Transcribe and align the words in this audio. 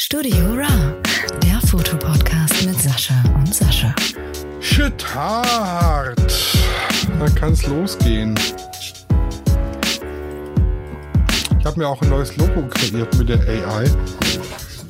Studio 0.00 0.54
Ra, 0.54 0.94
der 1.42 1.60
Fotopodcast 1.66 2.64
mit 2.64 2.80
Sascha 2.80 3.20
und 3.34 3.52
Sascha. 3.52 3.92
Shit 4.60 5.04
hart. 5.12 6.56
Dann 7.18 7.34
kann 7.34 7.52
es 7.52 7.66
losgehen. 7.66 8.38
Ich 11.58 11.66
habe 11.66 11.80
mir 11.80 11.88
auch 11.88 12.00
ein 12.00 12.10
neues 12.10 12.36
Logo 12.36 12.62
kreiert 12.68 13.12
mit 13.18 13.28
der 13.28 13.40
AI. 13.40 13.90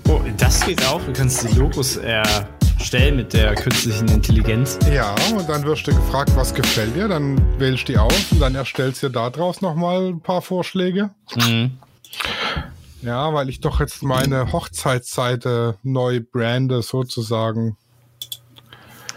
Oh, 0.08 0.20
das 0.36 0.60
geht 0.66 0.84
auch. 0.86 1.00
Du 1.00 1.14
kannst 1.14 1.42
die 1.42 1.58
Logos 1.58 1.96
erstellen 1.96 3.16
mit 3.16 3.32
der 3.32 3.54
künstlichen 3.54 4.08
Intelligenz. 4.08 4.78
Ja, 4.92 5.14
und 5.34 5.48
dann 5.48 5.64
wirst 5.64 5.86
du 5.86 5.94
gefragt, 5.94 6.32
was 6.34 6.52
gefällt 6.52 6.94
dir. 6.94 7.08
Dann 7.08 7.40
wählst 7.58 7.88
du 7.88 7.92
die 7.94 7.98
aus 7.98 8.30
und 8.30 8.40
dann 8.40 8.54
erstellst 8.54 9.02
du 9.02 9.08
da 9.08 9.30
draus 9.30 9.62
nochmal 9.62 10.08
ein 10.08 10.20
paar 10.20 10.42
Vorschläge. 10.42 11.08
Mhm. 11.34 11.78
Ja, 13.02 13.32
weil 13.32 13.48
ich 13.48 13.60
doch 13.60 13.80
jetzt 13.80 14.02
meine 14.02 14.52
Hochzeitsseite 14.52 15.78
neu 15.82 16.20
brande, 16.20 16.82
sozusagen. 16.82 17.76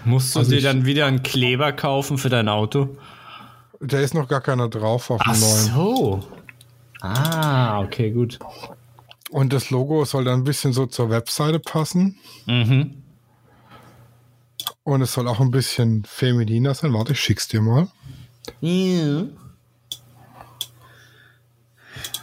Musst 0.06 0.36
du 0.36 0.40
Also 0.40 0.52
dir 0.52 0.58
ich- 0.58 0.64
dann 0.64 0.86
wieder 0.86 1.06
einen 1.08 1.24
Kleber 1.24 1.72
kaufen 1.74 2.18
für 2.18 2.30
dein 2.30 2.48
Auto? 2.50 2.90
Da 3.80 4.00
ist 4.00 4.14
noch 4.14 4.28
gar 4.28 4.42
keiner 4.42 4.70
drauf 4.70 5.10
auf 5.10 5.22
dem 5.24 5.32
Ach 5.32 5.40
neuen. 5.40 5.74
so. 5.74 6.24
Ah, 7.02 7.82
okay, 7.82 8.12
gut. 8.12 8.38
Und 9.32 9.54
das 9.54 9.72
Logo 9.72 10.06
soll 10.06 10.26
dann 10.26 10.42
ein 10.42 10.44
bisschen 10.44 10.74
so 10.74 10.86
zur 10.86 11.10
Webseite 11.10 11.60
passen. 11.60 12.18
Mhm. 12.46 13.02
Und 14.84 15.02
es 15.02 15.14
soll 15.14 15.28
auch 15.28 15.40
ein 15.40 15.52
bisschen 15.52 16.04
femininer 16.06 16.74
sein. 16.76 16.94
Warte, 16.94 17.14
ich 17.14 17.20
schick's 17.20 17.48
dir 17.48 17.62
mal. 17.62 17.88
Ja, 18.60 19.24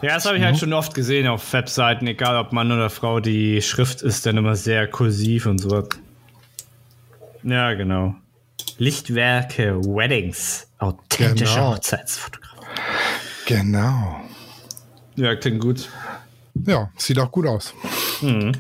das 0.03 0.25
habe 0.25 0.37
ich 0.39 0.43
halt 0.45 0.59
schon 0.59 0.73
oft 0.73 0.95
gesehen 0.95 1.27
auf 1.27 1.53
Webseiten, 1.53 2.07
egal 2.07 2.37
ob 2.37 2.53
Mann 2.53 2.71
oder 2.73 2.91
Frau, 2.91 3.21
die 3.21 3.61
Schrift 3.63 4.03
ist 4.03 4.27
dann 4.27 4.37
immer 4.37 4.57
sehr 4.57 4.89
kursiv 4.89 5.47
und 5.47 5.59
so. 5.59 5.89
Ja, 7.43 7.75
genau. 7.75 8.15
Lichtwerke, 8.79 9.77
Weddings, 9.85 10.69
authentische 10.79 11.55
Genau. 11.55 11.75
Hochzeitsfotografie. 11.75 12.59
Genau. 13.47 14.21
Ja, 15.17 15.35
klingt 15.35 15.61
gut. 15.61 15.89
Ja, 16.67 16.91
sieht 16.97 17.19
auch 17.19 17.31
gut 17.33 17.47
aus. 17.47 17.75
Mhm. 18.21 18.53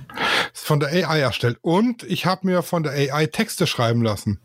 Ist 0.52 0.66
von 0.66 0.80
der 0.80 0.88
AI 1.08 1.20
erstellt. 1.20 1.58
Und 1.62 2.02
ich 2.04 2.26
habe 2.26 2.46
mir 2.46 2.62
von 2.62 2.82
der 2.82 2.92
AI 2.92 3.26
Texte 3.26 3.66
schreiben 3.66 4.02
lassen. 4.02 4.40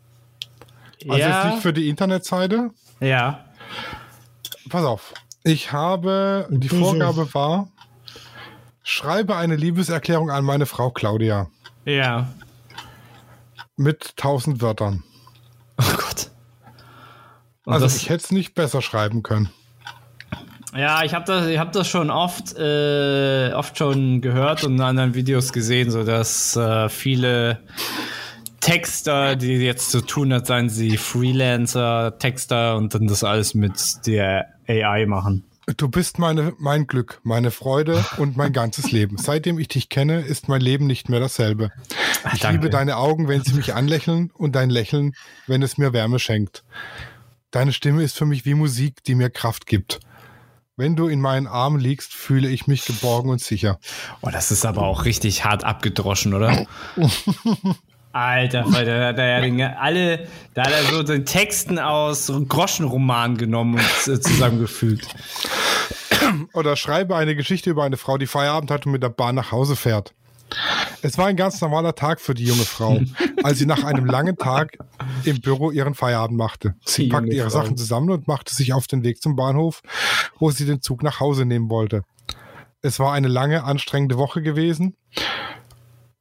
Also 1.08 1.18
ja, 1.20 1.50
nicht 1.50 1.62
für 1.62 1.72
die 1.72 1.88
Internetseite. 1.88 2.70
ja. 3.00 3.44
Pass 4.70 4.84
auf. 4.84 5.12
Ich 5.44 5.72
habe, 5.72 6.46
die 6.50 6.68
Vorgabe 6.70 7.32
war, 7.34 7.68
schreibe 8.82 9.36
eine 9.36 9.56
Liebeserklärung 9.56 10.30
an 10.30 10.44
meine 10.44 10.66
Frau 10.66 10.90
Claudia 10.90 11.48
Ja. 11.84 12.28
mit 13.76 14.14
1000 14.16 14.62
Wörtern. 14.62 15.02
Oh 15.78 15.84
Gott. 15.96 16.30
Und 17.66 17.72
Also 17.74 17.86
das- 17.86 17.96
ich 17.96 18.08
hätte 18.08 18.24
es 18.24 18.30
nicht 18.30 18.54
besser 18.54 18.80
schreiben 18.82 19.22
können. 19.22 19.50
Ja, 20.74 21.04
ich 21.04 21.14
habe 21.14 21.24
das, 21.24 21.46
ich 21.46 21.58
hab 21.58 21.72
das 21.72 21.86
schon 21.88 22.10
oft, 22.10 22.56
äh, 22.58 23.52
oft 23.54 23.78
schon 23.78 24.20
gehört 24.22 24.64
und 24.64 24.74
in 24.74 24.80
anderen 24.80 25.14
Videos 25.14 25.52
gesehen, 25.52 25.90
so 25.90 26.02
dass 26.04 26.56
äh, 26.56 26.88
viele 26.88 27.60
Texter, 28.64 29.36
die 29.36 29.56
jetzt 29.56 29.90
so 29.90 30.00
tun, 30.00 30.32
als 30.32 30.48
seien 30.48 30.70
sie 30.70 30.96
Freelancer, 30.96 32.16
Texter 32.18 32.76
und 32.76 32.94
dann 32.94 33.06
das 33.06 33.22
alles 33.22 33.52
mit 33.52 34.06
der 34.06 34.54
AI 34.66 35.04
machen. 35.04 35.44
Du 35.76 35.90
bist 35.90 36.18
meine, 36.18 36.54
mein 36.58 36.86
Glück, 36.86 37.20
meine 37.24 37.50
Freude 37.50 38.02
und 38.16 38.38
mein 38.38 38.54
ganzes 38.54 38.90
Leben. 38.90 39.18
Seitdem 39.18 39.58
ich 39.58 39.68
dich 39.68 39.90
kenne, 39.90 40.22
ist 40.22 40.48
mein 40.48 40.62
Leben 40.62 40.86
nicht 40.86 41.10
mehr 41.10 41.20
dasselbe. 41.20 41.72
Ich 42.32 42.40
danke. 42.40 42.56
liebe 42.56 42.70
deine 42.70 42.96
Augen, 42.96 43.28
wenn 43.28 43.44
sie 43.44 43.52
mich 43.52 43.74
anlächeln 43.74 44.30
und 44.32 44.56
dein 44.56 44.70
Lächeln, 44.70 45.12
wenn 45.46 45.62
es 45.62 45.76
mir 45.76 45.92
Wärme 45.92 46.18
schenkt. 46.18 46.64
Deine 47.50 47.74
Stimme 47.74 48.02
ist 48.02 48.16
für 48.16 48.24
mich 48.24 48.46
wie 48.46 48.54
Musik, 48.54 49.04
die 49.04 49.14
mir 49.14 49.28
Kraft 49.28 49.66
gibt. 49.66 50.00
Wenn 50.76 50.96
du 50.96 51.06
in 51.06 51.20
meinen 51.20 51.46
Armen 51.46 51.78
liegst, 51.78 52.14
fühle 52.14 52.48
ich 52.48 52.66
mich 52.66 52.86
geborgen 52.86 53.28
und 53.28 53.42
sicher. 53.42 53.78
Oh, 54.22 54.30
das 54.32 54.50
ist 54.50 54.64
aber 54.64 54.84
auch 54.84 55.04
richtig 55.04 55.44
hart 55.44 55.64
abgedroschen, 55.64 56.32
oder? 56.32 56.66
Alter, 58.14 58.64
weil 58.68 58.86
da 58.86 59.08
hat 59.08 59.18
er 59.18 59.26
ja 59.26 59.40
den, 59.40 59.60
alle, 59.60 60.28
da 60.54 60.64
hat 60.64 60.72
er 60.72 60.84
so 60.84 61.02
den 61.02 61.26
Texten 61.26 61.80
aus 61.80 62.32
Groschenromanen 62.48 63.36
genommen 63.36 63.74
und 63.74 64.12
äh, 64.12 64.20
zusammengefügt. 64.20 65.08
Oder 66.52 66.76
schreibe 66.76 67.16
eine 67.16 67.34
Geschichte 67.34 67.70
über 67.70 67.82
eine 67.82 67.96
Frau, 67.96 68.16
die 68.16 68.28
Feierabend 68.28 68.70
hat 68.70 68.86
und 68.86 68.92
mit 68.92 69.02
der 69.02 69.08
Bahn 69.08 69.34
nach 69.34 69.50
Hause 69.50 69.74
fährt. 69.74 70.14
Es 71.02 71.18
war 71.18 71.26
ein 71.26 71.36
ganz 71.36 71.60
normaler 71.60 71.96
Tag 71.96 72.20
für 72.20 72.34
die 72.34 72.44
junge 72.44 72.62
Frau, 72.62 73.00
als 73.42 73.58
sie 73.58 73.66
nach 73.66 73.82
einem 73.82 74.06
langen 74.06 74.36
Tag 74.36 74.78
im 75.24 75.40
Büro 75.40 75.72
ihren 75.72 75.94
Feierabend 75.94 76.38
machte. 76.38 76.76
Sie 76.84 77.08
packte 77.08 77.34
ihre. 77.34 77.50
Sachen 77.50 77.76
zusammen 77.76 78.10
und 78.10 78.28
machte 78.28 78.54
sich 78.54 78.72
auf 78.72 78.86
den 78.86 79.02
Weg 79.02 79.20
zum 79.20 79.34
Bahnhof, 79.34 79.82
wo 80.38 80.52
sie 80.52 80.66
den 80.66 80.80
Zug 80.80 81.02
nach 81.02 81.18
Hause 81.18 81.46
nehmen 81.46 81.68
wollte. 81.68 82.04
Es 82.80 83.00
war 83.00 83.12
eine 83.12 83.28
lange, 83.28 83.64
anstrengende 83.64 84.18
Woche 84.18 84.40
gewesen 84.40 84.94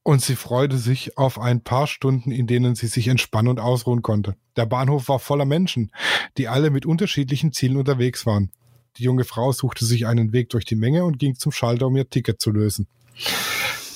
und 0.04 0.22
sie 0.22 0.36
freute 0.36 0.78
sich 0.78 1.18
auf 1.18 1.40
ein 1.40 1.62
paar 1.62 1.88
Stunden, 1.88 2.32
in 2.32 2.46
denen 2.46 2.76
sie 2.76 2.88
sich 2.88 3.08
entspannen 3.08 3.50
und 3.50 3.60
ausruhen 3.60 4.02
konnte. 4.02 4.36
Der 4.58 4.66
Bahnhof 4.66 5.08
war 5.08 5.20
voller 5.20 5.46
Menschen, 5.46 5.92
die 6.38 6.48
alle 6.48 6.70
mit 6.70 6.86
unterschiedlichen 6.86 7.54
Zielen 7.54 7.78
unterwegs 7.78 8.26
waren. 8.26 8.52
Die 8.98 9.04
junge 9.04 9.24
Frau 9.24 9.52
suchte 9.52 9.86
sich 9.86 10.06
einen 10.06 10.34
Weg 10.34 10.50
durch 10.50 10.66
die 10.66 10.76
Menge 10.76 11.06
und 11.06 11.18
ging 11.18 11.36
zum 11.36 11.52
Schalter, 11.52 11.88
um 11.88 11.96
ihr 11.96 12.10
Ticket 12.10 12.42
zu 12.42 12.52
lösen. 12.52 12.88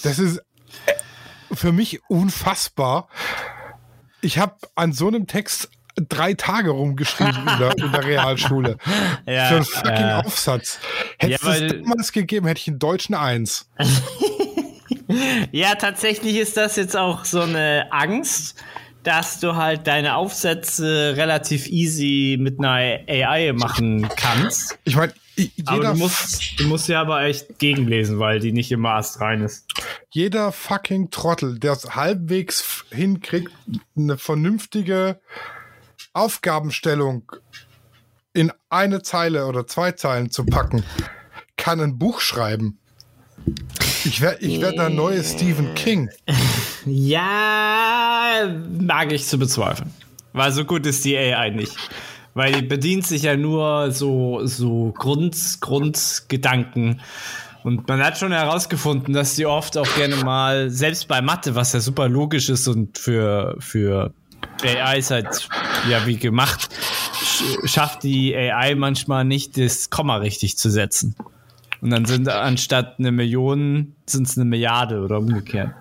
Das 0.01 0.17
ist 0.17 0.37
äh, 0.37 0.93
für 1.53 1.71
mich 1.71 2.01
unfassbar. 2.09 3.09
Ich 4.21 4.39
habe 4.39 4.55
an 4.75 4.93
so 4.93 5.07
einem 5.07 5.27
Text 5.27 5.69
drei 6.09 6.33
Tage 6.33 6.69
rumgeschrieben 6.71 7.47
in 7.47 7.59
der, 7.59 7.77
in 7.77 7.91
der 7.91 8.05
Realschule. 8.05 8.77
Ja, 9.25 9.47
Für 9.49 9.55
einen 9.55 9.65
fucking 9.65 9.91
ja. 9.91 10.19
Aufsatz. 10.21 10.79
Hätte 11.19 11.33
Ja, 11.43 11.53
es 11.53 11.73
damals 11.73 12.11
gegeben, 12.13 12.47
hätte 12.47 12.61
ich 12.61 12.67
einen 12.69 12.79
deutschen 12.79 13.13
Eins. 13.13 13.69
Ja, 15.51 15.75
tatsächlich 15.75 16.35
ist 16.37 16.57
das 16.57 16.75
jetzt 16.75 16.95
auch 16.95 17.25
so 17.25 17.41
eine 17.41 17.87
Angst, 17.91 18.55
dass 19.03 19.39
du 19.39 19.55
halt 19.55 19.87
deine 19.87 20.15
Aufsätze 20.15 21.13
relativ 21.15 21.67
easy 21.67 22.37
mit 22.39 22.59
einer 22.59 22.99
AI 23.07 23.53
machen 23.53 24.09
kannst. 24.15 24.77
Ich 24.83 24.95
meine, 24.95 25.13
Aber 25.65 25.77
jeder, 25.77 25.93
du 25.93 25.99
musst, 25.99 26.59
du 26.59 26.67
musst 26.67 26.89
ja 26.89 27.01
aber 27.01 27.21
echt 27.23 27.57
gegenlesen, 27.59 28.19
weil 28.19 28.39
die 28.39 28.51
nicht 28.51 28.71
immer 28.71 28.95
astrein 28.95 29.41
ist. 29.41 29.65
jeder 30.09 30.51
fucking 30.51 31.09
Trottel, 31.09 31.57
der 31.59 31.73
es 31.73 31.95
halbwegs 31.95 32.85
hinkriegt, 32.91 33.51
eine 33.95 34.17
vernünftige 34.17 35.21
Aufgabenstellung 36.13 37.31
in 38.33 38.51
eine 38.69 39.03
Zeile 39.03 39.45
oder 39.45 39.67
zwei 39.67 39.93
Zeilen 39.93 40.31
zu 40.31 40.45
packen, 40.45 40.83
kann 41.55 41.79
ein 41.79 41.97
Buch 41.97 42.19
schreiben. 42.19 42.79
Ich 44.07 44.21
werde 44.21 44.45
ich 44.45 44.61
werd 44.61 44.77
der 44.77 44.89
neue 44.89 45.23
Stephen 45.23 45.73
King. 45.75 46.09
Ja, 46.85 48.47
mag 48.79 49.11
ich 49.11 49.25
zu 49.25 49.37
bezweifeln. 49.37 49.91
Weil 50.31 50.53
so 50.53 50.63
gut 50.63 50.85
ist 50.85 51.03
die 51.03 51.17
AI 51.17 51.49
nicht. 51.49 51.75
Weil 52.33 52.53
die 52.53 52.61
bedient 52.61 53.05
sich 53.05 53.23
ja 53.23 53.35
nur 53.35 53.91
so, 53.91 54.45
so 54.45 54.93
Grund, 54.97 55.35
Grundgedanken. 55.59 57.01
Und 57.65 57.89
man 57.89 58.01
hat 58.01 58.17
schon 58.17 58.31
herausgefunden, 58.31 59.13
dass 59.13 59.35
die 59.35 59.45
oft 59.45 59.77
auch 59.77 59.95
gerne 59.97 60.15
mal, 60.17 60.69
selbst 60.69 61.09
bei 61.09 61.21
Mathe, 61.21 61.55
was 61.55 61.73
ja 61.73 61.81
super 61.81 62.07
logisch 62.07 62.47
ist 62.47 62.69
und 62.69 62.97
für, 62.97 63.57
für 63.59 64.13
AI 64.63 64.99
ist 64.99 65.11
halt 65.11 65.49
ja 65.89 66.05
wie 66.05 66.15
gemacht, 66.15 66.69
sch 67.21 67.43
schafft 67.65 68.03
die 68.03 68.33
AI 68.33 68.75
manchmal 68.75 69.25
nicht, 69.25 69.57
das 69.57 69.89
Komma 69.89 70.15
richtig 70.17 70.57
zu 70.57 70.69
setzen. 70.69 71.15
Und 71.81 71.91
dann 71.91 72.05
sind 72.05 72.27
anstatt 72.29 72.95
eine 72.99 73.11
Million, 73.11 73.95
sind 74.05 74.27
es 74.27 74.37
eine 74.37 74.45
Milliarde 74.45 75.01
oder 75.01 75.19
umgekehrt. 75.19 75.71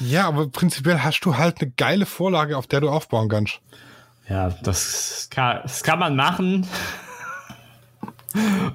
Ja, 0.00 0.26
aber 0.26 0.48
prinzipiell 0.48 1.00
hast 1.00 1.20
du 1.20 1.36
halt 1.36 1.60
eine 1.60 1.70
geile 1.76 2.06
Vorlage, 2.06 2.56
auf 2.56 2.66
der 2.66 2.80
du 2.80 2.88
aufbauen 2.88 3.28
kannst. 3.28 3.60
Ja, 4.28 4.50
das 4.62 5.28
kann, 5.30 5.60
das 5.62 5.82
kann 5.82 5.98
man 5.98 6.16
machen. 6.16 6.66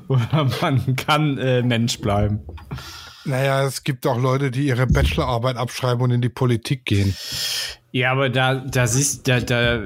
Oder 0.08 0.50
man 0.62 0.96
kann 0.96 1.38
äh, 1.38 1.62
Mensch 1.62 2.00
bleiben. 2.00 2.40
Naja, 3.26 3.64
es 3.66 3.84
gibt 3.84 4.08
auch 4.08 4.18
Leute, 4.18 4.52
die 4.52 4.68
ihre 4.68 4.88
Bachelorarbeit 4.88 5.58
abschreiben 5.58 6.02
und 6.02 6.12
in 6.12 6.22
die 6.22 6.30
Politik 6.30 6.86
gehen. 6.86 7.16
Ja, 7.92 8.12
aber 8.12 8.30
da, 8.30 8.56
da 8.56 8.88
siehst 8.88 9.28
da, 9.28 9.40
da, 9.40 9.80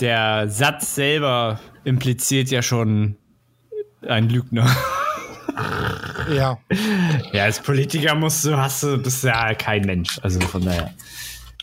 der 0.00 0.48
Satz 0.48 0.94
selber 0.94 1.58
impliziert 1.84 2.50
ja 2.50 2.62
schon 2.62 3.16
einen 4.06 4.28
Lügner. 4.28 4.68
Ja, 6.34 6.58
Ja, 7.32 7.44
als 7.44 7.60
Politiker 7.60 8.14
musst 8.14 8.44
du, 8.44 8.56
hast 8.56 8.82
du, 8.82 8.98
bist 8.98 9.24
ja 9.24 9.54
kein 9.54 9.82
Mensch. 9.82 10.18
Also 10.22 10.40
von 10.40 10.64
daher. 10.64 10.92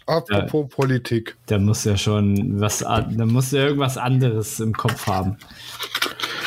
apropos 0.05 0.69
Politik. 0.69 1.37
Da 1.47 1.57
muss 1.57 1.83
ja 1.83 1.97
schon 1.97 2.59
was, 2.59 2.79
da 2.79 3.05
muss 3.25 3.51
ja 3.51 3.65
irgendwas 3.65 3.97
anderes 3.97 4.59
im 4.59 4.73
Kopf 4.73 5.07
haben. 5.07 5.37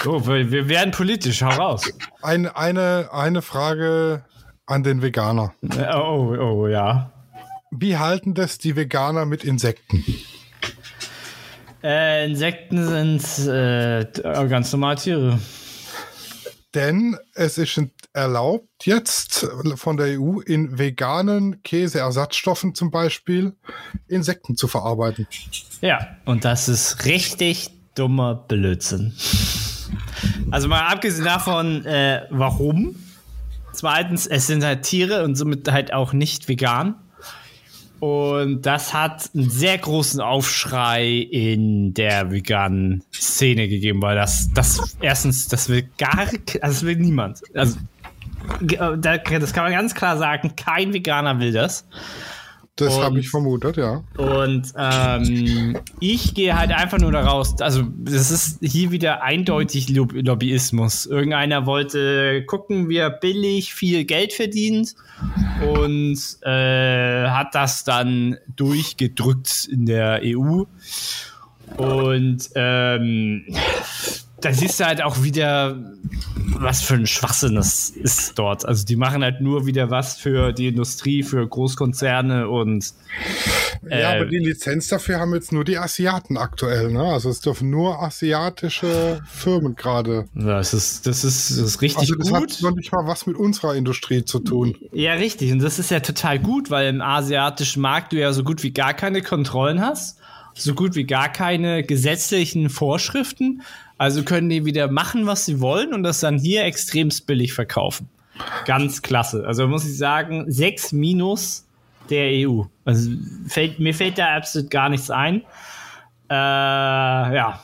So, 0.02 0.26
wir, 0.26 0.50
wir 0.50 0.69
werden 0.69 0.91
politisch, 0.91 1.43
hau 1.43 1.49
raus. 1.49 1.91
Ein, 2.23 2.46
eine, 2.46 3.08
eine 3.12 3.41
Frage 3.41 4.25
an 4.67 4.82
den 4.82 5.00
Veganer. 5.02 5.55
Oh, 5.94 6.37
oh, 6.38 6.67
ja. 6.67 7.11
Wie 7.70 7.96
halten 7.96 8.35
das 8.35 8.58
die 8.58 8.76
Veganer 8.76 9.25
mit 9.25 9.44
Insekten? 9.44 10.05
Äh, 11.82 12.26
Insekten 12.26 12.87
sind 12.87 13.49
äh, 13.49 14.06
ganz 14.23 14.73
normale 14.73 14.96
Tiere. 14.96 15.38
Denn 16.75 17.17
es 17.35 17.56
ist 17.59 17.81
erlaubt, 18.12 18.85
jetzt 18.85 19.47
von 19.76 19.97
der 19.97 20.21
EU 20.21 20.41
in 20.41 20.79
veganen 20.79 21.62
Käseersatzstoffen 21.62 22.75
zum 22.75 22.91
Beispiel 22.91 23.55
Insekten 24.09 24.56
zu 24.56 24.67
verarbeiten. 24.67 25.26
Ja, 25.81 26.17
und 26.25 26.44
das 26.44 26.69
ist 26.69 27.05
richtig 27.05 27.71
dummer 27.94 28.35
Blödsinn. 28.35 29.15
Also 30.50 30.69
mal 30.69 30.88
abgesehen 30.88 31.25
davon, 31.25 31.85
äh, 31.87 32.23
warum? 32.31 32.97
Zweitens, 33.73 34.27
es 34.27 34.47
sind 34.47 34.65
halt 34.65 34.82
Tiere 34.82 35.25
und 35.25 35.35
somit 35.37 35.70
halt 35.70 35.93
auch 35.93 36.12
nicht 36.12 36.49
vegan. 36.49 36.97
Und 38.05 38.67
das 38.67 38.93
hat 38.93 39.31
einen 39.35 39.49
sehr 39.49 39.79
großen 39.79 40.21
Aufschrei 40.21 41.09
in 41.09 41.95
der 41.95 42.31
veganen 42.31 43.03
Szene 43.15 43.67
gegeben, 43.67 44.03
weil 44.03 44.15
das, 44.15 44.51
das 44.53 44.95
erstens, 45.01 45.49
das 45.49 45.71
will 45.71 45.89
gar, 45.97 46.19
also 46.19 46.37
das 46.61 46.85
will 46.85 46.97
niemand. 46.97 47.41
Also, 47.55 47.79
das 48.61 49.53
kann 49.55 49.65
man 49.65 49.73
ganz 49.73 49.95
klar 49.95 50.19
sagen, 50.19 50.53
kein 50.55 50.93
Veganer 50.93 51.41
will 51.41 51.53
das. 51.53 51.87
Das 52.77 52.99
habe 52.99 53.21
ich 53.21 53.31
vermutet, 53.31 53.79
ja. 53.79 54.03
Und 54.19 54.75
ähm, 54.77 55.79
ich 55.99 56.35
gehe 56.35 56.59
halt 56.59 56.73
einfach 56.73 56.99
nur 56.99 57.12
daraus, 57.12 57.59
also 57.62 57.85
das 57.97 58.31
ist 58.31 58.59
hier 58.61 58.91
wieder 58.91 59.23
eindeutig 59.23 59.89
Lobbyismus. 59.89 61.06
Irgendeiner 61.06 61.65
wollte 61.65 62.45
gucken, 62.45 62.91
wie 62.91 62.97
er 62.97 63.09
billig 63.09 63.73
viel 63.73 64.05
Geld 64.05 64.35
verdient 64.35 64.95
und 65.64 66.19
äh, 66.43 67.28
hat 67.28 67.55
das 67.55 67.84
dann 67.84 68.37
durchgedrückt 68.56 69.69
in 69.70 69.87
der 69.87 70.20
EU. 70.22 70.64
Und 71.76 72.50
ähm, 72.55 73.46
da 74.44 74.52
siehst 74.52 74.79
du 74.81 74.85
halt 74.85 75.02
auch 75.02 75.23
wieder, 75.23 75.81
was 76.58 76.82
für 76.82 76.94
ein 76.94 77.06
Schwachsinn 77.06 77.55
das 77.55 77.88
ist 77.88 78.38
dort. 78.38 78.67
Also 78.67 78.85
die 78.85 78.96
machen 78.96 79.23
halt 79.23 79.41
nur 79.41 79.64
wieder 79.67 79.91
was 79.91 80.17
für 80.17 80.52
die 80.52 80.69
Industrie, 80.69 81.23
für 81.23 81.46
Großkonzerne 81.46 82.49
und 82.49 82.93
äh, 83.88 84.02
Ja, 84.02 84.11
aber 84.12 84.26
die 84.26 84.38
Lizenz 84.38 84.88
dafür 84.88 85.19
haben 85.19 85.35
jetzt 85.35 85.52
nur 85.52 85.64
die 85.64 85.79
Asiaten 85.79 86.37
aktuell, 86.37 86.93
ne? 86.93 87.02
Also 87.05 87.31
es 87.31 87.41
dürfen 87.41 87.70
nur 87.70 88.02
asiatische 88.02 89.23
Firmen 89.26 89.76
gerade. 89.76 90.26
Ja, 90.35 90.58
das 90.58 90.75
ist, 90.75 91.06
das 91.06 91.25
ist, 91.25 91.50
das 91.50 91.58
ist 91.58 91.81
richtig 91.81 92.00
also 92.00 92.14
das 92.17 92.29
gut. 92.29 92.52
hat 92.52 92.62
noch 92.62 92.75
nicht 92.75 92.93
mal 92.93 93.06
was 93.06 93.26
mit 93.26 93.37
unserer 93.37 93.75
Industrie 93.75 94.25
zu 94.25 94.41
tun. 94.41 94.76
Ja, 94.93 95.14
richtig. 95.14 95.52
Und 95.52 95.61
das 95.61 95.79
ist 95.79 95.91
ja 95.91 96.00
total 96.00 96.38
gut, 96.38 96.70
weil 96.70 96.88
im 96.88 97.00
asiatischen 97.00 97.81
Markt 97.81 98.12
du 98.12 98.19
ja 98.19 98.32
so 98.32 98.44
gut 98.44 98.62
wie 98.62 98.73
gar 98.73 98.93
keine 98.93 99.23
Kontrollen 99.23 99.81
hast 99.81 100.19
so 100.55 100.75
gut 100.75 100.94
wie 100.94 101.05
gar 101.05 101.31
keine 101.31 101.82
gesetzlichen 101.82 102.70
Vorschriften. 102.70 103.62
Also 103.99 104.25
können 104.25 104.49
die 104.49 104.64
wieder 104.64 104.91
machen, 104.91 105.26
was 105.26 105.44
sie 105.44 105.61
wollen 105.61 105.94
und 105.94 106.02
das 106.02 106.20
dann 106.20 106.38
hier 106.38 106.64
extremst 106.64 107.26
billig 107.26 107.52
verkaufen. 107.52 108.08
Ganz 108.64 109.02
klasse. 109.02 109.44
Also 109.46 109.69
muss 109.69 109.85
ich 109.85 109.96
sagen, 109.96 110.50
6 110.50 110.93
minus 110.93 111.64
der 112.11 112.49
EU. 112.49 112.64
Also 112.85 113.11
fällt, 113.46 113.79
mir 113.79 113.94
fällt 113.94 114.19
da 114.19 114.37
absolut 114.37 114.70
gar 114.70 114.88
nichts 114.88 115.11
ein. 115.11 115.43
Äh, 116.29 116.35
ja, 116.35 117.61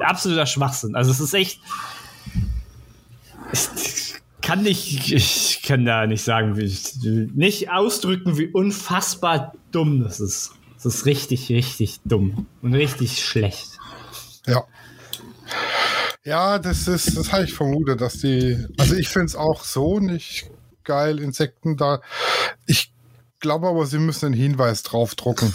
absoluter 0.00 0.46
Schwachsinn. 0.46 0.94
Also 0.94 1.10
es 1.10 1.20
ist 1.20 1.34
echt. 1.34 1.60
Ich 3.52 4.14
kann 4.42 4.62
nicht, 4.62 5.12
ich 5.12 5.62
kann 5.62 5.84
da 5.84 6.06
nicht 6.06 6.22
sagen, 6.22 6.56
wie 6.56 6.64
ich, 6.64 6.94
nicht 7.34 7.70
ausdrücken, 7.70 8.36
wie 8.38 8.48
unfassbar 8.48 9.54
dumm 9.70 10.02
das 10.02 10.20
ist. 10.20 10.52
Das 10.74 10.86
ist 10.86 11.06
richtig, 11.06 11.48
richtig 11.48 12.00
dumm 12.04 12.46
und 12.60 12.74
richtig 12.74 13.24
schlecht. 13.24 13.78
Ja. 14.46 14.64
Ja, 16.24 16.58
das 16.58 16.86
ist, 16.86 17.16
das 17.16 17.32
habe 17.32 17.44
ich 17.44 17.52
vermutet, 17.52 18.00
dass 18.00 18.18
die, 18.18 18.64
also 18.78 18.94
ich 18.94 19.08
finde 19.08 19.26
es 19.26 19.36
auch 19.36 19.64
so 19.64 19.98
nicht 19.98 20.50
geil, 20.84 21.18
Insekten 21.18 21.76
da. 21.76 22.00
Ich 22.66 22.92
glaube 23.40 23.68
aber, 23.68 23.86
sie 23.86 23.98
müssen 23.98 24.26
einen 24.26 24.34
Hinweis 24.34 24.82
drauf 24.82 25.14
drucken. 25.14 25.52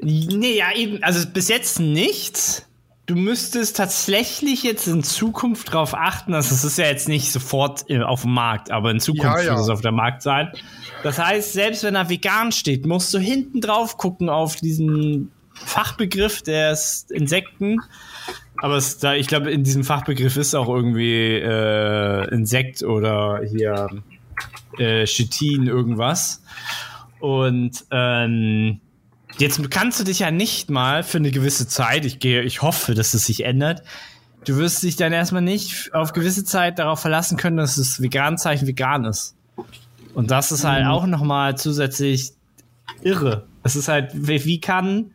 Nee, 0.00 0.58
ja, 0.58 0.74
eben, 0.74 1.02
also 1.02 1.26
bis 1.28 1.48
jetzt 1.48 1.80
nichts. 1.80 2.64
Du 3.06 3.14
müsstest 3.14 3.76
tatsächlich 3.76 4.62
jetzt 4.62 4.86
in 4.86 5.02
Zukunft 5.02 5.68
darauf 5.68 5.94
achten, 5.94 6.32
dass 6.32 6.50
es 6.50 6.62
ist 6.62 6.76
ja 6.76 6.86
jetzt 6.86 7.08
nicht 7.08 7.32
sofort 7.32 7.84
auf 8.02 8.22
dem 8.22 8.34
Markt, 8.34 8.70
aber 8.70 8.90
in 8.90 9.00
Zukunft 9.00 9.38
ja, 9.38 9.40
ja. 9.40 9.50
wird 9.52 9.60
es 9.60 9.68
auf 9.70 9.80
der 9.80 9.92
Markt 9.92 10.22
sein. 10.22 10.52
Das 11.02 11.18
heißt, 11.18 11.54
selbst 11.54 11.84
wenn 11.84 11.94
er 11.94 12.10
vegan 12.10 12.52
steht, 12.52 12.84
musst 12.84 13.14
du 13.14 13.18
hinten 13.18 13.60
drauf 13.60 13.96
gucken 13.96 14.28
auf 14.28 14.56
diesen 14.56 15.30
Fachbegriff 15.54 16.42
des 16.42 17.06
Insekten 17.10 17.78
aber 18.60 18.76
es, 18.76 18.98
da, 18.98 19.14
ich 19.14 19.26
glaube, 19.28 19.50
in 19.50 19.62
diesem 19.62 19.84
Fachbegriff 19.84 20.36
ist 20.36 20.54
auch 20.54 20.68
irgendwie 20.68 21.34
äh, 21.34 22.28
Insekt 22.34 22.82
oder 22.82 23.40
hier 23.44 23.88
äh, 24.78 25.04
Chitin 25.06 25.66
irgendwas. 25.66 26.42
Und 27.20 27.84
ähm, 27.90 28.80
jetzt 29.38 29.70
kannst 29.70 30.00
du 30.00 30.04
dich 30.04 30.20
ja 30.20 30.30
nicht 30.30 30.70
mal 30.70 31.02
für 31.02 31.18
eine 31.18 31.30
gewisse 31.30 31.68
Zeit, 31.68 32.04
ich 32.04 32.18
gehe, 32.18 32.42
ich 32.42 32.62
hoffe, 32.62 32.94
dass 32.94 33.14
es 33.14 33.26
sich 33.26 33.44
ändert, 33.44 33.82
du 34.44 34.56
wirst 34.56 34.82
dich 34.82 34.96
dann 34.96 35.12
erstmal 35.12 35.42
nicht 35.42 35.94
auf 35.94 36.12
gewisse 36.12 36.44
Zeit 36.44 36.78
darauf 36.78 37.00
verlassen 37.00 37.36
können, 37.36 37.56
dass 37.56 37.76
das 37.76 38.02
Veganzeichen 38.02 38.66
vegan 38.66 39.04
ist. 39.04 39.36
Und 40.14 40.30
das 40.30 40.52
ist 40.52 40.64
halt 40.64 40.84
mhm. 40.84 40.90
auch 40.90 41.06
nochmal 41.06 41.56
zusätzlich 41.56 42.32
irre. 43.02 43.46
Es 43.62 43.76
ist 43.76 43.88
halt, 43.88 44.10
wie 44.14 44.60
kann 44.60 45.12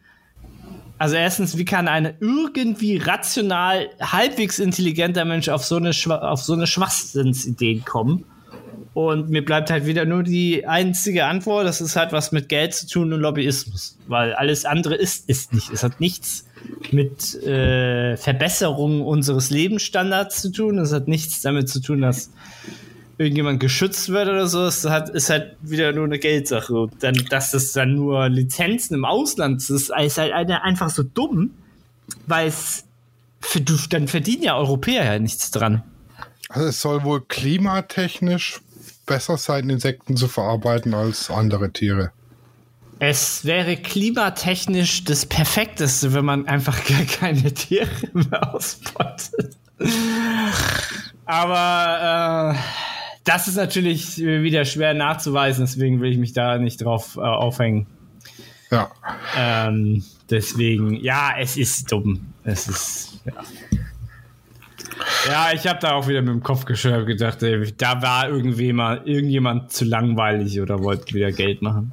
also 1.04 1.18
erstens, 1.18 1.58
wie 1.58 1.66
kann 1.66 1.90
ein 1.90 2.14
irgendwie 2.22 2.96
rational, 2.96 3.90
halbwegs 4.00 4.58
intelligenter 4.58 5.26
Mensch 5.26 5.50
auf 5.50 5.66
so 5.66 5.76
eine, 5.76 5.92
auf 6.08 6.42
so 6.42 6.54
eine 6.54 6.66
Schwachsinnsidee 6.66 7.82
kommen? 7.84 8.24
Und 8.94 9.30
mir 9.30 9.44
bleibt 9.44 9.70
halt 9.70 9.86
wieder 9.86 10.06
nur 10.06 10.24
die 10.24 10.66
einzige 10.66 11.26
Antwort, 11.26 11.68
das 11.68 11.82
ist 11.82 11.98
halt 11.98 12.14
was 12.14 12.32
mit 12.32 12.48
Geld 12.48 12.74
zu 12.74 12.88
tun 12.88 13.12
und 13.12 13.20
Lobbyismus. 13.20 13.98
Weil 14.08 14.34
alles 14.34 14.64
andere 14.64 14.96
ist, 14.96 15.28
ist 15.28 15.52
nicht. 15.52 15.72
Es 15.74 15.84
hat 15.84 16.00
nichts 16.00 16.46
mit 16.92 17.36
äh, 17.44 18.16
Verbesserung 18.16 19.02
unseres 19.02 19.50
Lebensstandards 19.50 20.42
zu 20.42 20.54
tun. 20.54 20.78
Es 20.78 20.94
hat 20.94 21.10
nichts 21.10 21.42
damit 21.42 21.68
zu 21.68 21.82
tun, 21.82 22.00
dass 22.00 22.32
irgendjemand 23.18 23.60
geschützt 23.60 24.10
wird 24.10 24.28
oder 24.28 24.48
so, 24.48 24.66
ist 24.66 24.86
halt, 24.86 25.10
ist 25.10 25.30
halt 25.30 25.56
wieder 25.62 25.92
nur 25.94 26.06
eine 26.06 26.20
Geldsache. 26.20 26.74
Und 26.74 27.04
dann, 27.04 27.14
dass 27.30 27.52
das 27.52 27.72
dann 27.72 27.96
nur 27.96 28.28
Lizenzen 28.30 28.96
im 28.96 29.06
Ausland 29.06 29.62
ist, 29.62 29.92
ist 29.92 30.18
halt 30.18 30.34
einfach 30.34 30.90
so 30.90 31.04
dumm, 31.04 31.52
weil 32.28 32.48
es 32.48 32.86
dann 33.90 34.08
verdienen 34.08 34.44
ja 34.44 34.56
Europäer 34.56 35.06
ja 35.06 35.20
nichts 35.20 35.52
dran. 35.52 35.84
Also 36.50 36.68
es 36.68 36.82
soll 36.82 37.04
wohl 37.04 37.22
klimatechnisch 37.22 38.62
besser 39.06 39.38
sein, 39.38 39.70
Insekten 39.70 40.18
zu 40.18 40.28
verarbeiten 40.28 40.94
als 40.94 41.30
andere 41.30 41.72
Tiere. 41.72 42.12
Es 43.00 43.44
wäre 43.44 43.76
klimatechnisch 43.76 45.04
das 45.04 45.26
Perfekteste, 45.26 46.14
wenn 46.14 46.26
man 46.26 46.48
einfach 46.48 46.86
gar 46.88 47.04
keine 47.04 47.54
Tiere 47.54 47.90
mehr 48.14 48.54
ausbeutet. 48.54 49.58
Aber 51.26 52.56
äh, 52.56 52.93
das 53.24 53.48
ist 53.48 53.56
natürlich 53.56 54.18
wieder 54.18 54.66
schwer 54.66 54.94
nachzuweisen, 54.94 55.66
deswegen 55.66 56.02
will 56.02 56.12
ich 56.12 56.18
mich 56.18 56.34
da 56.34 56.58
nicht 56.58 56.84
drauf 56.84 57.16
äh, 57.18 57.22
aufhängen. 57.22 57.88
Ja. 58.72 58.92
Ähm, 59.38 60.04
deswegen, 60.30 60.96
ja, 60.96 61.34
es 61.40 61.58
ist 61.58 61.92
dumm. 61.92 62.34
Es 62.44 62.68
ist, 62.68 63.22
ja. 63.26 63.34
Ja, 65.28 65.48
ich 65.54 65.66
habe 65.68 65.80
da 65.80 65.94
auch 65.94 66.08
wieder 66.08 66.22
mit 66.22 66.32
dem 66.32 66.44
Kopf 66.44 66.66
geschüttelt 66.66 67.08
gedacht, 67.08 67.42
ey, 67.44 67.74
da 67.78 68.02
war 68.02 68.28
irgendwie 68.30 68.74
mal 68.74 69.02
irgendjemand 69.06 69.72
zu 69.72 69.86
langweilig 69.86 70.60
oder 70.60 70.82
wollte 70.84 71.14
wieder 71.14 71.32
Geld 71.32 71.62
machen. 71.62 71.92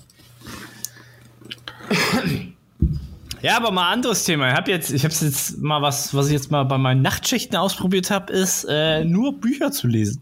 Ja, 3.43 3.57
aber 3.57 3.71
mal 3.71 3.87
ein 3.89 3.95
anderes 3.95 4.25
Thema. 4.25 4.51
Ich 4.51 4.57
habe 4.57 4.71
jetzt, 4.71 4.91
ich 4.91 5.05
habe 5.05 5.15
jetzt 5.15 5.59
mal 5.59 5.81
was, 5.81 6.15
was 6.15 6.27
ich 6.27 6.33
jetzt 6.33 6.51
mal 6.51 6.65
bei 6.65 6.77
meinen 6.77 7.03
Nachtschichten 7.03 7.57
ausprobiert 7.57 8.11
habe, 8.11 8.33
ist 8.33 8.65
äh, 8.69 9.05
nur 9.05 9.41
Bücher 9.41 9.71
zu 9.71 9.87
lesen. 9.87 10.21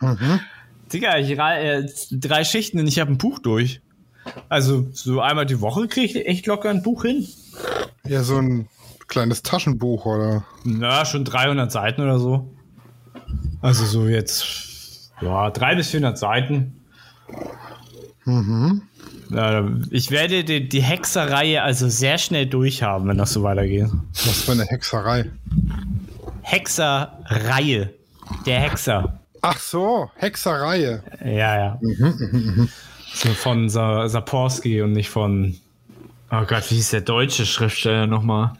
Mhm. 0.00 0.40
Digga, 0.92 1.18
ich 1.18 1.38
äh, 1.38 1.86
drei 2.10 2.44
Schichten 2.44 2.80
und 2.80 2.86
ich 2.86 2.98
habe 2.98 3.12
ein 3.12 3.18
Buch 3.18 3.38
durch. 3.38 3.80
Also 4.48 4.88
so 4.92 5.20
einmal 5.20 5.46
die 5.46 5.60
Woche 5.60 5.88
kriege 5.88 6.06
ich 6.06 6.26
echt 6.26 6.46
locker 6.46 6.70
ein 6.70 6.82
Buch 6.82 7.04
hin. 7.04 7.26
Ja, 8.04 8.22
so 8.22 8.38
ein 8.38 8.68
kleines 9.06 9.42
Taschenbuch 9.42 10.06
oder? 10.06 10.44
Na, 10.64 11.04
schon 11.04 11.24
300 11.24 11.70
Seiten 11.70 12.02
oder 12.02 12.18
so. 12.18 12.50
Also 13.60 13.84
so 13.84 14.08
jetzt, 14.08 15.12
ja, 15.20 15.50
300 15.50 15.76
bis 15.78 15.90
400 15.90 16.18
Seiten. 16.18 16.80
Mhm. 18.24 18.82
Ich 19.90 20.10
werde 20.10 20.42
die, 20.42 20.68
die 20.68 20.82
Hexerreihe 20.82 21.62
also 21.62 21.88
sehr 21.88 22.18
schnell 22.18 22.46
durchhaben, 22.46 23.08
wenn 23.08 23.16
das 23.16 23.32
so 23.32 23.44
weitergeht. 23.44 23.88
Was 24.12 24.42
für 24.42 24.52
eine 24.52 24.64
Hexerei? 24.64 25.30
Hexerreihe. 26.42 27.94
Der 28.46 28.60
Hexer. 28.60 29.19
Ach 29.42 29.58
so, 29.58 30.10
Hexerei. 30.16 31.00
Ja, 31.24 31.56
ja. 31.56 31.78
So 33.12 33.30
von 33.30 33.68
Sa 33.68 34.08
Saporski 34.08 34.82
und 34.82 34.92
nicht 34.92 35.10
von. 35.10 35.56
Oh 36.30 36.44
Gott, 36.46 36.70
wie 36.70 36.76
hieß 36.76 36.90
der 36.90 37.00
deutsche 37.00 37.44
Schriftsteller 37.46 38.06
nochmal? 38.06 38.52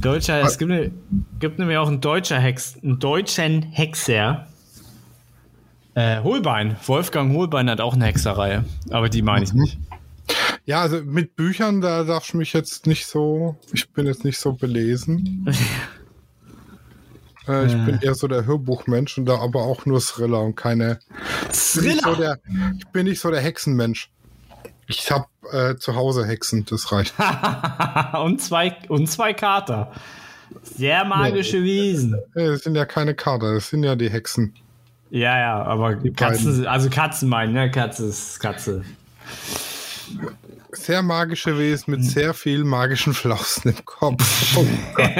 Deutscher, 0.00 0.42
es 0.42 0.58
gibt, 0.58 0.70
ne- 0.70 0.90
gibt 1.40 1.58
nämlich 1.58 1.78
auch 1.78 1.88
einen 1.88 2.00
deutscher 2.00 2.38
Hex, 2.38 2.76
einen 2.82 2.98
deutschen 2.98 3.62
Hexer. 3.62 4.46
Äh, 5.94 6.20
Holbein. 6.22 6.76
Wolfgang 6.86 7.34
Holbein 7.34 7.68
hat 7.70 7.80
auch 7.80 7.94
eine 7.94 8.06
Hexerei. 8.06 8.64
Aber 8.90 9.08
die 9.08 9.22
meine 9.22 9.44
ich 9.44 9.52
nicht. 9.52 9.78
Ja, 10.64 10.80
also 10.82 11.02
mit 11.02 11.36
Büchern, 11.36 11.80
da 11.80 12.04
darfst 12.04 12.32
du 12.32 12.36
mich 12.38 12.52
jetzt 12.52 12.86
nicht 12.86 13.06
so, 13.06 13.56
ich 13.72 13.90
bin 13.92 14.06
jetzt 14.06 14.24
nicht 14.24 14.38
so 14.38 14.52
belesen. 14.52 15.46
äh, 17.48 17.66
ich 17.66 17.72
bin 17.72 17.98
eher 18.00 18.14
so 18.14 18.28
der 18.28 18.46
Hörbuchmensch 18.46 19.18
und 19.18 19.26
da 19.26 19.38
aber 19.38 19.62
auch 19.62 19.86
nur 19.86 20.00
Thriller 20.00 20.40
und 20.40 20.56
keine. 20.56 20.98
Ich 21.52 21.74
bin 21.80 21.84
nicht 21.84 22.02
so 22.04 22.14
der, 22.14 22.38
ich 22.78 22.86
bin 22.88 23.06
nicht 23.06 23.20
so 23.20 23.30
der 23.30 23.40
Hexenmensch. 23.40 24.10
Ich 24.86 25.10
hab 25.10 25.28
äh, 25.52 25.76
zu 25.76 25.94
Hause 25.94 26.26
Hexen, 26.26 26.64
das 26.66 26.92
reicht. 26.92 27.14
und, 28.22 28.40
zwei, 28.40 28.76
und 28.88 29.08
zwei 29.10 29.32
Kater. 29.32 29.92
Sehr 30.62 31.04
magische 31.04 31.62
Wesen. 31.62 32.14
Äh, 32.34 32.46
Das 32.48 32.60
sind 32.62 32.74
ja 32.74 32.84
keine 32.84 33.14
Kater, 33.14 33.54
das 33.54 33.70
sind 33.70 33.84
ja 33.84 33.96
die 33.96 34.10
Hexen. 34.10 34.54
Ja, 35.10 35.38
ja, 35.38 35.62
aber 35.62 35.96
Katzen, 35.96 36.66
also 36.66 36.88
Katzen 36.88 37.28
meinen, 37.28 37.52
ne? 37.52 37.70
Katze 37.70 38.06
ist 38.06 38.40
Katze. 38.40 38.82
Sehr 40.72 41.02
magische 41.02 41.58
Wesen 41.58 41.90
mit 41.90 42.04
sehr 42.04 42.32
viel 42.32 42.64
magischen 42.64 43.12
Flausen 43.12 43.72
im 43.72 43.84
Kopf. 43.84 44.56
Oh 44.56 44.64
Gott. 44.94 45.10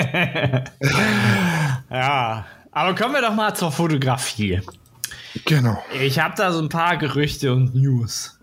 Ja, 1.93 2.47
aber 2.71 2.95
kommen 2.95 3.13
wir 3.13 3.21
doch 3.21 3.35
mal 3.35 3.55
zur 3.55 3.71
Fotografie. 3.71 4.63
genau. 5.45 5.77
Ich 6.01 6.19
habe 6.19 6.35
da 6.37 6.51
so 6.51 6.61
ein 6.61 6.71
paar 6.71 6.97
Gerüchte 6.97 7.53
und 7.53 7.75
News. 7.75 8.39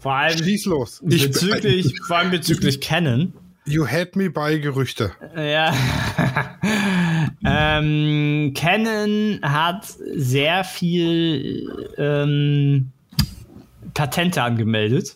Vor 0.00 0.14
allem 0.14 0.36
Schieß 0.36 0.64
los. 0.66 1.00
Ich, 1.08 1.22
bezüglich, 1.22 1.94
vor 2.04 2.16
allem 2.16 2.32
bezüglich 2.32 2.80
Canon. 2.80 3.34
you 3.66 3.86
had 3.86 4.16
me 4.16 4.30
bei 4.30 4.58
Gerüchte. 4.58 5.12
Ja. 5.36 5.72
ähm, 7.46 8.52
Canon 8.56 9.38
hat 9.42 9.86
sehr 10.16 10.64
viel 10.64 11.92
ähm, 11.98 12.90
Patente 13.94 14.42
angemeldet. 14.42 15.14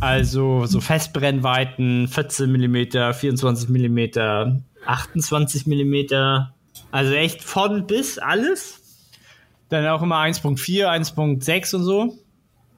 Also 0.00 0.64
so 0.64 0.80
Festbrennweiten, 0.80 2.08
14 2.08 2.50
mm, 2.50 3.12
24 3.12 3.68
mm, 3.68 3.98
28 4.86 5.66
mm. 5.66 6.52
Also 6.92 7.14
echt 7.14 7.42
von 7.42 7.86
bis 7.86 8.18
alles. 8.18 8.80
Dann 9.70 9.86
auch 9.86 10.02
immer 10.02 10.18
1.4, 10.18 10.86
1.6 10.86 11.74
und 11.76 11.82
so. 11.82 12.18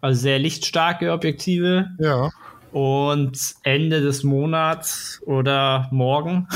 Also 0.00 0.20
sehr 0.20 0.38
lichtstarke 0.38 1.12
Objektive. 1.12 1.90
Ja. 1.98 2.30
Und 2.72 3.38
Ende 3.64 4.00
des 4.00 4.22
Monats 4.22 5.20
oder 5.26 5.88
morgen 5.90 6.48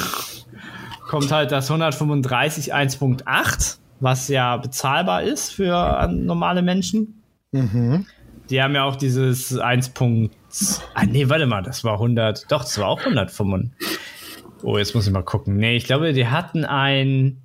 kommt 1.08 1.30
halt 1.32 1.52
das 1.52 1.70
135 1.70 2.74
1.8, 2.74 3.78
was 4.00 4.28
ja 4.28 4.56
bezahlbar 4.56 5.22
ist 5.22 5.52
für 5.52 6.08
normale 6.08 6.62
Menschen. 6.62 7.22
Mhm. 7.52 8.06
Die 8.50 8.62
haben 8.62 8.74
ja 8.74 8.84
auch 8.84 8.96
dieses 8.96 9.58
1. 9.58 9.92
Ah, 10.94 11.04
nee, 11.04 11.28
warte 11.28 11.46
mal, 11.46 11.62
das 11.62 11.84
war 11.84 11.94
100. 11.94 12.50
Doch, 12.50 12.62
das 12.62 12.78
war 12.78 12.88
auch 12.88 13.00
105. 13.00 13.70
Oh, 14.62 14.78
jetzt 14.78 14.94
muss 14.94 15.06
ich 15.06 15.12
mal 15.12 15.22
gucken. 15.22 15.56
Nee, 15.56 15.76
ich 15.76 15.84
glaube, 15.84 16.12
die 16.12 16.26
hatten 16.28 16.64
ein 16.64 17.42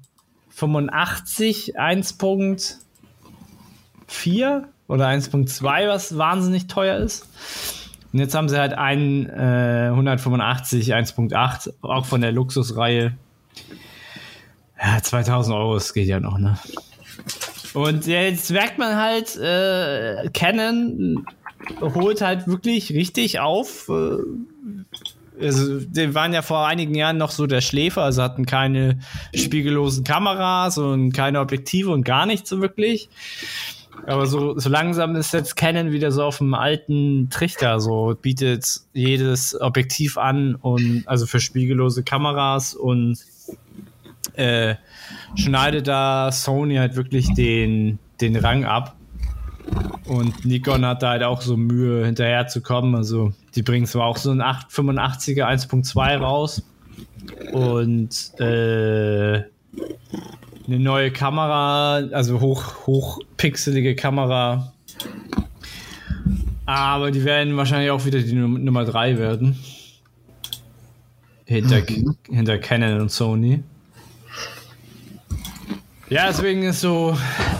85 0.56 1.80
1.4 1.80 4.64
oder 4.88 5.08
1.2, 5.08 5.88
was 5.88 6.18
wahnsinnig 6.18 6.68
teuer 6.68 6.98
ist. 6.98 7.28
Und 8.12 8.20
jetzt 8.20 8.36
haben 8.36 8.48
sie 8.48 8.60
halt 8.60 8.74
ein 8.74 9.28
äh, 9.30 9.90
185 9.90 10.94
1.8, 10.94 11.74
auch 11.82 12.06
von 12.06 12.22
der 12.22 12.32
Luxusreihe. 12.32 13.18
Ja, 14.80 15.02
2000 15.02 15.56
Euro, 15.56 15.74
das 15.74 15.94
geht 15.94 16.08
ja 16.08 16.20
noch, 16.20 16.38
ne? 16.38 16.60
Und 17.74 18.06
jetzt 18.06 18.52
merkt 18.52 18.78
man 18.78 18.96
halt, 18.96 19.36
äh, 19.38 20.30
Canon 20.32 21.26
holt 21.82 22.22
halt 22.22 22.48
wirklich 22.48 22.92
richtig 22.92 23.40
auf. 23.40 23.90
Äh, 23.90 24.18
also, 25.44 25.80
die 25.80 26.16
waren 26.16 26.34
ja 26.34 26.42
vor 26.42 26.68
einigen 26.68 26.96
Jahren 26.96 27.18
noch 27.18 27.32
so 27.32 27.48
der 27.48 27.62
Schläfer, 27.62 28.04
also 28.04 28.24
hatten 28.24 28.46
keine 28.46 29.00
spiegellosen 29.36 30.04
Kameras 30.04 30.78
und 30.78 31.12
keine 31.12 31.40
Objektive 31.40 31.92
und 31.92 32.04
gar 32.04 32.26
nichts 32.26 32.50
so 32.50 32.62
wirklich. 32.62 33.10
Aber 34.08 34.26
so, 34.26 34.58
so 34.58 34.70
langsam 34.70 35.16
ist 35.16 35.34
jetzt 35.34 35.56
Canon 35.56 35.92
wieder 35.92 36.12
so 36.12 36.24
auf 36.24 36.40
dem 36.40 36.54
alten 36.54 37.30
Trichter, 37.30 37.80
so 37.80 38.16
bietet 38.20 38.82
jedes 38.94 39.60
Objektiv 39.60 40.18
an 40.18 40.56
und 40.56 41.04
also 41.06 41.26
für 41.26 41.40
spiegellose 41.40 42.04
Kameras 42.04 42.74
und 42.74 43.20
äh, 44.34 44.76
schneidet 45.36 45.88
da 45.88 46.32
Sony 46.32 46.76
halt 46.76 46.96
wirklich 46.96 47.34
den, 47.34 48.00
den 48.20 48.36
Rang 48.36 48.66
ab. 48.66 48.96
Und 50.06 50.46
Nikon 50.46 50.86
hat 50.86 51.02
da 51.02 51.12
halt 51.12 51.24
auch 51.24 51.42
so 51.42 51.56
Mühe 51.56 52.06
hinterher 52.06 52.48
zu 52.48 52.62
kommen. 52.62 52.96
Also 52.96 53.34
die 53.56 53.64
bringen 53.64 53.86
zwar 53.86 54.06
auch 54.06 54.18
so 54.18 54.32
ein 54.32 54.42
885er 54.42 55.46
1.2 55.46 56.18
raus 56.18 56.64
und 57.52 58.32
äh, 58.40 59.44
eine 60.68 60.80
neue 60.80 61.12
Kamera, 61.12 61.96
also 62.12 62.40
hoch, 62.40 62.86
hochpixelige 62.86 63.96
Kamera. 63.96 64.74
Aber 66.66 67.12
die 67.12 67.24
werden 67.24 67.58
wahrscheinlich 67.58 67.92
auch 67.92 68.06
wieder 68.06 68.20
die 68.20 68.34
Num 68.34 68.64
Nummer 68.64 68.86
3 68.86 69.18
werden. 69.18 69.58
Hinter, 71.46 71.82
hinter 72.30 72.58
Canon 72.58 73.02
und 73.02 73.12
Sony. 73.12 73.64
Ja, 76.10 76.28
deswegen 76.28 76.64
ist 76.64 76.82
so, 76.82 77.18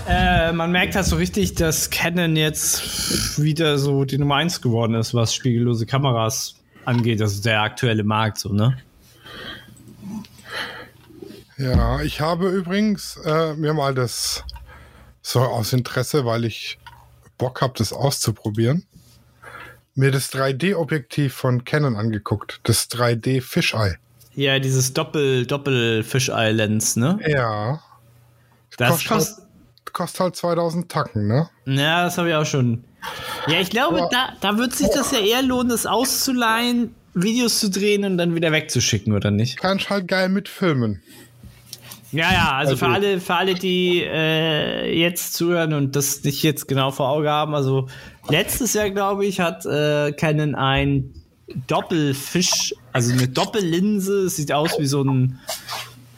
äh, 0.08 0.52
man 0.52 0.72
merkt 0.72 0.96
halt 0.96 1.06
so 1.06 1.16
richtig, 1.16 1.56
dass 1.56 1.90
Canon 1.90 2.36
jetzt 2.36 3.42
wieder 3.42 3.78
so 3.78 4.06
die 4.06 4.18
Nummer 4.18 4.36
1 4.36 4.62
geworden 4.62 4.96
ist, 4.96 5.14
was 5.14 5.34
spiegellose 5.34 5.86
Kameras 5.86 6.56
angeht. 6.86 7.22
Also 7.22 7.42
der 7.42 7.62
aktuelle 7.62 8.04
Markt, 8.04 8.40
so, 8.40 8.50
ne? 8.50 8.78
Ja, 11.58 12.02
ich 12.02 12.20
habe 12.20 12.50
übrigens 12.50 13.18
äh, 13.26 13.54
mir 13.54 13.74
mal 13.74 13.94
das 13.94 14.44
so 15.22 15.40
aus 15.40 15.72
Interesse, 15.72 16.26
weil 16.26 16.46
ich 16.46 16.78
Bock 17.38 17.62
habe, 17.62 17.74
das 17.78 17.94
auszuprobieren, 17.94 18.86
mir 19.96 20.12
das 20.12 20.32
3D-Objektiv 20.34 21.34
von 21.34 21.64
Canon 21.64 21.96
angeguckt. 21.96 22.60
Das 22.64 22.90
3D 22.90 23.42
Fisheye. 23.42 23.98
Ja, 24.36 24.60
dieses 24.60 24.94
Doppel, 24.94 25.46
Doppel-Fischei-Lens, 25.46 26.96
ne? 26.96 27.20
Ja. 27.28 27.82
Das 28.78 28.90
kostet, 28.90 29.08
kostet. 29.10 29.43
Kostet 29.94 30.20
halt 30.20 30.36
2000 30.36 30.90
Tacken, 30.90 31.28
ne? 31.28 31.50
Ja, 31.66 32.04
das 32.04 32.18
habe 32.18 32.30
ich 32.30 32.36
auch 32.36 32.46
schon. 32.46 32.84
Ja, 33.48 33.60
ich 33.60 33.70
glaube, 33.70 34.00
Aber- 34.02 34.10
da, 34.12 34.30
da 34.42 34.58
wird 34.58 34.74
sich 34.76 34.88
das 34.94 35.12
ja 35.12 35.20
eher 35.20 35.42
lohnen, 35.44 35.70
das 35.70 35.86
auszuleihen, 35.86 36.94
Videos 37.14 37.60
zu 37.60 37.70
drehen 37.70 38.04
und 38.06 38.18
dann 38.18 38.34
wieder 38.36 38.52
wegzuschicken, 38.52 39.14
oder 39.14 39.30
nicht? 39.32 39.58
Kannst 39.58 39.90
halt 39.90 40.08
geil 40.08 40.30
mitfilmen. 40.30 41.02
Ja, 42.12 42.32
ja, 42.32 42.52
also, 42.54 42.76
für 42.78 42.86
Also- 42.86 42.96
alle, 42.96 43.20
für 43.20 43.36
alle, 43.36 43.54
die 43.56 44.04
äh, 44.04 44.98
jetzt 45.00 45.34
zuhören 45.34 45.74
und 45.74 45.96
das 45.96 46.24
nicht 46.24 46.44
jetzt 46.44 46.68
genau 46.68 46.92
vor 46.92 47.10
Auge 47.10 47.30
haben, 47.30 47.56
also 47.56 47.88
letztes 48.30 48.74
Jahr, 48.74 48.90
glaube 48.92 49.26
ich, 49.26 49.40
hat 49.40 49.66
äh, 49.66 50.12
Canon 50.14 50.56
ein 50.56 51.14
Doppelfisch, 51.68 52.74
also 52.94 53.12
eine 53.12 53.28
Doppellinse, 53.28 54.26
es 54.26 54.38
sieht 54.38 54.52
aus 54.52 54.78
wie 54.80 54.86
so 54.86 55.04
ein, 55.04 55.40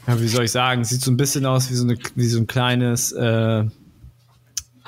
ja, 0.07 0.21
wie 0.21 0.27
soll 0.27 0.45
ich 0.45 0.51
sagen, 0.51 0.83
sieht 0.83 1.01
so 1.01 1.11
ein 1.11 1.17
bisschen 1.17 1.45
aus 1.45 1.69
wie 1.69 1.75
so, 1.75 1.83
eine, 1.83 1.97
wie 2.15 2.27
so 2.27 2.39
ein 2.39 2.47
kleines, 2.47 3.11
äh, 3.11 3.63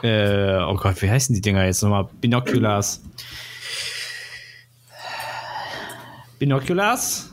äh, 0.04 0.62
oh 0.64 0.76
Gott, 0.76 1.02
wie 1.02 1.10
heißen 1.10 1.34
die 1.34 1.42
Dinger 1.42 1.66
jetzt 1.66 1.82
nochmal? 1.82 2.08
Binoculars. 2.22 3.02
Binoculars? 6.40 7.30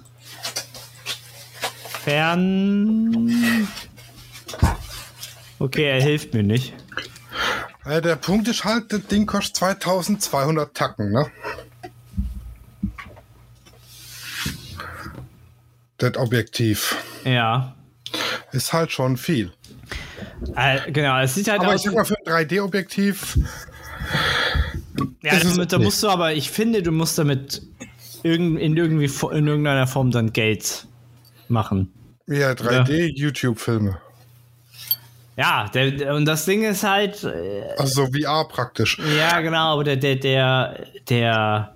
Fern. 2.04 3.68
Okay, 5.58 5.84
er 5.84 6.02
hilft 6.02 6.34
mir 6.34 6.42
nicht. 6.42 6.74
Äh, 7.84 8.00
der 8.00 8.16
Punkt 8.16 8.48
ist 8.48 8.64
halt, 8.64 8.92
das 8.92 9.06
Ding 9.06 9.26
kostet 9.26 9.56
2200 9.56 10.74
Tacken, 10.74 11.12
ne? 11.12 11.30
Das 15.98 16.16
Objektiv. 16.16 16.96
Ja. 17.24 17.73
Ist 18.54 18.72
halt 18.72 18.92
schon 18.92 19.16
viel. 19.16 19.52
Äh, 20.56 20.90
genau, 20.92 21.20
es 21.20 21.34
sieht 21.34 21.48
halt 21.48 21.60
Aber 21.60 21.70
ich 21.74 21.80
aus. 21.80 21.84
sag 21.84 21.94
mal, 21.94 22.04
für 22.04 22.16
ein 22.26 22.46
3D-Objektiv, 22.46 23.36
Ja, 25.22 25.38
damit, 25.38 25.72
da 25.72 25.78
musst 25.78 26.02
du 26.02 26.08
aber, 26.08 26.34
ich 26.34 26.50
finde, 26.50 26.82
du 26.82 26.92
musst 26.92 27.18
damit 27.18 27.62
irgend, 28.22 28.58
in, 28.60 28.76
irgendwie, 28.76 29.10
in 29.36 29.46
irgendeiner 29.46 29.86
Form 29.86 30.10
dann 30.10 30.32
Geld 30.32 30.86
machen. 31.48 31.92
ja, 32.26 32.52
3D-YouTube-Filme. 32.52 33.98
Ja, 35.36 35.68
der, 35.74 36.14
und 36.14 36.26
das 36.26 36.44
Ding 36.44 36.62
ist 36.62 36.84
halt, 36.84 37.24
äh, 37.24 37.64
Also 37.76 38.04
so 38.06 38.12
VR 38.12 38.46
praktisch. 38.46 39.00
ja 39.18 39.40
genau, 39.40 39.72
aber 39.74 39.82
der, 39.84 39.96
der, 39.96 40.14
der, 40.16 40.86
der 41.08 41.73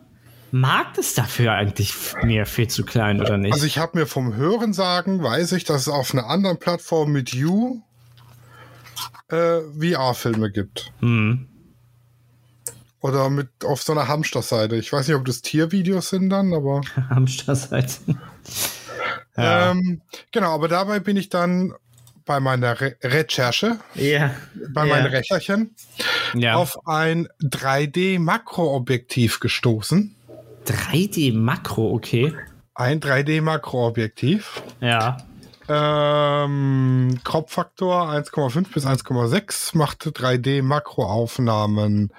Markt 0.50 0.98
ist 0.98 1.18
dafür 1.18 1.52
eigentlich 1.52 1.94
mir 2.22 2.46
viel 2.46 2.68
zu 2.68 2.84
klein, 2.84 3.20
oder 3.20 3.36
nicht? 3.36 3.52
Also 3.52 3.66
ich 3.66 3.78
habe 3.78 3.98
mir 3.98 4.06
vom 4.06 4.34
Hören 4.34 4.72
sagen, 4.72 5.22
weiß 5.22 5.52
ich, 5.52 5.64
dass 5.64 5.82
es 5.82 5.88
auf 5.88 6.12
einer 6.12 6.26
anderen 6.26 6.58
Plattform 6.58 7.12
mit 7.12 7.32
You 7.34 7.82
äh, 9.28 9.60
VR-Filme 9.78 10.50
gibt. 10.50 10.92
hm. 11.00 11.48
Oder 13.00 13.30
mit 13.30 13.48
auf 13.64 13.80
so 13.80 13.92
einer 13.92 14.08
Hamster-Seite. 14.08 14.74
Ich 14.74 14.92
weiß 14.92 15.06
nicht, 15.06 15.16
ob 15.16 15.24
das 15.24 15.40
Tiervideos 15.40 16.08
sind 16.08 16.30
dann, 16.30 16.52
aber. 16.52 16.80
Hamsterseite. 17.10 17.94
Ja. 18.06 18.16
Ähm, 19.70 20.02
genau, 20.32 20.52
aber 20.52 20.66
dabei 20.66 20.98
bin 20.98 21.16
ich 21.16 21.28
dann 21.28 21.72
bei 22.24 22.40
meiner 22.40 22.80
Re 22.80 22.96
Recherche, 23.04 23.78
ja. 23.94 24.34
bei 24.70 24.84
ja. 24.84 24.94
meinen 24.94 25.06
Rechnerchen, 25.06 25.76
ja. 26.34 26.56
auf 26.56 26.88
ein 26.88 27.28
3D-Makroobjektiv 27.40 29.38
gestoßen. 29.38 30.16
3D-Makro, 30.68 31.92
okay. 31.92 32.34
Ein 32.74 33.00
3D-Makroobjektiv. 33.00 34.62
Ja. 34.80 35.16
Ähm, 35.68 37.18
Kropffaktor 37.24 38.10
1,5 38.10 38.72
bis 38.72 38.86
1,6 38.86 39.76
machte 39.76 40.10
3D-Makroaufnahmen. 40.10 42.12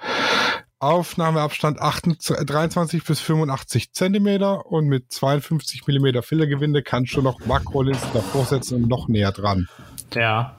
Aufnahmeabstand 0.78 1.78
28, 1.78 2.46
23 2.46 3.04
bis 3.04 3.20
85 3.20 3.92
Zentimeter 3.92 4.66
und 4.66 4.86
mit 4.86 5.12
52 5.12 5.86
Millimeter 5.86 6.22
Filtergewinde 6.22 6.82
kannst 6.82 7.14
du 7.14 7.22
noch 7.22 7.44
Makrolinsen 7.44 8.08
davor 8.14 8.46
setzen 8.46 8.84
und 8.84 8.88
noch 8.88 9.06
näher 9.06 9.32
dran. 9.32 9.68
Ja. 10.14 10.56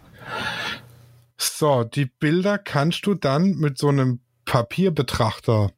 So, 1.37 1.83
die 1.83 2.05
Bilder 2.05 2.59
kannst 2.59 3.07
du 3.07 3.15
dann 3.15 3.55
mit 3.55 3.79
so 3.79 3.87
einem 3.87 4.19
Papierbetrachter, 4.45 5.71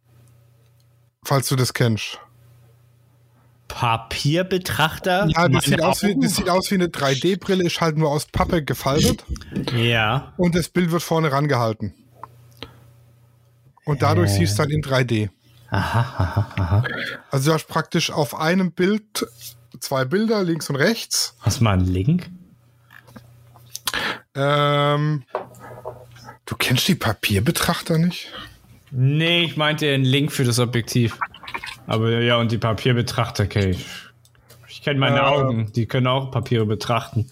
falls 1.24 1.48
du 1.50 1.56
das 1.56 1.74
kennst. 1.74 2.20
Papierbetrachter? 3.68 5.28
Ja, 5.30 5.48
das 5.50 5.66
sieht, 5.66 5.80
wie, 5.80 6.20
das 6.20 6.36
sieht 6.36 6.50
aus 6.50 6.70
wie 6.70 6.76
eine 6.76 6.88
3D-Brille, 6.88 7.64
ist 7.66 7.82
halt 7.82 7.98
nur 7.98 8.10
aus 8.12 8.26
Pappe 8.26 8.64
gefaltet 8.64 9.24
Ja. 9.74 10.34
und 10.38 10.54
das 10.56 10.70
Bild 10.70 10.92
wird 10.92 11.02
vorne 11.02 11.32
rangehalten. 11.32 11.94
Und 13.86 14.02
dadurch 14.02 14.30
Äh. 14.32 14.38
siehst 14.38 14.58
du 14.60 14.64
dann 14.64 14.72
in 14.72 14.82
3D. 14.82 15.30
Aha, 15.70 16.00
aha, 16.18 16.52
aha. 16.56 16.84
Also 17.32 17.50
du 17.50 17.56
hast 17.56 17.68
praktisch 17.68 18.12
auf 18.12 18.36
einem 18.40 18.72
Bild 18.72 19.26
zwei 19.80 20.06
Bilder, 20.06 20.44
links 20.44 20.70
und 20.70 20.76
rechts. 20.76 21.36
Hast 21.42 21.60
du 21.60 21.64
mal 21.64 21.74
einen 21.74 21.88
Link? 21.88 22.30
Ähm, 24.36 25.24
du 26.46 26.56
kennst 26.56 26.88
die 26.88 26.96
Papierbetrachter 26.96 27.98
nicht? 27.98 28.28
Nee, 28.96 29.44
ich 29.44 29.58
meinte 29.58 29.92
einen 29.92 30.04
Link 30.06 30.32
für 30.32 30.44
das 30.44 30.60
Objektiv. 30.60 31.18
Aber 31.88 32.12
ja, 32.22 32.38
und 32.38 32.52
die 32.52 32.58
Papierbetrachter 32.58 33.48
kenne 33.48 33.72
ich. 33.72 33.86
Ich 34.68 34.82
kenne 34.84 35.00
meine 35.00 35.18
Äh. 35.18 35.22
Augen, 35.22 35.72
die 35.76 35.86
können 35.86 36.08
auch 36.08 36.32
Papiere 36.32 36.66
betrachten. 36.66 37.30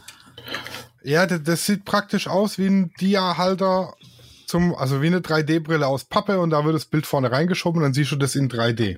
Ja, 1.03 1.25
das, 1.25 1.43
das 1.43 1.65
sieht 1.65 1.85
praktisch 1.85 2.27
aus 2.27 2.57
wie 2.57 2.67
ein 2.67 2.91
Dia-Halter 2.99 3.93
zum, 4.47 4.75
also 4.75 5.01
wie 5.01 5.07
eine 5.07 5.19
3D-Brille 5.19 5.87
aus 5.87 6.03
Pappe 6.05 6.39
und 6.39 6.49
da 6.49 6.65
wird 6.65 6.75
das 6.75 6.85
Bild 6.85 7.05
vorne 7.05 7.31
reingeschoben 7.31 7.77
und 7.79 7.83
dann 7.83 7.93
siehst 7.93 8.11
du 8.11 8.15
das 8.17 8.35
in 8.35 8.49
3D. 8.49 8.97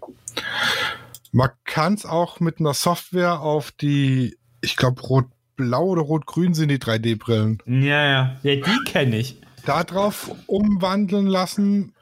Man 1.31 1.49
kann 1.65 1.93
es 1.93 2.05
auch 2.05 2.39
mit 2.39 2.59
einer 2.59 2.73
Software 2.73 3.39
auf 3.41 3.71
die, 3.71 4.37
ich 4.61 4.75
glaube, 4.75 5.01
rot-blau 5.01 5.85
oder 5.85 6.01
rot-grün 6.01 6.53
sind 6.53 6.69
die 6.69 6.79
3D-Brillen, 6.79 7.59
Ja, 7.65 8.05
ja. 8.05 8.35
Ja, 8.43 8.55
die 8.55 8.83
kenne 8.91 9.17
ich. 9.17 9.37
da 9.65 9.83
drauf 9.83 10.31
umwandeln 10.47 11.27
lassen 11.27 11.92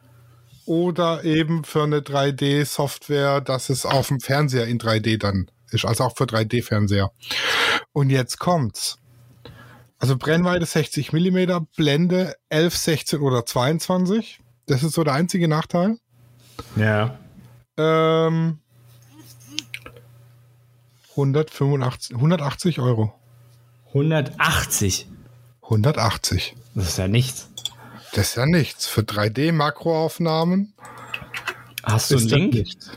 oder 0.71 1.25
eben 1.25 1.65
für 1.65 1.83
eine 1.83 1.99
3D-Software, 1.99 3.41
dass 3.41 3.69
es 3.69 3.85
auf 3.85 4.07
dem 4.07 4.21
Fernseher 4.21 4.67
in 4.67 4.79
3D 4.79 5.17
dann 5.17 5.51
ist, 5.69 5.83
also 5.83 6.05
auch 6.05 6.15
für 6.15 6.23
3D-Fernseher. 6.23 7.11
Und 7.91 8.09
jetzt 8.09 8.39
kommt's. 8.39 8.97
Also 9.99 10.15
Brennweite 10.15 10.65
60 10.65 11.11
mm, 11.11 11.65
Blende 11.75 12.37
11, 12.47 12.77
16 12.77 13.19
oder 13.19 13.45
22. 13.45 14.39
Das 14.65 14.81
ist 14.81 14.93
so 14.93 15.03
der 15.03 15.13
einzige 15.13 15.49
Nachteil. 15.49 15.97
Ja. 16.77 17.19
Ähm, 17.75 18.59
185, 21.09 22.15
180 22.15 22.79
Euro. 22.79 23.13
180. 23.89 25.09
180. 25.63 26.55
Das 26.75 26.87
ist 26.87 26.97
ja 26.97 27.09
nichts. 27.09 27.50
Das 28.13 28.29
ist 28.29 28.35
ja 28.35 28.45
nichts. 28.45 28.87
Für 28.87 29.01
3D-Makroaufnahmen 29.01 30.73
Hast 31.83 32.11
du 32.11 32.17
einen 32.17 32.27
Link? 32.27 32.53
nichts. 32.53 32.91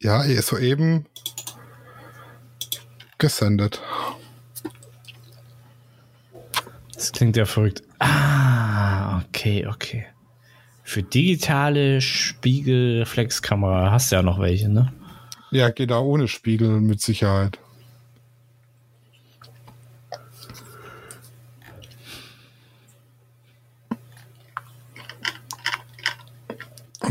Ja, 0.00 0.22
er 0.24 0.38
ist 0.38 0.48
soeben 0.48 1.06
gesendet. 3.18 3.80
Das 6.94 7.12
klingt 7.12 7.36
ja 7.36 7.44
verrückt. 7.44 7.82
Ah, 7.98 9.18
okay, 9.20 9.66
okay. 9.66 10.06
Für 10.82 11.02
digitale 11.02 12.00
Spiegelreflexkamera 12.00 13.90
hast 13.90 14.10
du 14.12 14.16
ja 14.16 14.22
noch 14.22 14.40
welche, 14.40 14.68
ne? 14.68 14.92
Ja, 15.50 15.70
geht 15.70 15.90
da 15.90 16.00
ohne 16.00 16.28
Spiegel 16.28 16.80
mit 16.80 17.00
Sicherheit. 17.00 17.58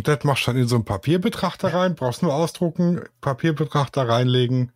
Und 0.03 0.09
das 0.09 0.25
machst 0.25 0.47
du 0.47 0.51
dann 0.51 0.59
in 0.59 0.67
so 0.67 0.75
einen 0.75 0.83
Papierbetrachter 0.83 1.73
rein, 1.73 1.95
brauchst 1.95 2.23
nur 2.23 2.33
ausdrucken, 2.33 3.03
Papierbetrachter 3.21 4.09
reinlegen, 4.09 4.73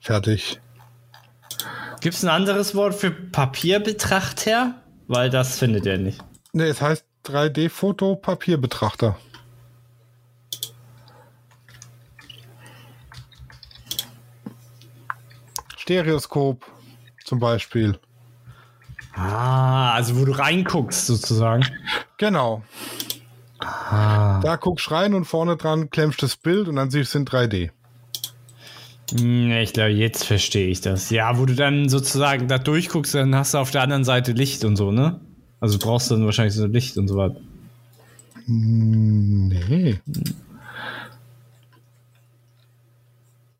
fertig. 0.00 0.60
Gibt 2.02 2.16
es 2.16 2.22
ein 2.22 2.28
anderes 2.28 2.74
Wort 2.74 2.94
für 2.94 3.10
Papierbetrachter? 3.10 4.74
Weil 5.08 5.30
das 5.30 5.58
findet 5.58 5.86
er 5.86 5.96
nicht. 5.96 6.22
Ne, 6.52 6.64
es 6.64 6.82
heißt 6.82 7.06
3D-Foto-Papierbetrachter. 7.24 9.16
Stereoskop 15.78 16.66
zum 17.24 17.38
Beispiel. 17.38 17.98
Ah, 19.14 19.94
also 19.94 20.20
wo 20.20 20.26
du 20.26 20.32
reinguckst 20.32 21.06
sozusagen. 21.06 21.64
Genau. 22.18 22.62
Ah. 23.94 24.40
Da 24.42 24.56
guckst 24.56 24.90
rein 24.90 25.12
und 25.14 25.24
vorne 25.26 25.56
dran 25.56 25.90
klemmst 25.90 26.22
das 26.22 26.36
Bild 26.36 26.66
und 26.68 26.76
dann 26.76 26.90
siehst 26.90 27.14
du 27.14 27.18
es 27.18 27.20
in 27.20 27.26
3D. 27.26 27.70
Hm, 29.12 29.50
Ich 29.50 29.72
glaube, 29.74 29.90
jetzt 29.90 30.24
verstehe 30.24 30.68
ich 30.68 30.80
das. 30.80 31.10
Ja, 31.10 31.38
wo 31.38 31.44
du 31.44 31.54
dann 31.54 31.88
sozusagen 31.90 32.48
da 32.48 32.56
durchguckst, 32.58 33.14
dann 33.14 33.34
hast 33.34 33.52
du 33.54 33.58
auf 33.58 33.70
der 33.70 33.82
anderen 33.82 34.04
Seite 34.04 34.32
Licht 34.32 34.64
und 34.64 34.76
so, 34.76 34.92
ne? 34.92 35.20
Also 35.60 35.78
brauchst 35.78 36.10
du 36.10 36.14
dann 36.14 36.24
wahrscheinlich 36.24 36.54
so 36.54 36.66
Licht 36.66 36.96
und 36.96 37.06
so 37.08 37.16
was. 37.16 37.32
Nee. 38.46 40.00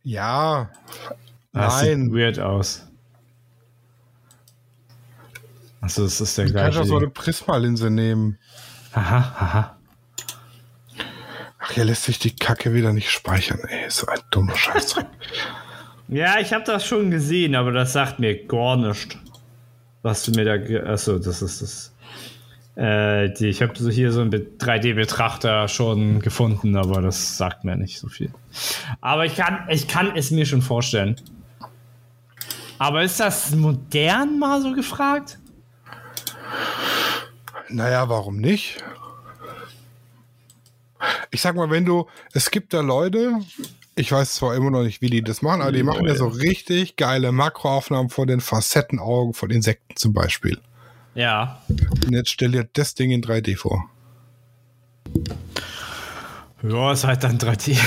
Ja. 0.02 0.70
Das 1.52 1.80
sieht 1.80 1.90
Nein. 1.98 2.12
weird 2.14 2.38
aus. 2.40 2.86
Achso, 5.80 6.04
das 6.04 6.20
ist 6.20 6.38
der 6.38 6.46
Du 6.46 6.52
kannst 6.54 6.72
gleiche. 6.76 6.80
auch 6.80 6.86
so 6.86 6.96
eine. 6.96 7.08
Prismalinse 7.10 7.90
nehmen. 7.90 8.38
Aha, 8.92 9.16
aha. 9.38 9.76
Hier 11.74 11.84
lässt 11.84 12.04
sich 12.04 12.18
die 12.18 12.34
Kacke 12.34 12.74
wieder 12.74 12.92
nicht 12.92 13.10
speichern. 13.10 13.60
Ey, 13.68 13.88
so 13.90 14.06
ein 14.06 14.18
dummer 14.30 14.56
Scheißdreck. 14.56 15.06
Ja, 16.08 16.38
ich 16.40 16.52
habe 16.52 16.64
das 16.64 16.84
schon 16.84 17.10
gesehen, 17.10 17.54
aber 17.54 17.72
das 17.72 17.94
sagt 17.94 18.18
mir 18.18 18.44
gar 18.46 18.76
nichts. 18.76 19.16
Was 20.02 20.24
du 20.24 20.32
mir 20.32 20.44
da. 20.44 20.90
Achso, 20.92 21.18
das 21.18 21.40
ist 21.40 21.62
das. 21.62 21.94
Äh, 22.76 23.30
die, 23.32 23.46
ich 23.46 23.62
habe 23.62 23.72
so 23.78 23.88
hier 23.88 24.12
so 24.12 24.20
einen 24.20 24.28
Be- 24.28 24.46
3D-Betrachter 24.58 25.68
schon 25.68 26.18
gefunden, 26.20 26.76
aber 26.76 27.00
das 27.00 27.38
sagt 27.38 27.64
mir 27.64 27.76
nicht 27.76 27.98
so 27.98 28.08
viel. 28.08 28.30
Aber 29.00 29.24
ich 29.24 29.36
kann, 29.36 29.64
ich 29.70 29.88
kann 29.88 30.14
es 30.14 30.30
mir 30.30 30.44
schon 30.44 30.60
vorstellen. 30.60 31.16
Aber 32.78 33.02
ist 33.04 33.18
das 33.18 33.52
modern 33.54 34.38
mal 34.38 34.60
so 34.60 34.74
gefragt? 34.74 35.38
Naja, 37.70 38.06
warum 38.10 38.36
nicht? 38.36 38.84
Ich 41.32 41.40
sag 41.40 41.56
mal, 41.56 41.70
wenn 41.70 41.86
du, 41.86 42.06
es 42.34 42.50
gibt 42.50 42.74
da 42.74 42.82
Leute, 42.82 43.40
ich 43.96 44.12
weiß 44.12 44.34
zwar 44.34 44.54
immer 44.54 44.70
noch 44.70 44.82
nicht, 44.82 45.00
wie 45.00 45.08
die 45.08 45.22
das 45.22 45.40
machen, 45.40 45.62
aber 45.62 45.72
die 45.72 45.82
machen 45.82 46.06
ja 46.06 46.14
so 46.14 46.26
richtig 46.28 46.96
geile 46.96 47.32
Makroaufnahmen 47.32 48.10
von 48.10 48.28
den 48.28 48.40
Facettenaugen 48.40 49.32
von 49.32 49.50
Insekten 49.50 49.96
zum 49.96 50.12
Beispiel. 50.12 50.58
Ja. 51.14 51.62
Und 51.68 52.12
jetzt 52.12 52.30
stell 52.30 52.52
dir 52.52 52.68
das 52.72 52.94
Ding 52.94 53.10
in 53.10 53.22
3D 53.22 53.56
vor. 53.56 53.88
Ja, 56.62 56.92
ist 56.92 57.04
halt 57.04 57.24
dann 57.24 57.38
3D. 57.38 57.78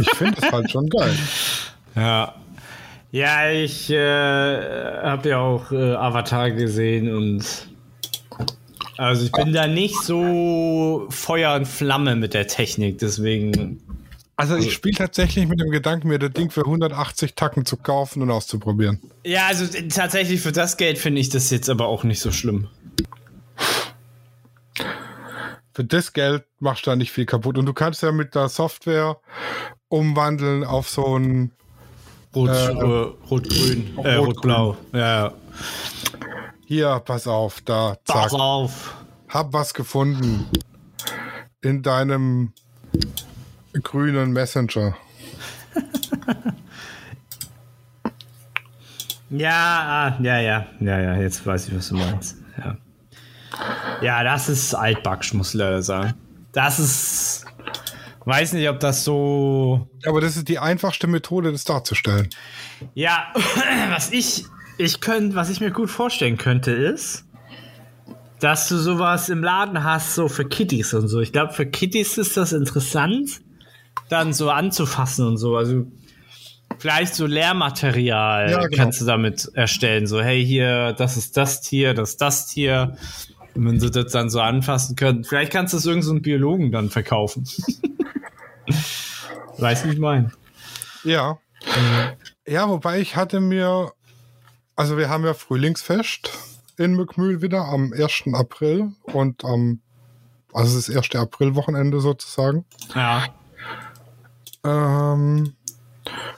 Ich 0.00 0.10
finde 0.10 0.40
das 0.40 0.52
halt 0.52 0.70
schon 0.70 0.88
geil. 0.88 1.16
Ja. 1.96 2.36
Ja, 3.10 3.50
ich 3.50 3.90
äh, 3.90 5.02
habe 5.02 5.28
ja 5.28 5.38
auch 5.38 5.72
äh, 5.72 5.94
Avatar 5.94 6.52
gesehen 6.52 7.12
und 7.12 7.68
also 9.00 9.24
ich 9.24 9.32
bin 9.32 9.54
da 9.54 9.66
nicht 9.66 9.96
so 10.02 11.06
Feuer 11.08 11.54
und 11.54 11.66
Flamme 11.66 12.16
mit 12.16 12.34
der 12.34 12.46
Technik, 12.46 12.98
deswegen. 12.98 13.80
Also 14.36 14.56
ich 14.56 14.74
spiele 14.74 14.94
tatsächlich 14.94 15.48
mit 15.48 15.58
dem 15.58 15.70
Gedanken, 15.70 16.08
mir 16.08 16.18
das 16.18 16.32
Ding 16.32 16.50
für 16.50 16.66
180 16.66 17.34
Tacken 17.34 17.64
zu 17.64 17.78
kaufen 17.78 18.20
und 18.20 18.30
auszuprobieren. 18.30 19.00
Ja, 19.24 19.46
also 19.46 19.64
tatsächlich 19.88 20.42
für 20.42 20.52
das 20.52 20.76
Geld 20.76 20.98
finde 20.98 21.22
ich 21.22 21.30
das 21.30 21.48
jetzt 21.48 21.70
aber 21.70 21.86
auch 21.86 22.04
nicht 22.04 22.20
so 22.20 22.30
schlimm. 22.30 22.68
Für 25.72 25.84
das 25.84 26.12
Geld 26.12 26.44
machst 26.58 26.86
du 26.86 26.90
da 26.90 26.96
nicht 26.96 27.10
viel 27.10 27.24
kaputt. 27.24 27.56
Und 27.56 27.64
du 27.64 27.72
kannst 27.72 28.02
ja 28.02 28.12
mit 28.12 28.34
der 28.34 28.50
Software 28.50 29.16
umwandeln 29.88 30.62
auf 30.62 30.90
so 30.90 31.18
ein 31.18 31.52
Rot, 32.36 32.50
äh, 32.50 32.68
Rot-Grün, 33.30 33.98
äh, 34.04 34.14
Rot-Blau. 34.16 34.76
ja, 34.92 34.98
ja. 34.98 35.34
Hier, 36.70 37.02
pass 37.04 37.26
auf, 37.26 37.60
da. 37.62 37.96
Zack. 38.04 38.16
Pass 38.16 38.32
auf. 38.32 38.94
Hab 39.28 39.52
was 39.52 39.74
gefunden. 39.74 40.46
In 41.62 41.82
deinem 41.82 42.52
grünen 43.82 44.30
Messenger. 44.30 44.96
ja, 49.30 49.50
ah, 49.50 50.16
ja, 50.22 50.38
ja, 50.38 50.66
ja, 50.78 51.00
ja, 51.00 51.16
jetzt 51.16 51.44
weiß 51.44 51.66
ich, 51.66 51.76
was 51.76 51.88
du 51.88 51.96
meinst. 51.96 52.36
Ja, 52.56 52.76
ja 54.00 54.22
das 54.22 54.48
ist 54.48 54.72
altbacksch, 54.72 55.34
muss 55.34 55.48
ich 55.48 55.54
leider 55.54 55.82
sagen. 55.82 56.14
Das 56.52 56.78
ist 56.78 57.46
Weiß 58.24 58.52
nicht, 58.52 58.68
ob 58.68 58.78
das 58.78 59.02
so. 59.02 59.88
Aber 60.06 60.20
das 60.20 60.36
ist 60.36 60.46
die 60.46 60.60
einfachste 60.60 61.08
Methode, 61.08 61.50
das 61.50 61.64
darzustellen. 61.64 62.28
Ja, 62.94 63.34
was 63.90 64.12
ich, 64.12 64.44
ich 64.80 65.00
könnte, 65.00 65.36
was 65.36 65.50
ich 65.50 65.60
mir 65.60 65.70
gut 65.70 65.90
vorstellen 65.90 66.38
könnte, 66.38 66.72
ist, 66.72 67.26
dass 68.40 68.68
du 68.68 68.78
sowas 68.78 69.28
im 69.28 69.42
Laden 69.42 69.84
hast, 69.84 70.14
so 70.14 70.28
für 70.28 70.46
Kitties 70.46 70.94
und 70.94 71.08
so. 71.08 71.20
Ich 71.20 71.32
glaube, 71.32 71.52
für 71.52 71.66
Kitties 71.66 72.16
ist 72.16 72.36
das 72.36 72.52
interessant, 72.52 73.42
dann 74.08 74.32
so 74.32 74.50
anzufassen 74.50 75.26
und 75.26 75.36
so. 75.36 75.56
Also 75.56 75.86
vielleicht 76.78 77.14
so 77.14 77.26
Lehrmaterial 77.26 78.50
ja, 78.50 78.64
genau. 78.64 78.76
kannst 78.76 79.02
du 79.02 79.04
damit 79.04 79.50
erstellen. 79.52 80.06
So, 80.06 80.22
hey, 80.22 80.44
hier, 80.44 80.94
das 80.94 81.18
ist 81.18 81.36
das 81.36 81.60
Tier, 81.60 81.92
das 81.92 82.10
ist 82.10 82.22
das 82.22 82.46
Tier. 82.46 82.96
Und 83.54 83.66
wenn 83.66 83.80
sie 83.80 83.90
das 83.90 84.12
dann 84.12 84.30
so 84.30 84.40
anfassen 84.40 84.96
können, 84.96 85.24
vielleicht 85.24 85.52
kannst 85.52 85.74
du 85.74 85.76
es 85.76 85.84
irgendeinem 85.84 86.16
so 86.16 86.22
Biologen 86.22 86.72
dann 86.72 86.88
verkaufen. 86.88 87.44
Wie 89.58 89.90
ich 89.90 89.98
meine? 89.98 90.32
Ja. 91.04 91.38
Mhm. 91.66 92.12
Ja, 92.46 92.68
wobei 92.68 93.00
ich 93.00 93.16
hatte 93.16 93.40
mir, 93.40 93.92
also 94.80 94.96
wir 94.96 95.10
haben 95.10 95.26
ja 95.26 95.34
Frühlingsfest 95.34 96.30
in 96.78 96.94
Mückmühl 96.94 97.42
wieder 97.42 97.66
am 97.66 97.92
1. 97.92 98.32
April 98.32 98.92
und 99.02 99.44
am, 99.44 99.82
also 100.54 100.74
das 100.74 100.88
erste 100.88 101.18
Aprilwochenende 101.18 102.00
sozusagen. 102.00 102.64
Ja. 102.94 103.26
Ähm, 104.64 105.52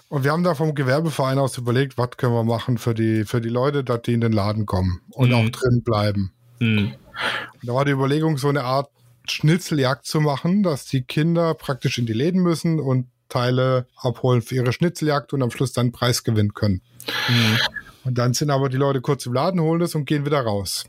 und 0.09 0.25
wir 0.25 0.33
haben 0.33 0.43
da 0.43 0.57
vom 0.57 0.75
Gewerbeverein 0.75 1.39
aus 1.39 1.57
überlegt, 1.57 1.97
was 1.99 2.17
können 2.17 2.35
wir 2.35 2.43
machen 2.43 2.79
für 2.79 2.95
die, 2.95 3.25
für 3.25 3.41
die 3.41 3.49
Leute, 3.49 3.85
dass 3.85 4.03
die 4.03 4.15
in 4.15 4.21
den 4.21 4.33
Laden 4.33 4.67
kommen 4.67 5.03
und 5.11 5.29
mhm. 5.29 5.35
auch 5.37 5.49
drin 5.51 5.85
bleiben. 5.85 6.33
Mhm. 6.59 6.95
da 7.63 7.75
war 7.75 7.85
die 7.85 7.93
Überlegung, 7.93 8.39
so 8.39 8.49
eine 8.49 8.65
Art 8.65 8.91
Schnitzeljagd 9.29 10.05
zu 10.05 10.21
machen, 10.21 10.65
dass 10.65 10.87
die 10.87 11.03
Kinder 11.03 11.55
praktisch 11.55 11.97
in 11.97 12.07
die 12.07 12.13
Läden 12.13 12.43
müssen 12.43 12.81
und 12.81 13.07
Teile 13.29 13.87
abholen 13.95 14.43
für 14.43 14.57
ihre 14.57 14.73
Schnitzeljagd 14.73 15.33
und 15.33 15.45
am 15.45 15.53
Schluss 15.53 15.73
dann 15.73 15.93
Preis 15.93 16.25
gewinnen 16.25 16.55
können. 16.55 16.83
Mhm. 17.29 17.59
Und 18.05 18.19
dann 18.19 18.35
sind 18.35 18.51
aber 18.51 18.69
die 18.69 18.77
Leute 18.77 19.01
kurz 19.01 19.27
im 19.27 19.33
Laden, 19.33 19.61
holen 19.61 19.81
das 19.81 19.95
und 19.95 20.05
gehen 20.05 20.27
wieder 20.27 20.41
raus. 20.41 20.85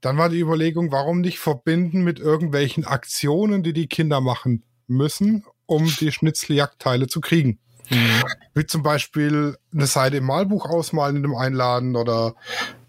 Dann 0.00 0.18
war 0.18 0.28
die 0.28 0.40
Überlegung, 0.40 0.92
warum 0.92 1.20
nicht 1.20 1.38
verbinden 1.38 2.02
mit 2.02 2.18
irgendwelchen 2.18 2.84
Aktionen, 2.84 3.62
die 3.62 3.72
die 3.72 3.86
Kinder 3.86 4.20
machen 4.20 4.62
müssen, 4.86 5.44
um 5.66 5.86
die 5.98 6.12
Schnitzeljagdteile 6.12 7.06
zu 7.06 7.20
kriegen. 7.20 7.58
Mhm. 7.88 8.22
Wie 8.54 8.66
zum 8.66 8.82
Beispiel 8.82 9.56
eine 9.72 9.86
Seite 9.86 10.18
im 10.18 10.24
Malbuch 10.24 10.66
ausmalen 10.66 11.16
in 11.16 11.22
dem 11.22 11.34
Einladen 11.34 11.96
oder 11.96 12.34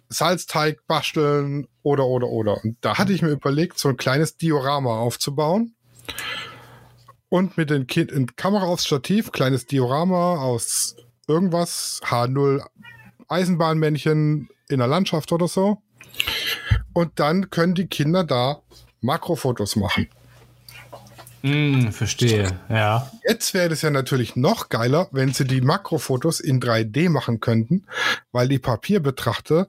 Salzteig 0.10 0.86
basteln 0.88 1.68
oder, 1.84 2.06
oder, 2.06 2.28
oder. 2.28 2.64
Und 2.64 2.78
da 2.82 2.98
hatte 2.98 3.14
ich 3.14 3.22
mir 3.22 3.30
überlegt, 3.30 3.80
so 3.80 3.90
ein 3.90 3.98
kleines 3.98 4.38
Diorama 4.38 4.98
aufzubauen. 4.98 5.76
Und 7.30 7.58
mit 7.58 7.70
den 7.70 7.88
Kind 7.88 8.12
in 8.12 8.36
Kamera 8.36 8.66
aufs 8.66 8.86
Stativ, 8.86 9.32
kleines 9.32 9.66
Diorama 9.66 10.38
aus 10.38 10.96
irgendwas, 11.28 12.00
H0 12.04 12.64
Eisenbahnmännchen 13.28 14.50
in 14.70 14.78
der 14.80 14.88
Landschaft 14.88 15.32
oder 15.32 15.48
so. 15.48 15.82
Und 16.94 17.20
dann 17.20 17.50
können 17.50 17.76
die 17.76 17.88
Kinder 17.88 18.24
da 18.24 18.62
Makrofotos 19.02 19.76
machen. 19.76 20.08
Mm, 21.44 21.90
verstehe, 21.90 22.60
ja. 22.70 23.12
Jetzt 23.28 23.54
wäre 23.54 23.72
es 23.72 23.84
ja 23.84 23.92
natürlich 23.92 24.36
noch 24.36 24.70
geiler, 24.70 25.08
wenn 25.12 25.32
sie 25.32 25.46
die 25.46 25.62
Makrofotos 25.62 26.40
in 26.40 26.60
3D 26.60 27.10
machen 27.10 27.40
könnten, 27.40 27.86
weil 28.32 28.48
die 28.48 28.60
Papierbetrachter 28.60 29.68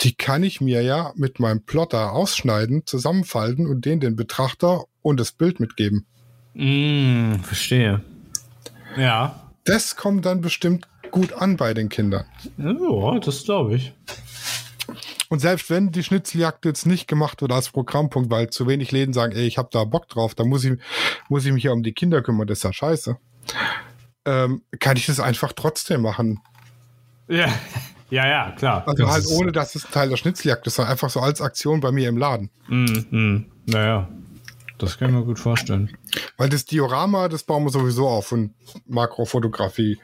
die 0.00 0.14
kann 0.14 0.42
ich 0.42 0.60
mir 0.60 0.82
ja 0.82 1.12
mit 1.16 1.40
meinem 1.40 1.62
Plotter 1.62 2.12
ausschneiden, 2.12 2.86
zusammenfalten 2.86 3.66
und 3.66 3.84
den 3.84 4.00
den 4.00 4.16
Betrachter 4.16 4.84
und 5.02 5.20
das 5.20 5.32
Bild 5.32 5.60
mitgeben. 5.60 6.06
Mm, 6.54 7.36
verstehe. 7.40 8.02
Ja. 8.96 9.50
Das 9.64 9.96
kommt 9.96 10.26
dann 10.26 10.40
bestimmt 10.40 10.88
gut 11.14 11.32
an 11.32 11.56
bei 11.56 11.74
den 11.74 11.88
Kindern. 11.88 12.24
Ja, 12.58 13.18
das 13.20 13.44
glaube 13.44 13.76
ich. 13.76 13.94
Und 15.28 15.38
selbst 15.38 15.70
wenn 15.70 15.92
die 15.92 16.02
Schnitzeljagd 16.02 16.64
jetzt 16.64 16.86
nicht 16.86 17.06
gemacht 17.06 17.40
wird 17.40 17.52
als 17.52 17.70
Programmpunkt, 17.70 18.30
weil 18.30 18.50
zu 18.50 18.66
wenig 18.66 18.90
Läden 18.90 19.14
sagen, 19.14 19.32
ey, 19.32 19.46
ich 19.46 19.56
habe 19.56 19.68
da 19.70 19.84
Bock 19.84 20.08
drauf, 20.08 20.34
dann 20.34 20.48
muss 20.48 20.64
ich, 20.64 20.78
muss 21.28 21.46
ich 21.46 21.52
mich 21.52 21.62
ja 21.62 21.70
um 21.72 21.84
die 21.84 21.92
Kinder 21.92 22.20
kümmern, 22.20 22.48
das 22.48 22.58
ist 22.58 22.64
ja 22.64 22.72
scheiße. 22.72 23.16
Ähm, 24.24 24.62
kann 24.80 24.96
ich 24.96 25.06
das 25.06 25.20
einfach 25.20 25.52
trotzdem 25.52 26.02
machen. 26.02 26.40
Ja, 27.28 27.46
ja, 28.10 28.26
ja, 28.26 28.50
klar. 28.50 28.82
Also 28.86 29.04
das 29.04 29.12
halt 29.12 29.26
ohne, 29.28 29.52
dass 29.52 29.76
es 29.76 29.84
Teil 29.84 30.08
der 30.08 30.16
Schnitzeljagd 30.16 30.66
ist, 30.66 30.80
einfach 30.80 31.10
so 31.10 31.20
als 31.20 31.40
Aktion 31.40 31.80
bei 31.80 31.92
mir 31.92 32.08
im 32.08 32.18
Laden. 32.18 32.50
Mhm, 32.66 33.06
mm, 33.10 33.46
naja, 33.66 34.08
das 34.78 34.98
kann 34.98 35.10
ich 35.10 35.14
mir 35.14 35.24
gut 35.24 35.38
vorstellen. 35.38 35.96
Weil 36.36 36.48
das 36.48 36.64
Diorama, 36.64 37.28
das 37.28 37.44
bauen 37.44 37.62
wir 37.64 37.70
sowieso 37.70 38.08
auf 38.08 38.32
und 38.32 38.54
Makrofotografie. 38.86 39.98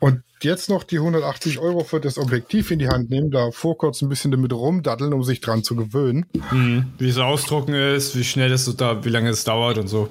Und 0.00 0.22
jetzt 0.42 0.68
noch 0.68 0.84
die 0.84 0.98
180 0.98 1.58
Euro 1.58 1.82
für 1.82 2.00
das 2.00 2.18
Objektiv 2.18 2.70
in 2.70 2.78
die 2.78 2.88
Hand 2.88 3.10
nehmen, 3.10 3.30
da 3.30 3.50
vor 3.50 3.76
kurz 3.76 4.02
ein 4.02 4.08
bisschen 4.08 4.30
damit 4.30 4.52
rumdaddeln, 4.52 5.12
um 5.12 5.24
sich 5.24 5.40
dran 5.40 5.64
zu 5.64 5.74
gewöhnen. 5.74 6.26
Mhm. 6.52 6.92
Wie 6.98 7.08
es 7.08 7.18
ausdrucken 7.18 7.74
ist, 7.74 8.16
wie 8.16 8.24
schnell 8.24 8.52
es 8.52 8.64
so 8.64 8.72
da, 8.72 9.04
wie 9.04 9.08
lange 9.08 9.30
es 9.30 9.44
dauert 9.44 9.78
und 9.78 9.88
so. 9.88 10.08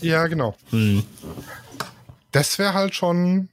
Ja, 0.00 0.26
genau. 0.26 0.56
Mhm. 0.70 1.04
Das 2.32 2.58
wäre 2.58 2.74
halt 2.74 2.94
schon 2.94 3.48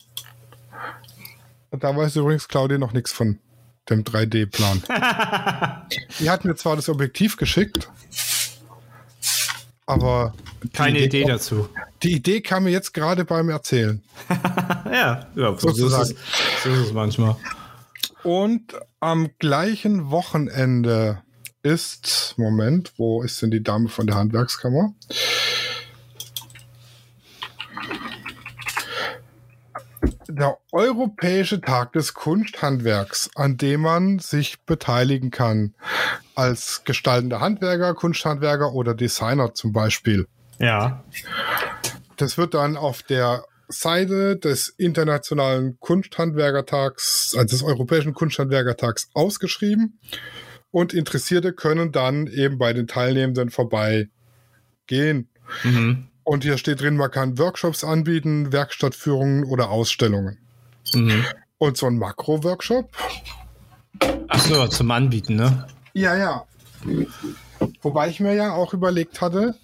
da 1.72 1.96
weiß 1.96 2.16
übrigens 2.16 2.48
Claudia 2.48 2.78
noch 2.78 2.94
nichts 2.94 3.12
von 3.12 3.40
dem 3.90 4.04
3D-Plan. 4.04 4.84
die 6.20 6.30
hat 6.30 6.46
mir 6.46 6.56
zwar 6.56 6.76
das 6.76 6.90
Objektiv 6.90 7.38
geschickt, 7.38 7.90
aber. 9.86 10.34
Keine 10.74 11.00
Idee, 11.00 11.22
Idee 11.22 11.32
dazu. 11.32 11.70
Die 12.04 12.14
Idee 12.14 12.42
kam 12.42 12.64
mir 12.64 12.72
jetzt 12.72 12.94
gerade 12.94 13.26
beim 13.26 13.50
Erzählen. 13.50 14.02
ja, 14.86 15.28
ja 15.36 15.58
so, 15.58 15.70
ist 15.70 15.80
es, 15.80 16.16
so 16.64 16.70
ist 16.70 16.80
es 16.80 16.94
manchmal. 16.94 17.36
Und 18.24 18.76
am 19.00 19.30
gleichen 19.40 20.12
Wochenende 20.12 21.22
ist, 21.64 22.36
Moment, 22.38 22.94
wo 22.98 23.22
ist 23.22 23.42
denn 23.42 23.52
die 23.52 23.64
Dame 23.64 23.90
von 23.90 24.08
der 24.08 24.16
Handwerkskammer? 24.16 24.94
der 30.30 30.58
Europäische 30.72 31.60
Tag 31.60 31.94
des 31.94 32.14
Kunsthandwerks, 32.14 33.32
an 33.36 33.58
dem 33.58 33.82
man 33.82 34.20
sich 34.20 34.62
beteiligen 34.62 35.32
kann. 35.32 35.74
Als 36.36 36.84
gestaltender 36.86 37.42
Handwerker, 37.42 37.94
Kunsthandwerker 37.94 38.74
oder 38.74 38.94
Designer 38.94 39.54
zum 39.54 39.74
Beispiel. 39.74 40.28
Ja. 40.60 41.04
Das 42.18 42.38
wird 42.38 42.54
dann 42.54 42.78
auf 42.78 43.02
der 43.04 43.46
Seite 43.70 44.36
des 44.36 44.70
Internationalen 44.70 45.80
Kunsthandwerkertags, 45.80 47.36
also 47.38 47.56
des 47.56 47.64
Europäischen 47.64 48.14
Kunsthandwerkertags 48.14 49.10
ausgeschrieben. 49.14 50.00
Und 50.72 50.94
Interessierte 50.94 51.54
können 51.54 51.92
dann 51.92 52.28
eben 52.28 52.58
bei 52.58 52.74
den 52.74 52.88
Teilnehmenden 52.88 53.50
vorbeigehen. 53.50 54.10
Mhm. 55.64 56.08
Und 56.24 56.44
hier 56.44 56.58
steht 56.58 56.82
drin, 56.82 56.96
man 56.96 57.10
kann 57.10 57.40
Workshops 57.40 57.84
anbieten, 57.84 58.52
Werkstattführungen 58.52 59.46
oder 59.46 59.70
Ausstellungen. 59.70 60.38
Mhm. 60.94 61.26
Und 61.58 61.78
so 61.78 61.88
ein 61.88 61.98
Makro-Workshop. 61.98 62.92
Ach 64.28 64.40
so, 64.40 64.68
zum 64.68 64.92
Anbieten, 64.92 65.36
ne? 65.36 65.68
Ja, 65.94 66.16
ja. 66.16 66.46
Wobei 67.82 68.10
ich 68.10 68.20
mir 68.20 68.34
ja 68.34 68.54
auch 68.54 68.74
überlegt 68.74 69.22
hatte, 69.22 69.56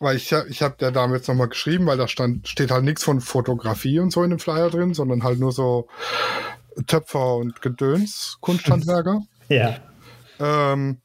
weil 0.00 0.16
ich, 0.16 0.32
hab- 0.32 0.46
ich 0.48 0.62
habe 0.62 0.74
der 0.80 0.90
Dame 0.90 1.14
jetzt 1.16 1.28
nochmal 1.28 1.48
geschrieben, 1.48 1.86
weil 1.86 1.96
da 1.98 2.08
stand, 2.08 2.48
steht 2.48 2.70
halt 2.72 2.84
nichts 2.84 3.04
von 3.04 3.20
Fotografie 3.20 4.00
und 4.00 4.10
so 4.10 4.24
in 4.24 4.30
dem 4.30 4.38
Flyer 4.40 4.68
drin, 4.70 4.92
sondern 4.94 5.22
halt 5.22 5.38
nur 5.38 5.52
so 5.52 5.86
Töpfer 6.88 7.36
und 7.36 7.62
Gedöns, 7.62 8.38
Kunsthandwerker. 8.40 9.22
Ja. 9.48 9.78
ähm, 10.38 10.98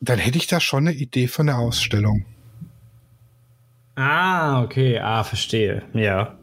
dann 0.00 0.18
hätte 0.18 0.38
ich 0.38 0.46
da 0.46 0.58
schon 0.58 0.88
eine 0.88 0.96
Idee 0.96 1.28
für 1.28 1.42
eine 1.42 1.58
Ausstellung. 1.58 2.24
Ah, 3.94 4.62
okay. 4.62 4.98
Ah, 5.00 5.22
verstehe. 5.22 5.82
Ja. 5.92 6.38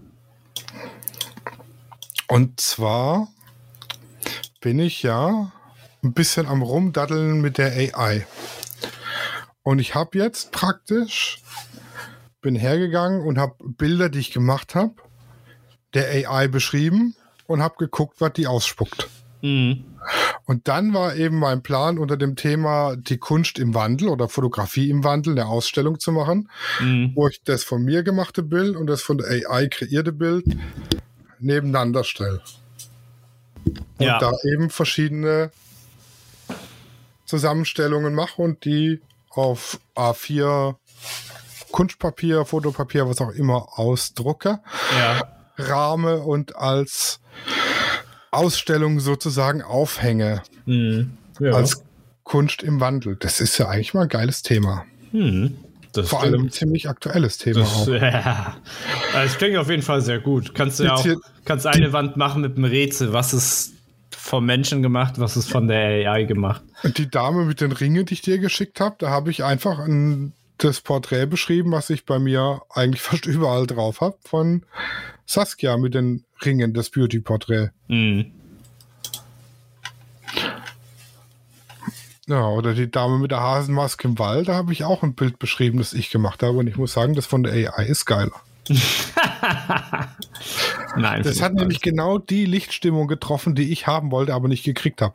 Und 2.27 2.59
zwar 2.59 3.27
bin 4.61 4.77
ich 4.79 5.01
ja 5.03 5.51
ein 6.03 6.13
bisschen 6.13 6.45
am 6.47 6.61
Rumdaddeln 6.61 7.41
mit 7.41 7.57
der 7.57 7.71
AI. 7.71 8.27
Und 9.63 9.79
ich 9.79 9.95
habe 9.95 10.17
jetzt 10.19 10.51
praktisch, 10.51 11.41
bin 12.45 12.55
hergegangen 12.55 13.21
und 13.21 13.39
habe 13.39 13.55
Bilder, 13.63 14.07
die 14.09 14.19
ich 14.19 14.31
gemacht 14.31 14.75
habe, 14.75 14.93
der 15.95 16.29
AI 16.29 16.47
beschrieben 16.47 17.15
und 17.47 17.63
habe 17.63 17.73
geguckt, 17.79 18.21
was 18.21 18.33
die 18.33 18.45
ausspuckt. 18.45 19.09
Mhm. 19.41 19.83
Und 20.45 20.67
dann 20.67 20.93
war 20.93 21.15
eben 21.15 21.39
mein 21.39 21.63
Plan 21.63 21.97
unter 21.97 22.17
dem 22.17 22.35
Thema 22.35 22.95
die 22.97 23.17
Kunst 23.17 23.57
im 23.57 23.73
Wandel 23.73 24.09
oder 24.09 24.29
Fotografie 24.29 24.91
im 24.91 25.03
Wandel 25.03 25.31
eine 25.33 25.47
Ausstellung 25.47 25.99
zu 25.99 26.11
machen, 26.11 26.51
Mhm. 26.79 27.13
wo 27.15 27.27
ich 27.27 27.41
das 27.43 27.63
von 27.63 27.83
mir 27.83 28.03
gemachte 28.03 28.43
Bild 28.43 28.75
und 28.75 28.85
das 28.85 29.01
von 29.01 29.17
der 29.17 29.27
AI 29.49 29.67
kreierte 29.67 30.11
Bild 30.11 30.45
nebeneinander 31.39 32.03
stelle. 32.03 32.41
Und 33.97 34.05
Ja. 34.05 34.19
da 34.19 34.31
eben 34.53 34.69
verschiedene 34.69 35.49
Zusammenstellungen 37.25 38.13
mache 38.13 38.39
und 38.39 38.65
die 38.65 39.01
auf 39.31 39.79
A4 39.95 40.75
Kunstpapier, 41.75 42.45
Fotopapier, 42.45 43.05
was 43.09 43.19
auch 43.19 43.31
immer 43.31 43.77
ausdrucke, 43.77 44.59
Ja. 44.97 45.27
rahme 45.57 46.19
und 46.19 46.55
als 46.55 47.19
Ausstellung 48.31 49.01
sozusagen 49.01 49.61
aufhänge. 49.61 50.41
Mhm. 50.65 51.17
ja. 51.37 51.51
Als 51.51 51.83
Kunst 52.23 52.63
im 52.63 52.79
Wandel. 52.79 53.17
Das 53.19 53.41
ist 53.41 53.57
ja 53.57 53.67
eigentlich 53.67 53.93
mal 53.93 54.03
ein 54.03 54.07
geiles 54.07 54.41
Thema. 54.41 54.85
Mhm. 55.11 55.57
Das 55.91 56.07
Vor 56.07 56.21
allem 56.23 56.45
ein 56.45 56.49
ziemlich 56.49 56.87
aktuelles 56.87 57.39
Thema 57.39 57.59
Das, 57.59 57.73
auch. 57.73 57.87
ja. 57.89 58.55
Das 59.11 59.37
klingt 59.37 59.57
auf 59.57 59.69
jeden 59.69 59.83
Fall 59.83 59.99
sehr 59.99 60.19
gut. 60.19 60.55
Kannst 60.55 60.79
du 60.79 60.85
ja 60.85 60.95
auch 60.95 61.05
kannst 61.43 61.67
eine 61.67 61.91
Wand 61.91 62.15
machen 62.15 62.41
mit 62.41 62.55
einem 62.55 62.63
Rätsel. 62.65 63.11
Was 63.11 63.33
ist 63.33 63.73
vom 64.11 64.45
Menschen 64.45 64.81
gemacht, 64.81 65.15
was 65.17 65.35
ist 65.35 65.51
von 65.51 65.67
der 65.67 66.09
AI 66.09 66.23
gemacht? 66.23 66.63
Und 66.83 66.97
die 66.97 67.09
Dame 67.09 67.43
mit 67.43 67.59
den 67.59 67.73
Ringen, 67.73 68.05
die 68.05 68.13
ich 68.13 68.21
dir 68.21 68.39
geschickt 68.39 68.79
habe, 68.79 68.95
da 68.97 69.09
habe 69.09 69.29
ich 69.29 69.43
einfach 69.43 69.79
ein, 69.79 70.31
das 70.57 70.81
Porträt 70.81 71.25
beschrieben, 71.25 71.71
was 71.71 71.89
ich 71.89 72.05
bei 72.05 72.19
mir 72.19 72.61
eigentlich 72.69 73.01
fast 73.03 73.25
überall 73.25 73.67
drauf 73.67 74.01
habe, 74.01 74.17
von 74.23 74.65
Saskia 75.25 75.77
mit 75.77 75.93
den 75.93 76.25
Ringen, 76.43 76.73
das 76.73 76.89
Beauty-Porträt. 76.89 77.69
Mhm. 77.87 78.31
Ja, 82.27 82.47
oder 82.47 82.73
die 82.73 82.89
Dame 82.89 83.19
mit 83.19 83.29
der 83.29 83.41
Hasenmaske 83.41 84.07
im 84.07 84.17
Wald, 84.17 84.47
da 84.47 84.55
habe 84.55 84.73
ich 84.73 84.83
auch 84.83 85.03
ein 85.03 85.13
Bild 85.13 85.37
beschrieben, 85.37 85.77
das 85.77 85.93
ich 85.93 86.09
gemacht 86.09 86.41
habe. 86.41 86.57
Und 86.57 86.65
ich 86.67 86.75
muss 86.75 86.93
sagen, 86.93 87.13
das 87.13 87.27
von 87.27 87.43
der 87.43 87.53
AI 87.53 87.85
ist 87.85 88.05
geiler. 88.05 88.31
Nein. 90.97 91.21
Das 91.21 91.39
hat 91.41 91.53
nämlich 91.53 91.81
genau 91.81 92.17
die 92.17 92.45
Lichtstimmung 92.45 93.07
getroffen, 93.07 93.53
die 93.53 93.71
ich 93.71 93.85
haben 93.85 94.09
wollte, 94.09 94.33
aber 94.33 94.47
nicht 94.47 94.63
gekriegt 94.63 95.03
habe. 95.03 95.13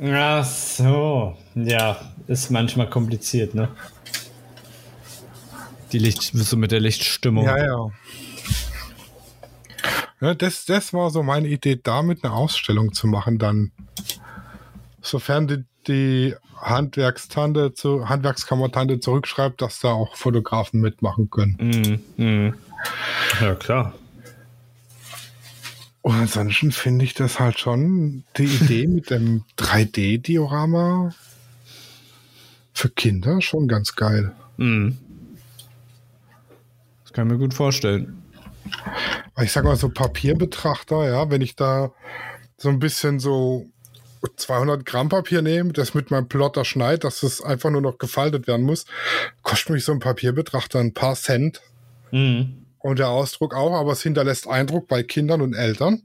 Ach 0.00 0.44
so. 0.44 1.36
Ja, 1.56 1.96
ist 2.28 2.50
manchmal 2.50 2.88
kompliziert, 2.88 3.54
ne? 3.54 3.68
Die 5.94 6.00
Licht, 6.00 6.32
so 6.34 6.56
mit 6.56 6.72
der 6.72 6.80
Lichtstimmung. 6.80 7.44
Ja, 7.44 7.56
ja. 7.56 7.90
ja 10.20 10.34
das, 10.34 10.64
das 10.64 10.92
war 10.92 11.08
so 11.10 11.22
meine 11.22 11.46
Idee, 11.46 11.78
damit 11.80 12.24
eine 12.24 12.34
Ausstellung 12.34 12.92
zu 12.92 13.06
machen, 13.06 13.38
dann. 13.38 13.70
Sofern 15.00 15.46
die, 15.46 15.64
die 15.86 16.34
Handwerkstante 16.60 17.74
zu, 17.74 18.08
Handwerkskammertante 18.08 18.98
zurückschreibt, 18.98 19.62
dass 19.62 19.78
da 19.78 19.92
auch 19.92 20.16
Fotografen 20.16 20.80
mitmachen 20.80 21.30
können. 21.30 21.58
Mhm. 21.60 22.24
Mhm. 22.24 22.54
Ja, 23.40 23.54
klar. 23.54 23.94
Und 26.02 26.14
ansonsten 26.16 26.72
finde 26.72 27.04
ich 27.04 27.14
das 27.14 27.38
halt 27.38 27.60
schon 27.60 28.24
die 28.36 28.46
Idee 28.46 28.86
mit 28.88 29.10
dem 29.10 29.44
3D-Diorama 29.58 31.14
für 32.72 32.88
Kinder 32.88 33.40
schon 33.40 33.68
ganz 33.68 33.94
geil. 33.94 34.32
Mhm. 34.56 34.98
Kann 37.14 37.28
mir 37.28 37.38
gut 37.38 37.54
vorstellen. 37.54 38.22
Ich 39.40 39.52
sag 39.52 39.64
mal 39.64 39.76
so 39.76 39.88
Papierbetrachter, 39.88 41.08
ja, 41.08 41.30
wenn 41.30 41.40
ich 41.42 41.56
da 41.56 41.92
so 42.56 42.68
ein 42.68 42.78
bisschen 42.78 43.18
so 43.20 43.66
200 44.36 44.86
Gramm 44.86 45.08
Papier 45.10 45.42
nehme, 45.42 45.72
das 45.72 45.94
mit 45.94 46.10
meinem 46.10 46.28
Plotter 46.28 46.64
schneid, 46.64 47.04
dass 47.04 47.22
es 47.22 47.42
einfach 47.42 47.70
nur 47.70 47.82
noch 47.82 47.98
gefaltet 47.98 48.46
werden 48.46 48.64
muss, 48.64 48.86
kostet 49.42 49.70
mich 49.70 49.84
so 49.84 49.92
ein 49.92 49.98
Papierbetrachter 50.00 50.78
ein 50.80 50.94
paar 50.94 51.14
Cent 51.14 51.60
Mhm. 52.10 52.64
und 52.78 52.98
der 52.98 53.08
Ausdruck 53.08 53.54
auch, 53.54 53.78
aber 53.78 53.92
es 53.92 54.02
hinterlässt 54.02 54.48
Eindruck 54.48 54.88
bei 54.88 55.02
Kindern 55.02 55.40
und 55.42 55.52
Eltern 55.54 56.02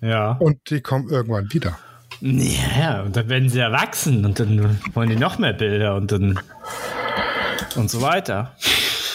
Ja. 0.00 0.32
und 0.32 0.70
die 0.70 0.80
kommen 0.82 1.08
irgendwann 1.08 1.52
wieder. 1.52 1.78
Ja, 2.20 3.02
und 3.02 3.16
dann 3.16 3.28
werden 3.28 3.48
sie 3.48 3.58
erwachsen 3.60 4.24
und 4.24 4.38
dann 4.40 4.78
wollen 4.94 5.08
die 5.10 5.16
noch 5.16 5.38
mehr 5.38 5.52
Bilder 5.52 5.94
und 5.96 6.10
dann 6.12 6.38
und 7.76 7.90
so 7.90 8.02
weiter. 8.02 8.54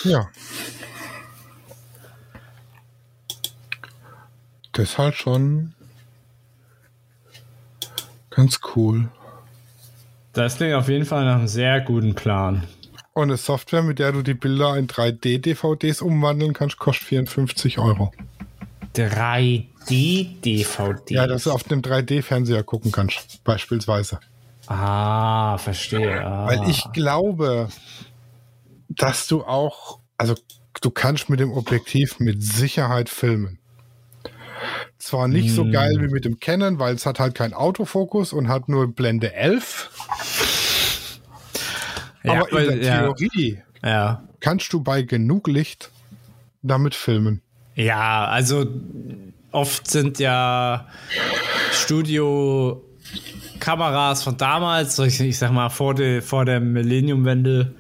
Ja. 0.04 0.30
Das 4.74 4.90
ist 4.90 4.98
halt 4.98 5.16
schon 5.16 5.74
ganz 8.32 8.60
cool. 8.76 9.08
Das 10.34 10.58
klingt 10.58 10.74
auf 10.74 10.90
jeden 10.90 11.06
Fall 11.06 11.24
nach 11.26 11.36
einem 11.36 11.48
sehr 11.48 11.80
guten 11.82 12.16
Plan. 12.16 12.64
Und 13.14 13.30
eine 13.30 13.38
Software, 13.38 13.84
mit 13.84 14.00
der 14.00 14.12
du 14.12 14.24
die 14.24 14.34
Bilder 14.34 14.76
in 14.76 14.88
3D-DVDs 14.88 16.02
umwandeln 16.02 16.54
kannst, 16.54 16.80
kostet 16.80 17.08
54 17.08 17.78
Euro. 17.78 18.12
3D-DVD. 18.96 21.14
Ja, 21.14 21.28
dass 21.28 21.44
du 21.44 21.52
auf 21.52 21.64
dem 21.64 21.84
3D-Fernseher 21.84 22.64
gucken 22.64 22.92
kannst, 22.92 23.44
beispielsweise. 23.44 24.20
Ah, 24.66 25.60
verstehe. 25.60 26.26
Ah. 26.26 26.48
Weil 26.48 26.68
ich 26.68 26.84
glaube, 26.94 27.70
dass 28.98 29.28
du 29.28 29.44
auch, 29.44 30.00
also 30.18 30.36
du 30.82 30.92
kannst 30.92 31.30
mit 31.30 31.40
dem 31.40 31.52
Objektiv 31.52 32.20
mit 32.20 32.44
Sicherheit 32.44 33.10
filmen. 33.10 33.60
Zwar 34.98 35.28
nicht 35.28 35.54
so 35.54 35.70
geil 35.70 35.98
wie 36.00 36.08
mit 36.08 36.24
dem 36.24 36.40
Canon, 36.40 36.80
weil 36.80 36.96
es 36.96 37.06
hat 37.06 37.20
halt 37.20 37.36
keinen 37.36 37.54
Autofokus 37.54 38.32
und 38.32 38.48
hat 38.48 38.70
nur 38.70 38.94
Blende 38.94 39.34
11. 39.34 39.90
Ja, 42.24 42.34
aber 42.34 42.62
in 42.62 42.68
der 42.68 42.78
ja. 42.78 43.02
Theorie 43.02 43.62
Ja. 43.84 44.24
kannst 44.40 44.72
du 44.72 44.82
bei 44.82 45.02
genug 45.02 45.48
Licht 45.48 45.92
damit 46.62 46.96
filmen. 46.96 47.42
Ja, 47.76 48.26
also 48.26 48.66
oft 49.52 49.90
sind 49.90 50.20
ja 50.20 50.88
Studio-Kameras 51.72 54.24
von 54.24 54.38
damals, 54.38 54.98
ich, 55.00 55.20
ich 55.20 55.38
sag 55.38 55.52
mal 55.52 55.68
vor 55.70 55.96
der, 55.96 56.22
vor 56.22 56.46
der 56.46 56.62
Millenniumwende, 56.62 57.76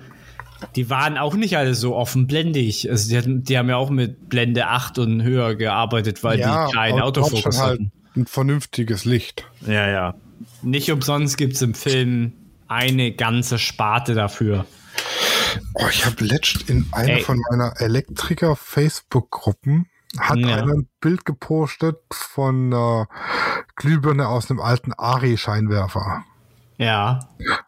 die 0.76 0.90
waren 0.90 1.18
auch 1.18 1.36
nicht 1.36 1.58
alle 1.58 1.76
so 1.76 1.96
offenblendig. 1.96 2.90
Also 2.90 3.10
die, 3.10 3.18
hatten, 3.18 3.44
die 3.44 3.58
haben 3.58 3.70
ja 3.70 3.78
auch 3.78 3.90
mit 3.90 4.30
Blende 4.30 4.68
8 4.68 5.00
und 5.00 5.24
höher 5.24 5.56
gearbeitet, 5.56 6.24
weil 6.24 6.38
die 6.38 6.44
keinen 6.74 7.02
Autofokus 7.02 7.60
halt 7.60 7.80
hatten. 7.80 7.92
ein 8.16 8.26
vernünftiges 8.26 9.06
Licht. 9.06 9.46
Ja, 9.66 9.90
ja. 9.90 10.16
Nicht 10.62 10.92
umsonst 10.92 11.38
gibt 11.38 11.54
es 11.54 11.62
im 11.62 11.74
Film 11.74 12.34
eine 12.68 13.12
ganze 13.12 13.60
Sparte 13.60 14.14
dafür. 14.16 14.66
Oh, 15.76 15.86
ich 15.90 16.06
habe 16.06 16.24
letzt 16.26 16.70
in 16.70 16.88
einer 16.92 17.18
Ey. 17.18 17.22
von 17.22 17.40
meiner 17.50 17.74
Elektriker-Facebook-Gruppen 17.80 19.88
hat 20.20 20.38
Ja. 20.38 20.58
einer 20.58 20.74
ein 20.74 20.88
Bild 21.02 21.26
gepostet 21.26 21.98
von 22.12 22.74
einer 22.74 23.08
Glühbirne 23.76 24.28
aus 24.28 24.50
einem 24.50 24.60
alten 24.60 24.94
Ari-Scheinwerfer. 24.94 26.24
Ja, 26.78 27.20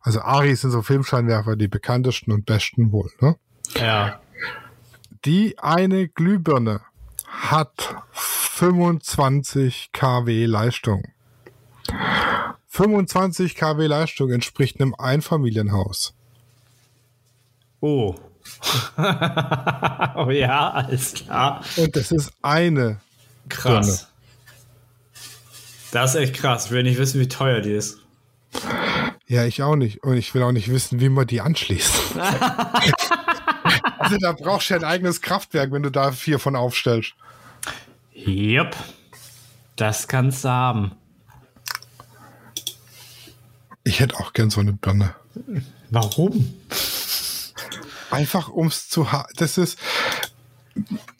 Also 0.01 0.21
Ari 0.21 0.55
sind 0.55 0.71
so 0.71 0.81
Filmscheinwerfer, 0.81 1.55
die 1.55 1.67
bekanntesten 1.67 2.31
und 2.31 2.45
besten 2.45 2.91
wohl. 2.91 3.11
Ne? 3.21 3.35
ja. 3.79 4.19
Die 5.25 5.57
eine 5.57 6.07
Glühbirne 6.07 6.81
hat 7.27 7.95
25 8.11 9.89
kW 9.91 10.45
Leistung. 10.45 11.03
25 12.67 13.55
kW 13.55 13.87
Leistung 13.87 14.31
entspricht 14.31 14.79
einem 14.79 14.93
Einfamilienhaus. 14.95 16.13
Oh. 17.79 18.15
oh 18.97 20.29
ja, 20.29 20.69
alles 20.71 21.13
klar. 21.13 21.63
Und 21.77 21.95
das 21.95 22.11
ist 22.11 22.31
eine. 22.41 22.99
Krass. 23.49 24.07
Das 25.91 26.13
ist 26.13 26.21
echt 26.21 26.35
krass. 26.35 26.65
Ich 26.65 26.71
will 26.71 26.83
nicht 26.83 26.97
wissen, 26.97 27.19
wie 27.19 27.27
teuer 27.27 27.61
die 27.61 27.71
ist. 27.71 27.99
Ja, 29.27 29.45
ich 29.45 29.63
auch 29.63 29.75
nicht. 29.75 30.03
Und 30.03 30.17
ich 30.17 30.33
will 30.33 30.43
auch 30.43 30.51
nicht 30.51 30.69
wissen, 30.69 30.99
wie 30.99 31.09
man 31.09 31.27
die 31.27 31.41
anschließt. 31.41 31.93
Also 33.97 34.17
da 34.17 34.33
brauchst 34.33 34.69
du 34.69 34.75
ja 34.75 34.79
ein 34.81 34.85
eigenes 34.85 35.21
Kraftwerk, 35.21 35.71
wenn 35.71 35.81
du 35.81 35.89
da 35.89 36.11
vier 36.11 36.37
von 36.37 36.55
aufstellst. 36.55 37.15
Jupp. 38.13 38.75
Das 39.75 40.07
kannst 40.07 40.45
du 40.45 40.49
haben. 40.49 40.91
Ich 43.83 43.99
hätte 43.99 44.15
auch 44.17 44.33
gern 44.33 44.51
so 44.51 44.61
eine 44.61 44.73
Birne. 44.73 45.15
Warum? 45.89 46.53
Einfach 48.11 48.49
ums 48.49 48.87
zu 48.87 49.11
haben. 49.11 49.27
Das 49.37 49.57
ist 49.57 49.79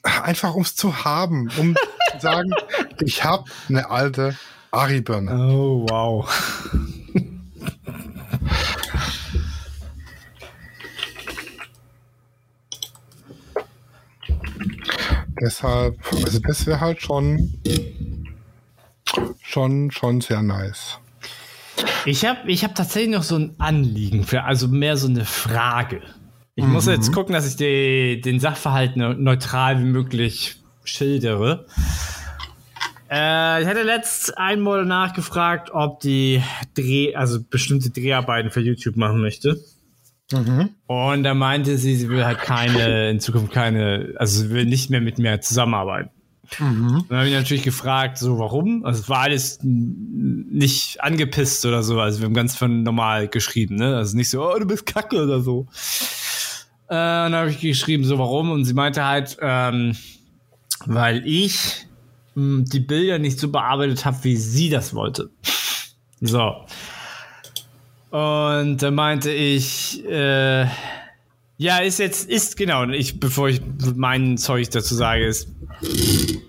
einfach 0.02 0.54
ums 0.54 0.76
zu 0.76 1.04
haben, 1.04 1.50
um 1.56 1.74
zu 2.12 2.20
sagen, 2.20 2.50
ich 3.00 3.24
habe 3.24 3.50
eine 3.68 3.90
alte 3.90 4.36
Ari-Birne. 4.70 5.48
Oh, 5.50 5.86
wow. 5.88 6.28
Deshalb, 15.46 15.96
also 16.24 16.40
das 16.40 16.66
wäre 16.66 16.80
halt 16.80 17.00
schon, 17.00 17.54
schon, 19.40 19.92
schon 19.92 20.20
sehr 20.20 20.42
nice. 20.42 20.98
Ich 22.04 22.24
habe 22.24 22.50
ich 22.50 22.64
hab 22.64 22.74
tatsächlich 22.74 23.14
noch 23.14 23.22
so 23.22 23.36
ein 23.36 23.54
Anliegen, 23.58 24.24
für, 24.24 24.42
also 24.42 24.66
mehr 24.66 24.96
so 24.96 25.06
eine 25.06 25.24
Frage. 25.24 26.02
Ich 26.56 26.64
muss 26.64 26.86
jetzt 26.86 27.12
gucken, 27.12 27.32
dass 27.32 27.46
ich 27.46 27.54
die, 27.54 28.20
den 28.20 28.40
Sachverhalt 28.40 28.96
ne- 28.96 29.14
neutral 29.14 29.78
wie 29.78 29.84
möglich 29.84 30.56
schildere. 30.82 31.66
Äh, 33.08 33.62
ich 33.62 33.68
hatte 33.68 33.82
letzt 33.82 34.36
einmal 34.36 34.84
nachgefragt, 34.84 35.70
ob 35.72 36.00
die 36.00 36.42
Dreh, 36.74 37.14
also 37.14 37.38
bestimmte 37.40 37.90
Dreharbeiten 37.90 38.50
für 38.50 38.62
YouTube 38.62 38.96
machen 38.96 39.20
möchte. 39.20 39.62
Und 40.86 41.22
da 41.22 41.34
meinte 41.34 41.78
sie, 41.78 41.94
sie 41.94 42.08
will 42.08 42.24
halt 42.24 42.38
keine, 42.38 43.10
in 43.10 43.20
Zukunft 43.20 43.52
keine, 43.52 44.14
also 44.16 44.42
sie 44.42 44.50
will 44.50 44.64
nicht 44.64 44.90
mehr 44.90 45.00
mit 45.00 45.18
mir 45.18 45.40
zusammenarbeiten. 45.40 46.10
Dann 47.08 47.18
habe 47.18 47.28
ich 47.28 47.34
natürlich 47.34 47.64
gefragt, 47.64 48.18
so 48.18 48.38
warum? 48.38 48.84
Also 48.84 49.00
es 49.00 49.08
war 49.08 49.20
alles 49.20 49.58
nicht 49.62 51.02
angepisst 51.02 51.66
oder 51.66 51.82
so. 51.82 52.00
Also 52.00 52.20
wir 52.20 52.26
haben 52.26 52.34
ganz 52.34 52.56
von 52.56 52.82
normal 52.82 53.28
geschrieben, 53.28 53.76
ne? 53.76 53.96
Also 53.96 54.16
nicht 54.16 54.30
so, 54.30 54.44
oh, 54.44 54.58
du 54.58 54.66
bist 54.66 54.86
kacke 54.86 55.22
oder 55.22 55.40
so. 55.40 55.66
Äh, 56.88 56.94
dann 56.94 57.34
habe 57.34 57.50
ich 57.50 57.60
geschrieben, 57.60 58.04
so 58.04 58.18
warum? 58.18 58.50
Und 58.52 58.64
sie 58.64 58.74
meinte 58.74 59.04
halt, 59.04 59.36
ähm, 59.40 59.96
weil 60.84 61.26
ich 61.26 61.86
mh, 62.36 62.64
die 62.68 62.80
Bilder 62.80 63.18
nicht 63.18 63.40
so 63.40 63.50
bearbeitet 63.50 64.04
habe, 64.04 64.22
wie 64.22 64.36
sie 64.36 64.70
das 64.70 64.94
wollte. 64.94 65.30
So. 66.20 66.64
Und 68.16 68.78
da 68.78 68.90
meinte 68.90 69.30
ich, 69.30 70.02
äh, 70.06 70.66
ja, 71.58 71.78
ist 71.80 71.98
jetzt, 71.98 72.30
ist 72.30 72.56
genau, 72.56 72.84
ich, 72.84 73.20
bevor 73.20 73.50
ich 73.50 73.60
mein 73.94 74.38
Zeug 74.38 74.70
dazu 74.70 74.94
sage, 74.94 75.26
ist, 75.26 75.50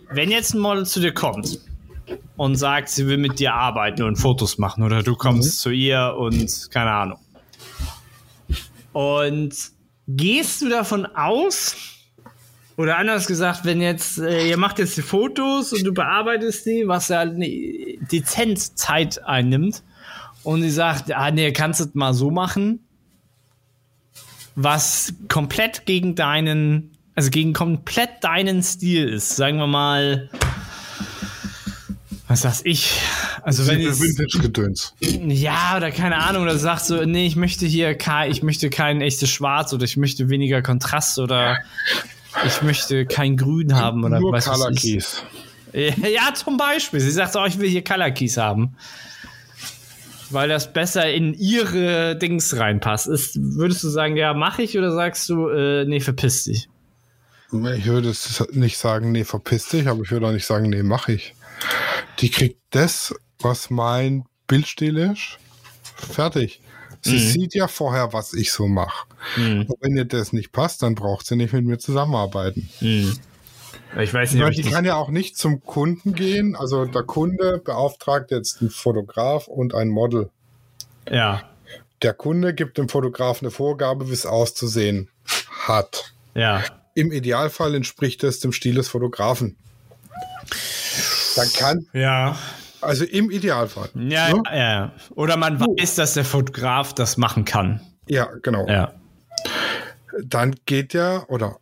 wenn 0.09 0.31
jetzt 0.31 0.53
ein 0.53 0.59
Model 0.59 0.85
zu 0.85 1.01
dir 1.01 1.13
kommt 1.13 1.59
und 2.37 2.55
sagt, 2.55 2.87
sie 2.87 3.05
will 3.05 3.17
mit 3.17 3.39
dir 3.39 3.53
arbeiten 3.53 4.03
und 4.03 4.15
Fotos 4.15 4.57
machen 4.57 4.81
oder 4.81 5.03
du 5.03 5.17
kommst 5.17 5.59
zu 5.59 5.69
ihr 5.69 6.15
und 6.17 6.71
keine 6.71 6.91
Ahnung. 6.91 7.19
Und 8.93 9.53
gehst 10.07 10.61
du 10.61 10.69
davon 10.69 11.05
aus, 11.05 11.75
oder 12.77 12.97
anders 12.97 13.27
gesagt, 13.27 13.65
wenn 13.65 13.81
jetzt, 13.81 14.19
äh, 14.19 14.47
ihr 14.47 14.57
macht 14.57 14.79
jetzt 14.79 14.95
die 14.95 15.01
Fotos 15.01 15.73
und 15.73 15.83
du 15.83 15.93
bearbeitest 15.93 16.65
die, 16.65 16.87
was 16.87 17.09
ja 17.09 17.19
eine 17.19 17.45
dezent 18.09 18.79
Zeit 18.79 19.21
einnimmt, 19.25 19.83
und 20.47 20.61
sie 20.61 20.69
sagt, 20.69 21.11
ah 21.11 21.29
nee, 21.29 21.51
kannst 21.51 21.81
du 21.81 21.83
es 21.83 21.93
mal 21.93 22.13
so 22.13 22.31
machen, 22.31 22.79
was 24.55 25.13
komplett 25.27 25.85
gegen 25.85 26.15
deinen, 26.15 26.97
also 27.15 27.31
gegen 27.31 27.51
komplett 27.51 28.23
deinen 28.23 28.63
Stil 28.63 29.09
ist. 29.09 29.35
Sagen 29.35 29.57
wir 29.57 29.67
mal, 29.67 30.29
was 32.29 32.45
weiß 32.45 32.61
ich. 32.63 32.97
Also 33.41 33.67
wenn 33.67 33.81
ich, 33.81 33.99
Vintage-Gedöns. 33.99 34.93
ja, 35.01 35.75
oder 35.75 35.91
keine 35.91 36.15
Ahnung, 36.15 36.43
oder 36.43 36.57
sagst 36.57 36.87
so, 36.87 37.03
nee, 37.03 37.27
ich 37.27 37.35
möchte 37.35 37.65
hier 37.65 37.95
kein, 37.95 38.31
ich 38.31 38.41
möchte 38.41 38.69
kein 38.69 39.01
echtes 39.01 39.29
Schwarz 39.29 39.73
oder 39.73 39.83
ich 39.83 39.97
möchte 39.97 40.29
weniger 40.29 40.61
Kontrast 40.61 41.19
oder 41.19 41.57
ich 42.45 42.61
möchte 42.61 43.05
kein 43.05 43.35
Grün 43.35 43.75
haben 43.75 44.05
oder 44.05 44.21
Nur 44.21 44.31
was 44.31 44.45
Color. 44.45 44.71
Keys. 44.71 45.23
Ja, 45.73 46.33
zum 46.33 46.55
Beispiel. 46.55 47.01
Sie 47.01 47.11
sagt 47.11 47.33
so, 47.33 47.41
oh, 47.41 47.45
ich 47.45 47.59
will 47.59 47.69
hier 47.69 47.83
Color 47.83 48.11
Keys 48.11 48.37
haben. 48.37 48.77
Weil 50.29 50.49
das 50.49 50.73
besser 50.73 51.11
in 51.11 51.33
ihre 51.33 52.17
Dings 52.17 52.57
reinpasst. 52.57 53.07
Ist, 53.07 53.37
würdest 53.39 53.83
du 53.83 53.89
sagen, 53.89 54.17
ja, 54.17 54.33
mach 54.33 54.59
ich 54.59 54.77
oder 54.77 54.91
sagst 54.91 55.29
du, 55.29 55.47
äh, 55.47 55.85
nee, 55.85 55.99
verpiss 55.99 56.43
dich? 56.45 56.69
Ich 57.51 57.85
würde 57.85 58.09
es 58.09 58.43
nicht 58.51 58.77
sagen, 58.77 59.11
nee, 59.13 59.23
verpiss 59.23 59.69
dich, 59.69 59.87
aber 59.87 60.01
ich 60.01 60.11
würde 60.11 60.27
auch 60.27 60.33
nicht 60.33 60.45
sagen, 60.45 60.69
nee, 60.69 60.83
mach 60.83 61.07
ich. 61.07 61.33
Die 62.19 62.29
kriegt 62.29 62.59
das, 62.71 63.15
was 63.39 63.69
mein 63.69 64.25
Bildstil 64.47 64.97
ist, 64.97 65.37
fertig. 65.95 66.61
Sie 67.01 67.19
sieht 67.19 67.55
ja 67.55 67.69
vorher, 67.69 68.11
was 68.11 68.33
ich 68.33 68.51
so 68.51 68.67
mache. 68.67 69.07
Und 69.69 69.75
wenn 69.79 69.95
ihr 69.95 70.03
das 70.03 70.33
nicht 70.33 70.51
passt, 70.51 70.83
dann 70.83 70.95
braucht 70.95 71.25
sie 71.25 71.37
nicht 71.37 71.53
mit 71.53 71.63
mir 71.63 71.77
zusammenarbeiten. 71.77 72.69
Ich 73.99 74.13
weiß 74.13 74.33
nicht, 74.33 74.47
ich 74.59 74.65
die 74.65 74.71
kann 74.71 74.85
ja 74.85 74.95
auch 74.95 75.09
nicht 75.09 75.37
zum 75.37 75.63
Kunden 75.63 76.13
gehen. 76.13 76.55
Also 76.55 76.85
der 76.85 77.03
Kunde 77.03 77.59
beauftragt 77.63 78.31
jetzt 78.31 78.61
einen 78.61 78.69
Fotograf 78.69 79.47
und 79.47 79.73
ein 79.73 79.89
Model. 79.89 80.29
ja, 81.09 81.41
Der 82.03 82.13
Kunde 82.13 82.53
gibt 82.53 82.77
dem 82.77 82.89
Fotograf 82.89 83.41
eine 83.41 83.49
Vorgabe, 83.51 84.07
wie 84.09 84.13
es 84.13 84.25
auszusehen 84.25 85.09
hat. 85.67 86.13
ja. 86.33 86.63
Im 86.93 87.11
Idealfall 87.11 87.75
entspricht 87.75 88.23
es 88.23 88.39
dem 88.39 88.51
Stil 88.51 88.73
des 88.73 88.87
Fotografen. 88.87 89.55
Dann 91.35 91.47
kann, 91.53 91.85
Ja. 91.93 92.35
also 92.81 93.05
im 93.05 93.29
Idealfall. 93.29 93.89
Ja, 93.93 94.29
Ne? 94.33 94.41
ja, 94.47 94.55
ja. 94.55 94.91
Oder 95.13 95.37
man 95.37 95.59
weiß, 95.59 95.93
dass 95.95 96.15
der 96.15 96.25
Fotograf 96.25 96.93
das 96.95 97.17
machen 97.17 97.45
kann. 97.45 97.81
Ja, 98.07 98.27
genau. 98.41 98.65
Ja. 98.67 98.93
Dann 100.23 100.55
geht 100.65 100.93
ja 100.95 101.23
oder 101.27 101.57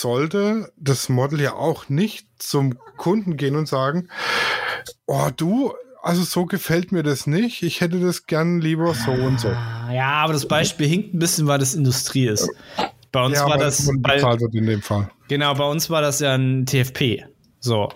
sollte 0.00 0.72
das 0.76 1.08
Model 1.08 1.40
ja 1.40 1.54
auch 1.54 1.88
nicht 1.88 2.26
zum 2.38 2.78
Kunden 2.96 3.36
gehen 3.36 3.56
und 3.56 3.66
sagen, 3.66 4.08
oh 5.06 5.28
du, 5.36 5.72
also 6.02 6.22
so 6.22 6.46
gefällt 6.46 6.92
mir 6.92 7.02
das 7.02 7.26
nicht, 7.26 7.62
ich 7.62 7.80
hätte 7.80 8.00
das 8.00 8.26
gern 8.26 8.60
lieber 8.60 8.94
so 8.94 9.10
und 9.12 9.40
so. 9.40 9.48
Ja, 9.48 10.12
aber 10.12 10.32
das 10.32 10.46
Beispiel 10.46 10.86
hinkt 10.86 11.14
ein 11.14 11.18
bisschen, 11.18 11.46
weil 11.46 11.58
das 11.58 11.74
Industrie 11.74 12.26
ist. 12.26 12.48
Bei 13.12 13.24
uns 13.24 13.36
Ja, 13.36 13.48
war 13.48 13.58
das, 13.58 13.90
bei, 13.98 14.20
in 14.52 14.66
dem 14.66 14.82
Fall. 14.82 15.10
genau, 15.28 15.54
bei 15.54 15.68
uns 15.68 15.90
war 15.90 16.00
das 16.00 16.20
ja 16.20 16.34
ein 16.34 16.64
TFP. 16.64 17.24
So. 17.58 17.88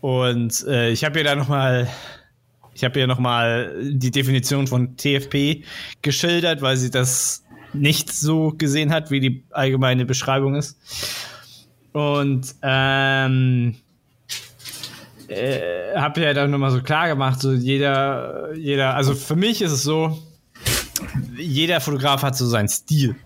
Und 0.00 0.66
äh, 0.66 0.90
ich 0.90 1.04
habe 1.04 1.18
ja 1.18 1.24
da 1.24 1.36
nochmal, 1.36 1.88
ich 2.74 2.82
habe 2.84 2.98
ja 2.98 3.06
nochmal 3.06 3.76
die 3.82 4.10
Definition 4.10 4.66
von 4.66 4.96
TFP 4.96 5.64
geschildert, 6.02 6.62
weil 6.62 6.76
sie 6.78 6.90
das 6.90 7.44
nicht 7.72 8.12
so 8.12 8.52
gesehen 8.56 8.92
hat, 8.92 9.10
wie 9.10 9.20
die 9.20 9.44
allgemeine 9.50 10.04
Beschreibung 10.04 10.54
ist. 10.54 10.78
Und 11.92 12.54
ähm, 12.62 13.76
äh, 15.28 15.96
habe 15.96 16.20
ja 16.20 16.34
dann 16.34 16.50
nochmal 16.50 16.70
so 16.70 16.80
klar 16.82 17.08
gemacht, 17.08 17.40
so 17.40 17.52
jeder, 17.52 18.54
jeder, 18.54 18.94
also 18.94 19.14
für 19.14 19.36
mich 19.36 19.62
ist 19.62 19.72
es 19.72 19.82
so, 19.82 20.18
jeder 21.36 21.80
Fotograf 21.80 22.22
hat 22.22 22.36
so 22.36 22.46
seinen 22.46 22.68
Stil. 22.68 23.16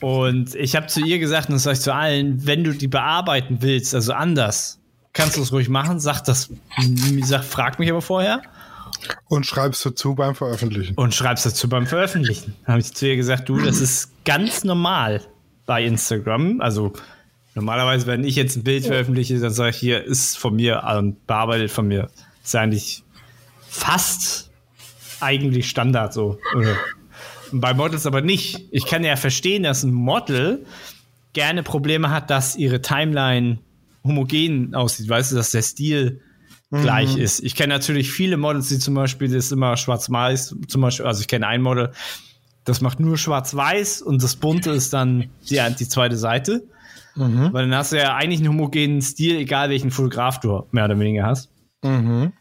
Und 0.00 0.54
ich 0.54 0.76
habe 0.76 0.86
zu 0.86 1.00
ihr 1.04 1.18
gesagt, 1.18 1.48
und 1.48 1.54
das 1.54 1.64
sage 1.64 1.74
ich 1.74 1.82
zu 1.82 1.94
allen, 1.94 2.46
wenn 2.46 2.64
du 2.64 2.72
die 2.72 2.88
bearbeiten 2.88 3.58
willst, 3.60 3.94
also 3.94 4.12
anders, 4.12 4.78
kannst 5.12 5.36
du 5.36 5.42
es 5.42 5.52
ruhig 5.52 5.68
machen, 5.68 6.00
sag 6.00 6.22
das, 6.22 6.50
sag, 7.22 7.44
frag 7.44 7.78
mich 7.78 7.90
aber 7.90 8.02
vorher 8.02 8.42
Und 9.28 9.46
schreibst 9.46 9.84
dazu 9.84 10.14
beim 10.14 10.34
Veröffentlichen. 10.34 10.94
und 10.94 11.14
schreibst 11.14 11.46
dazu 11.46 11.68
beim 11.68 11.86
Veröffentlichen. 11.86 12.54
Habe 12.66 12.80
ich 12.80 12.94
zu 12.94 13.06
ihr 13.06 13.16
gesagt, 13.16 13.48
du, 13.48 13.58
das 13.58 13.80
ist 13.80 14.24
ganz 14.24 14.64
normal 14.64 15.20
bei 15.66 15.84
Instagram. 15.84 16.60
Also 16.60 16.92
normalerweise, 17.54 18.06
wenn 18.06 18.24
ich 18.24 18.36
jetzt 18.36 18.56
ein 18.56 18.64
Bild 18.64 18.86
veröffentliche, 18.86 19.38
dann 19.38 19.52
sage 19.52 19.70
ich, 19.70 19.76
hier 19.76 20.04
ist 20.04 20.38
von 20.38 20.56
mir 20.56 20.82
und 20.98 21.26
bearbeitet 21.26 21.70
von 21.70 21.88
mir. 21.88 22.10
ist 22.42 22.54
eigentlich 22.56 23.04
fast 23.68 24.50
eigentlich 25.20 25.68
Standard 25.68 26.12
so. 26.12 26.38
Bei 27.52 27.74
Models 27.74 28.06
aber 28.06 28.20
nicht. 28.20 28.68
Ich 28.70 28.86
kann 28.86 29.04
ja 29.04 29.16
verstehen, 29.16 29.62
dass 29.62 29.82
ein 29.82 29.92
Model 29.92 30.64
gerne 31.32 31.62
Probleme 31.62 32.10
hat, 32.10 32.30
dass 32.30 32.56
ihre 32.56 32.82
Timeline 32.82 33.58
homogen 34.04 34.74
aussieht. 34.74 35.08
Weißt 35.08 35.32
du, 35.32 35.36
dass 35.36 35.50
der 35.50 35.62
Stil 35.62 36.20
gleich 36.70 37.16
ist. 37.16 37.40
Ich 37.40 37.54
kenne 37.54 37.72
natürlich 37.72 38.10
viele 38.10 38.36
Models, 38.36 38.68
die 38.68 38.78
zum 38.78 38.94
Beispiel 38.94 39.28
das 39.28 39.50
immer 39.52 39.76
schwarz-weiß, 39.76 40.56
zum 40.66 40.80
Beispiel, 40.80 41.06
also 41.06 41.20
ich 41.20 41.28
kenne 41.28 41.46
ein 41.46 41.62
Model, 41.62 41.92
das 42.64 42.80
macht 42.80 43.00
nur 43.00 43.16
schwarz-weiß 43.16 44.02
und 44.02 44.22
das 44.22 44.36
bunte 44.36 44.70
ist 44.70 44.92
dann 44.92 45.30
die, 45.48 45.60
die 45.78 45.88
zweite 45.88 46.16
Seite. 46.16 46.64
Weil 47.52 47.68
dann 47.68 47.74
hast 47.74 47.92
du 47.92 47.96
ja 47.96 48.14
eigentlich 48.14 48.40
einen 48.40 48.50
homogenen 48.50 49.02
Stil, 49.02 49.36
egal 49.36 49.70
welchen 49.70 49.90
Fotograf 49.90 50.40
du 50.40 50.66
mehr 50.70 50.84
oder 50.84 50.98
weniger 50.98 51.24
hast. 51.24 51.50
Mhm. 51.82 52.32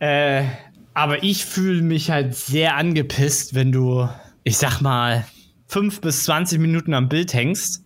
Äh, 0.00 0.44
aber 0.92 1.22
ich 1.22 1.44
fühle 1.44 1.82
mich 1.82 2.10
halt 2.10 2.34
sehr 2.34 2.76
angepisst, 2.76 3.54
wenn 3.54 3.70
du, 3.70 4.08
ich 4.44 4.58
sag 4.58 4.80
mal, 4.80 5.24
fünf 5.66 6.00
bis 6.00 6.24
20 6.24 6.58
Minuten 6.58 6.94
am 6.94 7.08
Bild 7.08 7.32
hängst 7.32 7.84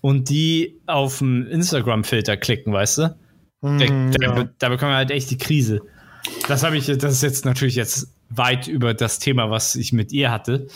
und 0.00 0.30
die 0.30 0.80
auf 0.86 1.18
den 1.18 1.46
Instagram-Filter 1.46 2.36
klicken, 2.36 2.72
weißt 2.72 2.98
du? 2.98 3.16
Mm, 3.62 3.78
Da, 3.78 3.84
ja. 4.20 4.34
da, 4.34 4.48
da 4.58 4.68
bekommen 4.68 4.92
wir 4.92 4.96
halt 4.96 5.10
echt 5.10 5.30
die 5.30 5.38
Krise. 5.38 5.80
Das 6.46 6.62
habe 6.62 6.76
ich, 6.76 6.86
das 6.86 7.14
ist 7.14 7.22
jetzt 7.22 7.44
natürlich 7.44 7.74
jetzt 7.74 8.08
weit 8.28 8.68
über 8.68 8.94
das 8.94 9.18
Thema, 9.18 9.50
was 9.50 9.74
ich 9.74 9.92
mit 9.92 10.12
ihr 10.12 10.30
hatte. 10.30 10.66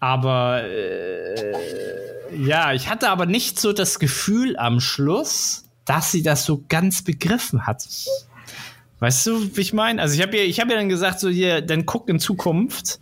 Aber 0.00 0.62
äh, 0.64 2.36
ja, 2.36 2.72
ich 2.72 2.88
hatte 2.88 3.10
aber 3.10 3.26
nicht 3.26 3.60
so 3.60 3.72
das 3.72 3.98
Gefühl 3.98 4.56
am 4.56 4.80
Schluss, 4.80 5.64
dass 5.84 6.12
sie 6.12 6.22
das 6.22 6.44
so 6.44 6.64
ganz 6.68 7.02
begriffen 7.02 7.66
hat. 7.66 7.86
Weißt 9.00 9.26
du, 9.26 9.56
wie 9.56 9.60
ich 9.60 9.72
meine? 9.72 10.02
Also 10.02 10.14
ich 10.14 10.22
habe 10.22 10.36
ihr, 10.36 10.44
ich 10.44 10.60
habe 10.60 10.72
ihr 10.72 10.76
dann 10.76 10.88
gesagt, 10.88 11.20
so 11.20 11.28
hier, 11.28 11.62
dann 11.62 11.86
guck 11.86 12.08
in 12.08 12.18
Zukunft, 12.20 13.00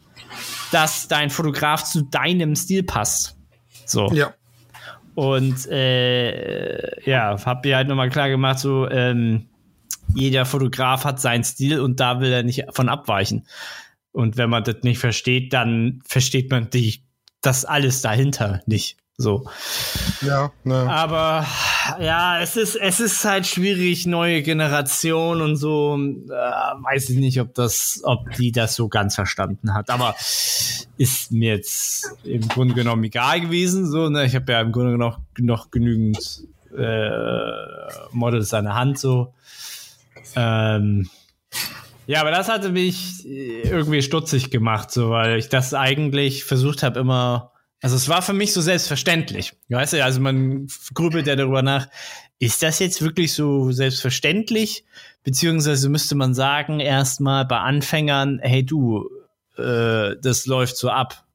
dass 0.70 1.09
dein 1.09 1.30
Fotograf 1.30 1.84
zu 1.84 2.03
deinem 2.03 2.55
Stil 2.55 2.82
passt. 2.82 3.36
So. 3.84 4.09
ja. 4.12 4.34
Und 5.17 5.67
äh, 5.71 7.09
ja, 7.09 7.43
hab 7.43 7.64
ihr 7.64 7.77
halt 7.77 7.89
nochmal 7.89 8.11
klar 8.11 8.29
gemacht, 8.29 8.59
so 8.59 8.87
ähm, 8.91 9.47
jeder 10.14 10.45
Fotograf 10.45 11.07
hat 11.07 11.23
seinen 11.23 11.43
Stil 11.43 11.81
und 11.81 12.01
da 12.01 12.21
will 12.21 12.31
er 12.31 12.43
nicht 12.43 12.67
von 12.73 12.91
abweichen. 12.91 13.47
Und 14.12 14.37
wenn 14.37 14.51
man 14.51 14.62
das 14.62 14.83
nicht 14.83 14.99
versteht, 14.99 15.55
dann 15.55 16.03
versteht 16.07 16.51
man 16.51 16.69
die, 16.69 17.01
das 17.41 17.64
alles 17.64 18.03
dahinter 18.03 18.61
nicht. 18.67 18.99
So. 19.19 19.49
Ja, 20.21 20.53
ne. 20.64 20.75
Aber 20.75 21.47
ja, 21.99 22.39
es 22.41 22.57
ist, 22.57 22.77
es 22.77 23.01
ist 23.01 23.25
halt 23.25 23.47
schwierig, 23.47 24.07
neue 24.07 24.43
Generation 24.43 25.41
und 25.41 25.57
so. 25.57 25.97
Äh, 25.97 26.29
weiß 26.29 27.09
ich 27.09 27.19
nicht, 27.19 27.41
ob 27.41 27.55
das, 27.55 28.01
ob 28.05 28.31
die 28.33 28.53
das 28.53 28.75
so 28.75 28.89
ganz 28.89 29.14
verstanden 29.14 29.73
hat. 29.73 29.89
Aber 29.89 30.14
ist 30.99 31.33
mir 31.33 31.55
jetzt 31.57 32.11
im 32.25 32.47
Grunde 32.47 32.75
genommen 32.75 33.05
egal 33.05 33.41
gewesen. 33.41 33.91
So, 33.91 34.11
ne? 34.11 34.27
Ich 34.27 34.35
habe 34.35 34.53
ja 34.53 34.61
im 34.61 34.73
Grunde 34.73 34.93
genommen 34.93 35.17
noch 35.39 35.71
genügend 35.71 36.43
äh, 36.77 37.11
Models 38.12 38.53
an 38.53 38.64
der 38.64 38.75
Hand. 38.75 38.99
So. 38.99 39.33
Ähm, 40.35 41.09
ja, 42.07 42.21
aber 42.21 42.33
das 42.33 42.51
hatte 42.51 42.69
mich 42.69 43.27
irgendwie 43.27 44.03
stutzig 44.03 44.51
gemacht, 44.51 44.91
so, 44.91 45.11
weil 45.11 45.39
ich 45.39 45.49
das 45.49 45.73
eigentlich 45.73 46.45
versucht 46.45 46.83
habe, 46.83 47.01
immer. 47.01 47.53
Also 47.87 47.95
es 47.95 48.09
war 48.09 48.20
für 48.20 48.32
mich 48.32 48.53
so 48.53 48.61
selbstverständlich. 48.61 49.53
Weißt 49.68 49.93
du, 49.93 50.03
also 50.03 50.20
man 50.20 50.66
grübelt 50.93 51.28
ja 51.28 51.37
darüber 51.37 51.62
nach, 51.62 51.87
ist 52.41 52.61
das 52.64 52.80
jetzt 52.80 53.01
wirklich 53.01 53.32
so 53.32 53.70
selbstverständlich? 53.70 54.84
Beziehungsweise 55.22 55.89
müsste 55.89 56.16
man 56.16 56.34
sagen, 56.34 56.80
erstmal 56.80 57.45
bei 57.45 57.59
Anfängern, 57.59 58.41
hey 58.43 58.66
du, 58.66 59.09
äh, 59.57 60.16
das 60.20 60.47
läuft 60.47 60.76
so 60.76 60.91
ab. 60.91 61.28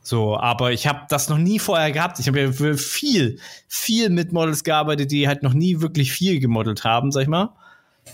So, 0.00 0.38
aber 0.38 0.70
ich 0.70 0.86
habe 0.86 1.06
das 1.08 1.28
noch 1.28 1.38
nie 1.38 1.58
vorher 1.58 1.90
gehabt. 1.90 2.20
Ich 2.20 2.28
habe 2.28 2.40
ja 2.40 2.52
viel, 2.52 3.40
viel 3.66 4.10
mit 4.10 4.32
Models 4.32 4.62
gearbeitet, 4.62 5.10
die 5.10 5.26
halt 5.26 5.42
noch 5.42 5.54
nie 5.54 5.80
wirklich 5.80 6.12
viel 6.12 6.38
gemodelt 6.38 6.84
haben, 6.84 7.10
sag 7.10 7.22
ich 7.22 7.28
mal. 7.28 7.52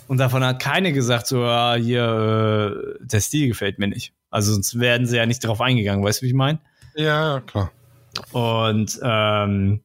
Und 0.09 0.17
davon 0.17 0.43
hat 0.43 0.63
keine 0.63 0.95
gesagt, 0.95 1.27
so, 1.27 1.43
ja, 1.43 1.75
hier, 1.75 2.97
äh, 3.03 3.05
der 3.05 3.21
Stil 3.21 3.49
gefällt 3.49 3.79
mir 3.79 3.89
nicht. 3.89 4.15
Also 4.31 4.55
sonst 4.55 4.81
werden 4.81 5.07
sie 5.07 5.19
ja 5.19 5.27
nicht 5.27 5.45
drauf 5.45 5.61
eingegangen, 5.61 6.03
weißt 6.03 6.23
du, 6.23 6.25
wie 6.25 6.31
ich 6.31 6.35
meine? 6.35 6.61
Ja, 7.01 7.41
klar. 7.41 7.71
Und 8.33 8.99
ähm, 9.03 9.81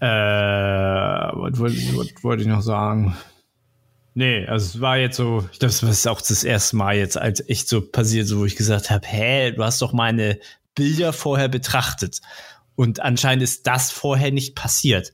äh, 0.00 0.06
was 0.06 1.58
wollte 2.22 2.42
ich 2.42 2.48
noch 2.48 2.62
sagen? 2.62 3.16
Nee, 4.14 4.46
also 4.46 4.64
es 4.64 4.80
war 4.80 4.96
jetzt 4.96 5.16
so, 5.16 5.46
ich 5.52 5.58
glaube, 5.58 5.74
das 5.74 5.82
ist 5.82 6.08
auch 6.08 6.22
das 6.22 6.42
erste 6.42 6.76
Mal 6.76 6.96
jetzt 6.96 7.18
als 7.18 7.46
echt 7.48 7.68
so 7.68 7.82
passiert, 7.82 8.26
so 8.26 8.38
wo 8.38 8.44
ich 8.46 8.56
gesagt 8.56 8.90
habe, 8.90 9.06
hä, 9.06 9.52
du 9.52 9.62
hast 9.62 9.82
doch 9.82 9.92
meine 9.92 10.38
Bilder 10.74 11.12
vorher 11.12 11.48
betrachtet. 11.48 12.20
Und 12.76 13.00
anscheinend 13.00 13.42
ist 13.42 13.66
das 13.66 13.90
vorher 13.90 14.30
nicht 14.30 14.54
passiert. 14.54 15.12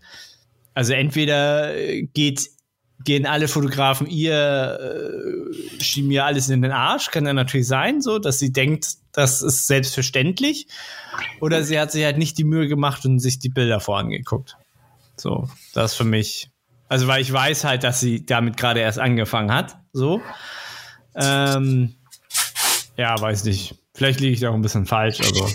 Also 0.75 0.93
entweder 0.93 1.77
äh, 1.77 2.03
geht, 2.03 2.51
gehen 3.05 3.27
alle 3.27 3.49
Fotografen 3.49 4.07
ihr, 4.07 4.79
äh, 4.81 5.83
schieben 5.83 6.09
mir 6.09 6.25
alles 6.25 6.49
in 6.49 6.63
den 6.63 6.73
Arsch, 6.73 7.11
kann 7.11 7.27
ja 7.27 7.33
natürlich 7.33 7.67
sein, 7.67 8.01
so, 8.01 8.19
dass 8.19 8.39
sie 8.39 8.53
denkt, 8.53 8.89
das 9.13 9.43
ist 9.43 9.67
selbstverständlich. 9.67 10.67
Oder 11.41 11.63
sie 11.63 11.79
hat 11.79 11.93
sich 11.93 12.05
halt 12.05 12.19
nicht 12.19 12.39
die 12.39 12.45
Mühe 12.45 12.69
gemacht 12.69 13.05
und 13.05 13.19
sich 13.19 13.39
die 13.39 13.49
Bilder 13.49 13.81
vorangeguckt. 13.81 14.57
So, 15.17 15.49
das 15.75 15.95
für 15.95 16.05
mich. 16.05 16.51
Also, 16.89 17.07
weil 17.07 17.23
ich 17.23 17.33
weiß 17.33 17.65
halt, 17.65 17.85
dass 17.85 18.01
sie 18.01 18.27
damit 18.27 18.57
gerade 18.57 18.81
erst 18.81 18.99
angefangen 18.99 19.53
hat. 19.53 19.79
So. 19.93 20.21
Ähm, 21.15 21.95
ja, 22.97 23.19
weiß 23.21 23.45
nicht. 23.45 23.75
Vielleicht 23.95 24.21
liege 24.21 24.33
ich 24.35 24.41
da 24.41 24.51
auch 24.51 24.55
ein 24.55 24.63
bisschen 24.63 24.87
falsch, 24.87 25.21
aber. 25.21 25.51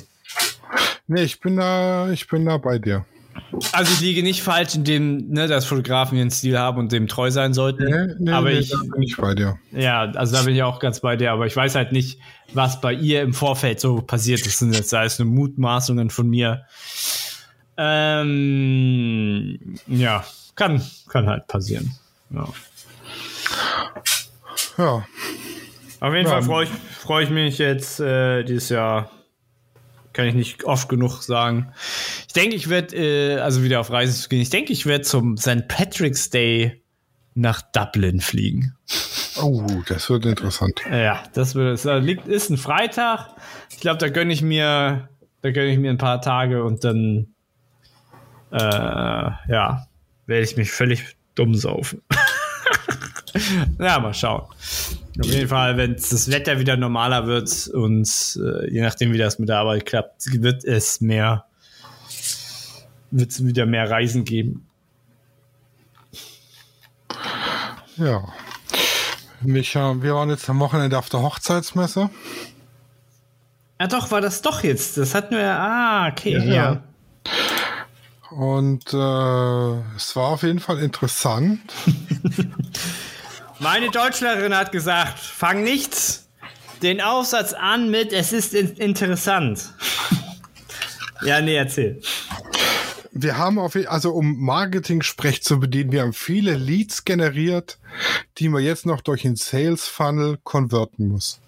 Nee, 1.08 1.24
ich 1.24 1.40
bin 1.40 1.58
da, 1.58 2.10
ich 2.12 2.28
bin 2.28 2.46
da 2.46 2.58
bei 2.58 2.80
dir. 2.80 3.06
Also 3.72 3.92
ich 3.94 4.02
liege 4.02 4.24
nicht 4.24 4.44
falsch, 4.44 4.76
indem, 4.76 5.30
ne, 5.30 5.48
dass 5.48 5.66
Fotografen 5.66 6.18
ihren 6.18 6.32
Stil 6.32 6.58
haben 6.58 6.78
und 6.78 6.92
dem 6.92 7.08
treu 7.08 7.32
sein 7.32 7.54
sollten. 7.54 7.86
Nee, 7.86 8.14
nee, 8.20 8.32
aber 8.32 8.50
nee, 8.50 8.60
ich, 8.60 8.70
da 8.70 8.78
bin 8.94 9.04
ich 9.04 9.18
bei 9.18 9.34
dir. 9.36 9.58
ja, 9.72 10.04
also 10.12 10.36
da 10.36 10.44
bin 10.44 10.56
ich 10.56 10.64
auch 10.64 10.80
ganz 10.80 11.00
bei 11.00 11.16
dir, 11.16 11.32
aber 11.32 11.46
ich 11.46 11.56
weiß 11.56 11.76
halt 11.76 11.92
nicht, 11.92 12.20
was 12.54 12.82
bei 12.82 12.94
ihr 12.94 13.22
im 13.22 13.34
Vorfeld 13.34 13.80
so 13.80 14.02
passiert 14.02 14.40
ist. 14.42 14.48
Das 14.48 14.60
sind 14.60 14.74
jetzt 14.74 14.94
alles 14.94 15.20
nur 15.20 15.28
Mutmaßungen 15.28 16.10
von 16.10 16.30
mir. 16.30 16.66
Ähm, 17.78 19.60
ja, 19.88 20.24
kann, 20.56 20.82
kann 21.10 21.28
halt 21.28 21.48
passieren. 21.48 21.92
Ja. 22.30 22.48
Ja, 24.78 25.06
Auf 26.00 26.14
jeden 26.14 26.26
Ja. 26.28 26.34
Fall 26.34 26.44
freue 26.44 26.66
ich, 26.66 26.70
freu 27.00 27.24
ich 27.24 27.30
mich 27.30 27.58
jetzt 27.58 28.00
äh, 28.00 28.44
dieses 28.44 28.70
Jahr. 28.70 29.10
Kann 30.14 30.26
ich 30.28 30.34
nicht 30.36 30.64
oft 30.64 30.90
genug 30.90 31.22
sagen. 31.22 31.72
Ich 32.38 32.44
denke, 32.44 32.56
ich 32.56 32.70
werde, 32.70 32.96
äh, 32.96 33.40
also 33.40 33.64
wieder 33.64 33.80
auf 33.80 33.90
Reisen 33.90 34.14
zu 34.14 34.30
gehen, 34.30 34.42
ich 34.42 34.52
denke, 34.52 34.72
ich 34.72 34.86
werde 34.86 35.04
zum 35.04 35.38
St. 35.38 35.68
Patrick's 35.68 36.30
Day 36.30 36.84
nach 37.34 37.64
Dublin 37.64 38.22
fliegen. 38.22 38.76
oh, 39.42 39.66
das 39.88 40.08
wird 40.12 40.28
interessant. 40.28 40.82
Ja, 40.88 41.24
das 41.34 41.56
wird, 41.56 41.84
es 41.84 42.04
liegt, 42.04 42.28
ist 42.28 42.52
ein 42.52 42.58
Freitag. 42.58 43.30
Ich 43.72 43.80
glaube, 43.80 43.98
da 43.98 44.10
gönne 44.10 44.32
ich 44.32 44.44
mir, 44.44 45.10
da 45.42 45.50
gönne 45.50 45.72
ich 45.72 45.80
mir 45.80 45.90
ein 45.90 45.98
paar 45.98 46.22
Tage 46.22 46.64
und 46.64 46.84
dann, 46.84 47.34
äh, 48.52 48.60
ja, 48.60 49.88
werde 50.28 50.44
ich 50.44 50.56
mich 50.58 50.70
völlig 50.70 51.18
dumm 51.34 51.56
saufen. 51.56 52.04
ja, 53.80 53.98
mal 53.98 54.14
schauen. 54.14 54.44
Auf 55.20 55.26
jeden 55.26 55.48
Fall, 55.48 55.76
wenn 55.78 55.96
das 55.96 56.30
Wetter 56.30 56.60
wieder 56.60 56.78
normaler 56.78 57.26
wird 57.26 57.68
und 57.70 58.08
äh, 58.40 58.72
je 58.72 58.82
nachdem, 58.82 59.12
wie 59.12 59.18
das 59.18 59.40
mit 59.40 59.50
der 59.50 59.58
Arbeit 59.58 59.88
klappt, 59.88 60.40
wird 60.40 60.64
es 60.64 61.02
mehr, 61.02 61.47
wird 63.12 63.32
es 63.32 63.46
wieder 63.46 63.66
mehr 63.66 63.90
Reisen 63.90 64.26
geben. 64.26 64.68
Ja. 67.98 68.24
Micha, 69.42 70.02
wir 70.02 70.16
waren 70.16 70.30
jetzt 70.30 70.50
am 70.50 70.60
Wochenende 70.60 70.98
auf 70.98 71.10
der 71.10 71.22
Hochzeitsmesse. 71.22 72.10
Ja, 73.80 73.88
doch, 73.88 74.10
war 74.12 74.22
das 74.22 74.42
doch 74.42 74.64
jetzt. 74.64 74.98
Das 74.98 75.14
hatten 75.14 75.36
wir, 75.36 75.52
ah, 75.52 76.08
okay, 76.08 76.38
Ja. 76.38 76.44
ja. 76.54 76.84
Und 78.32 78.94
äh, 78.94 79.96
es 79.96 80.16
war 80.16 80.30
auf 80.30 80.44
jeden 80.44 80.60
Fall 80.60 80.80
interessant. 80.80 81.62
Meine 83.60 83.90
Deutschlehrerin 83.90 84.56
hat 84.56 84.72
gesagt, 84.72 85.18
fang 85.18 85.64
nicht 85.64 86.22
den 86.82 87.02
Aufsatz 87.02 87.54
an 87.54 87.90
mit, 87.90 88.14
es 88.14 88.34
ist 88.34 88.54
in 88.54 88.76
interessant. 88.76 89.74
ja, 91.24 91.42
nee, 91.42 91.56
erzähl. 91.56 92.02
Wir 93.20 93.38
haben 93.38 93.58
auf 93.58 93.76
also 93.76 94.12
um 94.12 94.40
Marketing-Sprech 94.40 95.42
zu 95.42 95.60
bedienen, 95.60 95.92
wir 95.92 96.04
haben 96.04 96.14
viele 96.14 96.56
Leads 96.56 97.04
generiert, 97.04 97.80
die 98.38 98.48
man 98.48 98.64
jetzt 98.64 98.86
noch 98.86 99.02
durch 99.02 99.24
den 99.24 99.36
Sales 99.36 99.88
Funnel 99.88 100.38
konverten 100.44 101.08
muss. 101.08 101.40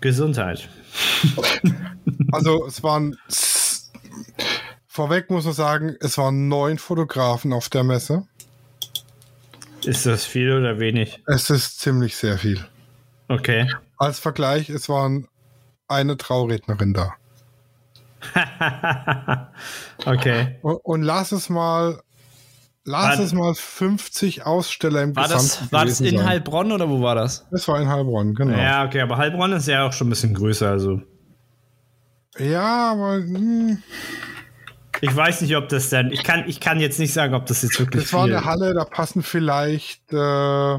Gesundheit. 0.00 0.68
Also 2.30 2.66
es 2.66 2.82
waren 2.82 3.16
vorweg 4.86 5.30
muss 5.30 5.44
man 5.44 5.54
sagen, 5.54 5.96
es 6.00 6.18
waren 6.18 6.48
neun 6.48 6.78
Fotografen 6.78 7.52
auf 7.52 7.68
der 7.68 7.84
Messe. 7.84 8.26
Ist 9.84 10.06
das 10.06 10.24
viel 10.24 10.52
oder 10.52 10.78
wenig? 10.78 11.22
Es 11.26 11.50
ist 11.50 11.80
ziemlich 11.80 12.16
sehr 12.16 12.38
viel. 12.38 12.64
Okay. 13.28 13.70
Als 13.98 14.18
Vergleich, 14.18 14.68
es 14.68 14.88
waren 14.88 15.28
eine 15.88 16.16
Traurednerin 16.16 16.92
da. 16.94 17.14
okay. 20.06 20.58
Und, 20.62 20.76
und 20.84 21.02
lass 21.02 21.32
es 21.32 21.48
mal, 21.48 22.00
lass 22.84 23.18
War- 23.18 23.24
es 23.24 23.32
mal 23.32 23.54
50 23.54 24.44
Aussteller 24.46 25.02
im 25.02 25.16
War 25.16 25.28
das, 25.28 25.42
Gesamten 25.58 25.72
war 25.72 25.84
das 25.84 26.00
in 26.00 26.16
sein. 26.18 26.26
Heilbronn 26.26 26.72
oder 26.72 26.88
wo 26.88 27.00
war 27.02 27.14
das? 27.14 27.46
Das 27.50 27.66
war 27.68 27.80
in 27.80 27.88
Heilbronn, 27.88 28.34
genau. 28.34 28.52
Ja, 28.56 28.62
Ja, 28.62 28.84
okay, 28.86 29.00
aber 29.00 29.16
Heilbronn 29.16 29.52
ist 29.52 29.68
ja 29.68 29.86
auch 29.86 29.92
schon 29.92 30.06
ein 30.08 30.10
bisschen 30.10 30.34
größer, 30.34 30.68
also. 30.70 31.00
aber 32.38 33.14
hm, 33.16 33.82
Ich 35.00 35.14
weiß 35.14 35.40
nicht, 35.42 35.56
ob 35.56 35.68
das 35.68 35.88
dann. 35.90 36.10
Ich 36.12 36.22
kann, 36.22 36.44
ich 36.46 36.60
kann 36.60 36.80
jetzt 36.80 36.98
nicht 36.98 37.12
sagen, 37.12 37.34
ob 37.34 37.46
das 37.46 37.62
jetzt 37.62 37.78
wirklich 37.78 38.04
das 38.04 38.12
war 38.12 38.24
eine 38.24 38.44
Halle, 38.44 38.74
da 38.74 38.84
passen 38.84 39.22
vielleicht 39.22 40.12
äh, 40.12 40.78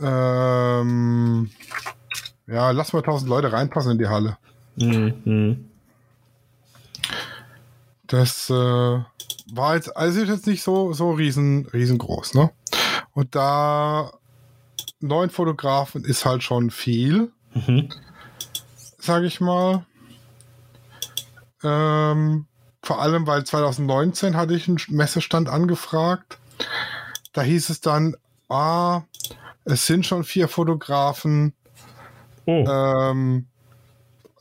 ähm, 0.00 1.50
ja, 2.46 2.70
lass 2.72 2.92
mal 2.92 3.00
1000 3.00 3.28
Leute 3.28 3.52
reinpassen 3.52 3.92
in 3.92 3.98
die 3.98 4.08
Halle. 4.08 4.36
Mhm. 4.76 5.68
Das 8.06 8.50
äh, 8.50 8.54
war 8.54 9.74
jetzt, 9.74 9.96
also 9.96 10.20
ist 10.20 10.28
jetzt 10.28 10.46
nicht 10.46 10.62
so, 10.62 10.92
so 10.92 11.12
riesen, 11.12 11.66
riesengroß, 11.72 12.34
ne? 12.34 12.50
Und 13.14 13.34
da 13.34 14.12
neun 15.00 15.30
Fotografen 15.30 16.04
ist 16.04 16.24
halt 16.24 16.42
schon 16.42 16.70
viel, 16.70 17.32
Mhm. 17.54 17.90
sage 18.98 19.26
ich 19.26 19.40
mal. 19.40 19.84
Ähm, 21.62 22.46
vor 22.82 23.00
allem, 23.00 23.26
weil 23.26 23.44
2019 23.44 24.36
hatte 24.36 24.54
ich 24.54 24.68
einen 24.68 24.78
Messestand 24.88 25.48
angefragt. 25.48 26.38
Da 27.32 27.42
hieß 27.42 27.70
es 27.70 27.80
dann, 27.80 28.16
ah, 28.48 29.02
es 29.64 29.86
sind 29.86 30.04
schon 30.06 30.24
vier 30.24 30.48
Fotografen, 30.48 31.52
Oh, 32.46 32.64
ähm, 32.66 33.46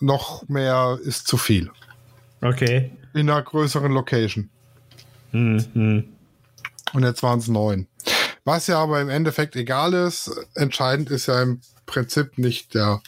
noch 0.01 0.47
mehr 0.47 0.99
ist 1.03 1.27
zu 1.27 1.37
viel. 1.37 1.71
okay. 2.41 2.91
In 3.13 3.29
einer 3.29 3.41
größeren 3.41 3.91
Location. 3.91 4.49
Mhm. 5.31 6.05
Und 6.93 7.03
jetzt 7.03 7.23
waren 7.23 7.39
es 7.39 7.47
neun. 7.47 7.87
Was 8.43 8.67
ja 8.67 8.79
aber 8.79 9.01
im 9.01 9.09
Endeffekt 9.09 9.55
egal 9.55 9.93
ist, 9.93 10.31
entscheidend 10.55 11.09
ist 11.09 11.27
ja 11.27 11.41
im 11.41 11.61
Prinzip 11.85 12.37
nicht 12.37 12.73
der 12.73 13.01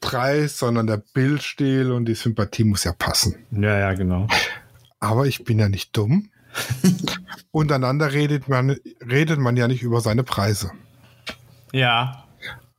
Preis, 0.00 0.58
sondern 0.58 0.86
der 0.86 1.02
Bildstil 1.12 1.90
und 1.90 2.06
die 2.06 2.14
Sympathie 2.14 2.64
muss 2.64 2.84
ja 2.84 2.92
passen. 2.92 3.36
Ja, 3.50 3.78
ja, 3.78 3.94
genau. 3.94 4.26
Aber 5.00 5.26
ich 5.26 5.44
bin 5.44 5.58
ja 5.58 5.68
nicht 5.68 5.96
dumm. 5.96 6.30
Untereinander 7.50 8.12
redet 8.12 8.48
man, 8.48 8.76
redet 9.06 9.38
man 9.38 9.56
ja 9.56 9.68
nicht 9.68 9.82
über 9.82 10.00
seine 10.00 10.24
Preise. 10.24 10.72
Ja. 11.72 12.24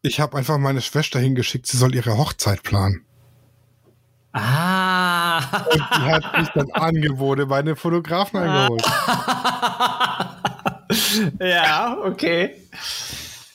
Ich 0.01 0.19
habe 0.19 0.37
einfach 0.37 0.57
meine 0.57 0.81
Schwester 0.81 1.19
hingeschickt, 1.19 1.67
sie 1.67 1.77
soll 1.77 1.93
ihre 1.93 2.17
Hochzeit 2.17 2.63
planen. 2.63 3.05
Ah. 4.31 5.39
Und 5.71 5.75
die 5.75 6.11
hat 6.11 6.37
mich 6.37 6.49
dann 6.49 6.71
Angebote 6.71 7.47
bei 7.47 7.61
den 7.61 7.75
Fotografen 7.75 8.39
eingeholt. 8.39 8.81
ja, 11.41 11.97
okay. 12.03 12.55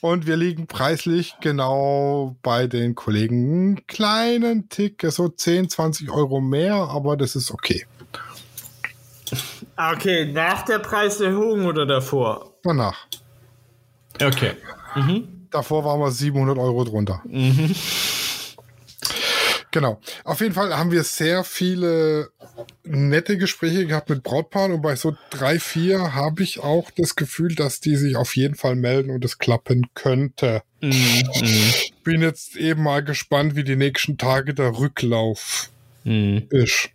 Und 0.01 0.27
wir 0.27 0.37
liegen 0.37 0.67
preislich 0.67 1.33
genau 1.41 2.35
bei 2.43 2.67
den 2.67 2.93
Kollegen 2.93 3.37
einen 3.37 3.87
kleinen 3.87 4.69
Tick, 4.69 5.03
so 5.09 5.29
10, 5.29 5.69
20 5.69 6.11
Euro 6.11 6.41
mehr, 6.41 6.75
aber 6.75 7.17
das 7.17 7.35
ist 7.35 7.49
okay. 7.49 7.87
Okay, 9.75 10.31
nach 10.31 10.63
der 10.63 10.77
Preiserhöhung 10.77 11.65
oder 11.65 11.87
davor? 11.87 12.53
Danach. 12.61 13.07
Okay. 14.21 14.53
Davor 15.51 15.83
waren 15.85 15.99
wir 15.99 16.11
700 16.11 16.57
Euro 16.57 16.83
drunter. 16.83 17.21
Genau. 19.71 19.99
Auf 20.23 20.39
jeden 20.39 20.53
Fall 20.53 20.75
haben 20.77 20.91
wir 20.91 21.03
sehr 21.03 21.43
viele 21.43 22.29
nette 22.85 23.37
Gespräche 23.37 23.85
gehabt 23.85 24.09
mit 24.09 24.23
Brautpaaren 24.23 24.71
und 24.71 24.81
bei 24.81 24.95
so 24.95 25.15
drei, 25.31 25.59
vier 25.59 26.13
habe 26.15 26.43
ich 26.43 26.59
auch 26.61 26.89
das 26.95 27.15
Gefühl, 27.17 27.55
dass 27.55 27.81
die 27.81 27.97
sich 27.97 28.15
auf 28.15 28.37
jeden 28.37 28.55
Fall 28.55 28.75
melden 28.77 29.09
und 29.11 29.25
es 29.25 29.37
klappen 29.37 29.87
könnte. 29.93 30.61
Mhm. 30.81 31.23
Bin 32.05 32.21
jetzt 32.21 32.55
eben 32.55 32.83
mal 32.83 33.03
gespannt, 33.03 33.55
wie 33.57 33.65
die 33.65 33.75
nächsten 33.75 34.17
Tage 34.17 34.53
der 34.53 34.77
Rücklauf 34.77 35.69
Mhm. 36.05 36.47
ist. 36.51 36.89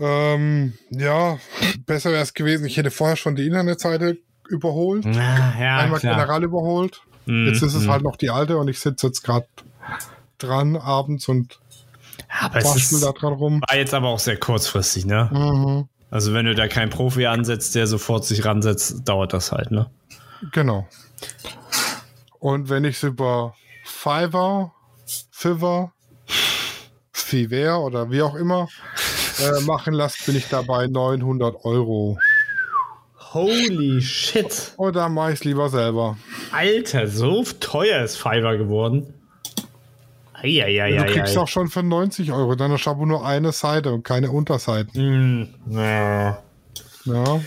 Ähm, 0.00 0.72
ja, 0.90 1.38
besser 1.86 2.10
wäre 2.10 2.22
es 2.22 2.32
gewesen. 2.34 2.66
Ich 2.66 2.76
hätte 2.76 2.90
vorher 2.90 3.16
schon 3.16 3.36
die 3.36 3.46
Internetseite 3.46 4.16
überholt, 4.48 5.04
Ja, 5.04 5.54
ja, 5.60 5.76
einmal 5.78 6.00
klar. 6.00 6.14
general 6.14 6.42
überholt. 6.42 7.02
Mhm, 7.28 7.46
Jetzt 7.48 7.62
ist 7.62 7.74
es 7.74 7.84
mhm. 7.84 7.90
halt 7.90 8.02
noch 8.02 8.16
die 8.16 8.30
alte 8.30 8.56
und 8.56 8.68
ich 8.68 8.80
sitze 8.80 9.06
jetzt 9.06 9.22
gerade 9.22 9.46
dran 10.38 10.76
abends 10.76 11.28
und 11.28 11.60
Aber 12.40 12.60
bastel 12.60 13.00
da 13.00 13.12
dran 13.12 13.34
rum. 13.34 13.60
war 13.68 13.76
jetzt 13.76 13.92
aber 13.92 14.08
auch 14.08 14.18
sehr 14.18 14.38
kurzfristig, 14.38 15.04
ne? 15.04 15.28
Mhm. 15.32 15.88
Also 16.10 16.32
wenn 16.32 16.46
du 16.46 16.54
da 16.54 16.68
keinen 16.68 16.88
Profi 16.88 17.26
ansetzt, 17.26 17.74
der 17.74 17.86
sofort 17.86 18.24
sich 18.24 18.44
ransetzt, 18.46 19.06
dauert 19.06 19.34
das 19.34 19.52
halt, 19.52 19.70
ne? 19.70 19.90
Genau. 20.52 20.88
Und 22.38 22.70
wenn 22.70 22.84
ich 22.84 22.96
es 22.96 23.02
über 23.02 23.54
Fiverr, 23.84 24.72
Fiverr, 25.30 25.92
Fiverr 27.12 27.80
oder 27.82 28.10
wie 28.10 28.22
auch 28.22 28.36
immer 28.36 28.68
äh, 29.38 29.60
machen 29.64 29.92
lasse, 29.92 30.16
bin 30.24 30.36
ich 30.36 30.48
dabei 30.48 30.86
900 30.86 31.64
Euro. 31.64 32.18
Holy 33.34 34.00
shit. 34.00 34.72
Oder 34.78 35.10
mache 35.10 35.32
ich 35.32 35.40
es 35.40 35.44
lieber 35.44 35.68
selber. 35.68 36.16
Alter, 36.52 37.06
so 37.08 37.44
teuer 37.60 38.02
ist 38.04 38.16
Fiverr 38.16 38.56
geworden. 38.56 39.14
Eieieiei. 40.34 41.04
du 41.04 41.12
kriegst 41.12 41.36
auch 41.36 41.48
schon 41.48 41.68
für 41.68 41.82
90 41.82 42.32
Euro. 42.32 42.54
Dann 42.54 42.70
hast 42.70 42.84
du 42.84 43.06
nur 43.06 43.26
eine 43.26 43.52
Seite 43.52 43.92
und 43.92 44.04
keine 44.04 44.30
Unterseiten. 44.30 44.94
Hm, 44.94 45.48
ja. 45.70 46.42
Ja. 47.04 47.40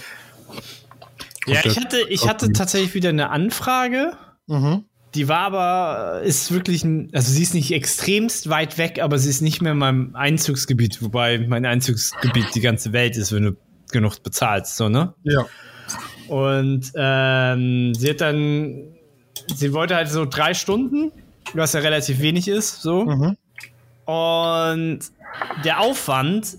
Ja, 1.47 1.61
ich 1.63 1.79
hatte, 1.79 1.97
ich 2.09 2.27
hatte 2.27 2.51
tatsächlich 2.51 2.93
wieder 2.93 3.09
eine 3.09 3.29
Anfrage. 3.29 4.13
Mhm. 4.47 4.85
Die 5.15 5.27
war 5.27 5.39
aber, 5.39 6.21
ist 6.21 6.51
wirklich, 6.51 6.83
ein, 6.83 7.09
also 7.13 7.31
sie 7.31 7.43
ist 7.43 7.53
nicht 7.53 7.73
extremst 7.73 8.49
weit 8.49 8.77
weg, 8.77 9.01
aber 9.01 9.17
sie 9.17 9.29
ist 9.29 9.41
nicht 9.41 9.61
mehr 9.61 9.73
in 9.73 9.77
meinem 9.77 10.15
Einzugsgebiet, 10.15 11.01
wobei 11.01 11.39
mein 11.39 11.65
Einzugsgebiet 11.65 12.55
die 12.55 12.61
ganze 12.61 12.93
Welt 12.93 13.17
ist, 13.17 13.33
wenn 13.33 13.43
du 13.43 13.51
genug 13.91 14.23
bezahlst, 14.23 14.77
so, 14.77 14.87
ne? 14.87 15.13
Ja. 15.23 15.45
Und 16.29 16.91
ähm, 16.95 17.93
sie 17.93 18.09
hat 18.09 18.21
dann, 18.21 18.90
sie 19.55 19.73
wollte 19.73 19.95
halt 19.95 20.09
so 20.09 20.25
drei 20.25 20.53
Stunden, 20.53 21.11
was 21.53 21.73
ja 21.73 21.79
relativ 21.81 22.19
wenig 22.21 22.47
ist, 22.47 22.81
so. 22.81 23.05
Mhm. 23.05 23.37
Und 24.05 24.99
der 25.63 25.79
Aufwand 25.79 26.57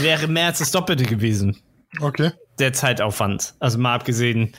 wäre 0.00 0.26
mehr 0.28 0.46
als 0.46 0.58
das 0.58 0.70
Doppelte 0.70 1.04
gewesen 1.04 1.56
Okay. 2.00 2.30
der 2.58 2.72
Zeitaufwand. 2.72 3.54
Also 3.60 3.78
mal 3.78 3.94
abgesehen, 3.94 4.52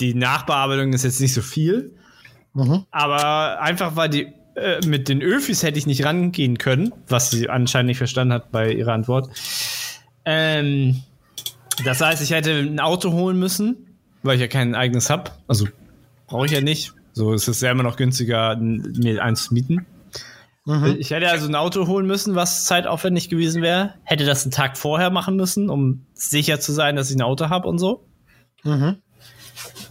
die 0.00 0.14
Nachbearbeitung 0.14 0.92
ist 0.92 1.04
jetzt 1.04 1.20
nicht 1.20 1.34
so 1.34 1.42
viel, 1.42 1.92
Mhm. 2.54 2.84
aber 2.90 3.60
einfach 3.60 3.96
weil 3.96 4.08
die 4.08 4.28
äh, 4.56 4.84
mit 4.86 5.08
den 5.08 5.22
Öfis 5.22 5.62
hätte 5.62 5.78
ich 5.78 5.86
nicht 5.86 6.04
rangehen 6.04 6.58
können, 6.58 6.92
was 7.06 7.30
sie 7.30 7.48
anscheinend 7.48 7.88
nicht 7.88 7.98
verstanden 7.98 8.32
hat 8.34 8.50
bei 8.50 8.72
ihrer 8.72 8.92
Antwort. 8.92 9.28
Ähm, 10.24 11.02
das 11.84 12.00
heißt, 12.00 12.20
ich 12.22 12.30
hätte 12.32 12.52
ein 12.58 12.80
Auto 12.80 13.12
holen 13.12 13.38
müssen, 13.38 13.76
weil 14.24 14.34
ich 14.34 14.40
ja 14.40 14.48
kein 14.48 14.74
eigenes 14.74 15.10
habe. 15.10 15.30
Also 15.46 15.68
brauche 16.28 16.46
ich 16.46 16.52
ja 16.52 16.60
nicht. 16.60 16.92
So 17.12 17.32
ist 17.32 17.48
es 17.48 17.60
ja 17.60 17.72
immer 17.72 17.82
noch 17.82 17.96
günstiger, 17.96 18.56
mir 18.56 19.22
eins 19.22 19.44
zu 19.44 19.54
mieten. 19.54 19.86
Mhm. 20.64 20.96
Ich 20.98 21.10
hätte 21.10 21.30
also 21.30 21.48
ein 21.48 21.54
Auto 21.54 21.86
holen 21.86 22.06
müssen, 22.06 22.34
was 22.34 22.66
zeitaufwendig 22.66 23.28
gewesen 23.28 23.62
wäre. 23.62 23.94
Hätte 24.04 24.24
das 24.24 24.44
einen 24.44 24.52
Tag 24.52 24.76
vorher 24.76 25.10
machen 25.10 25.34
müssen, 25.34 25.70
um 25.70 26.06
sicher 26.12 26.60
zu 26.60 26.72
sein, 26.72 26.94
dass 26.94 27.10
ich 27.10 27.16
ein 27.16 27.22
Auto 27.22 27.48
habe 27.48 27.66
und 27.66 27.78
so. 27.78 28.06
Mhm. 28.62 28.96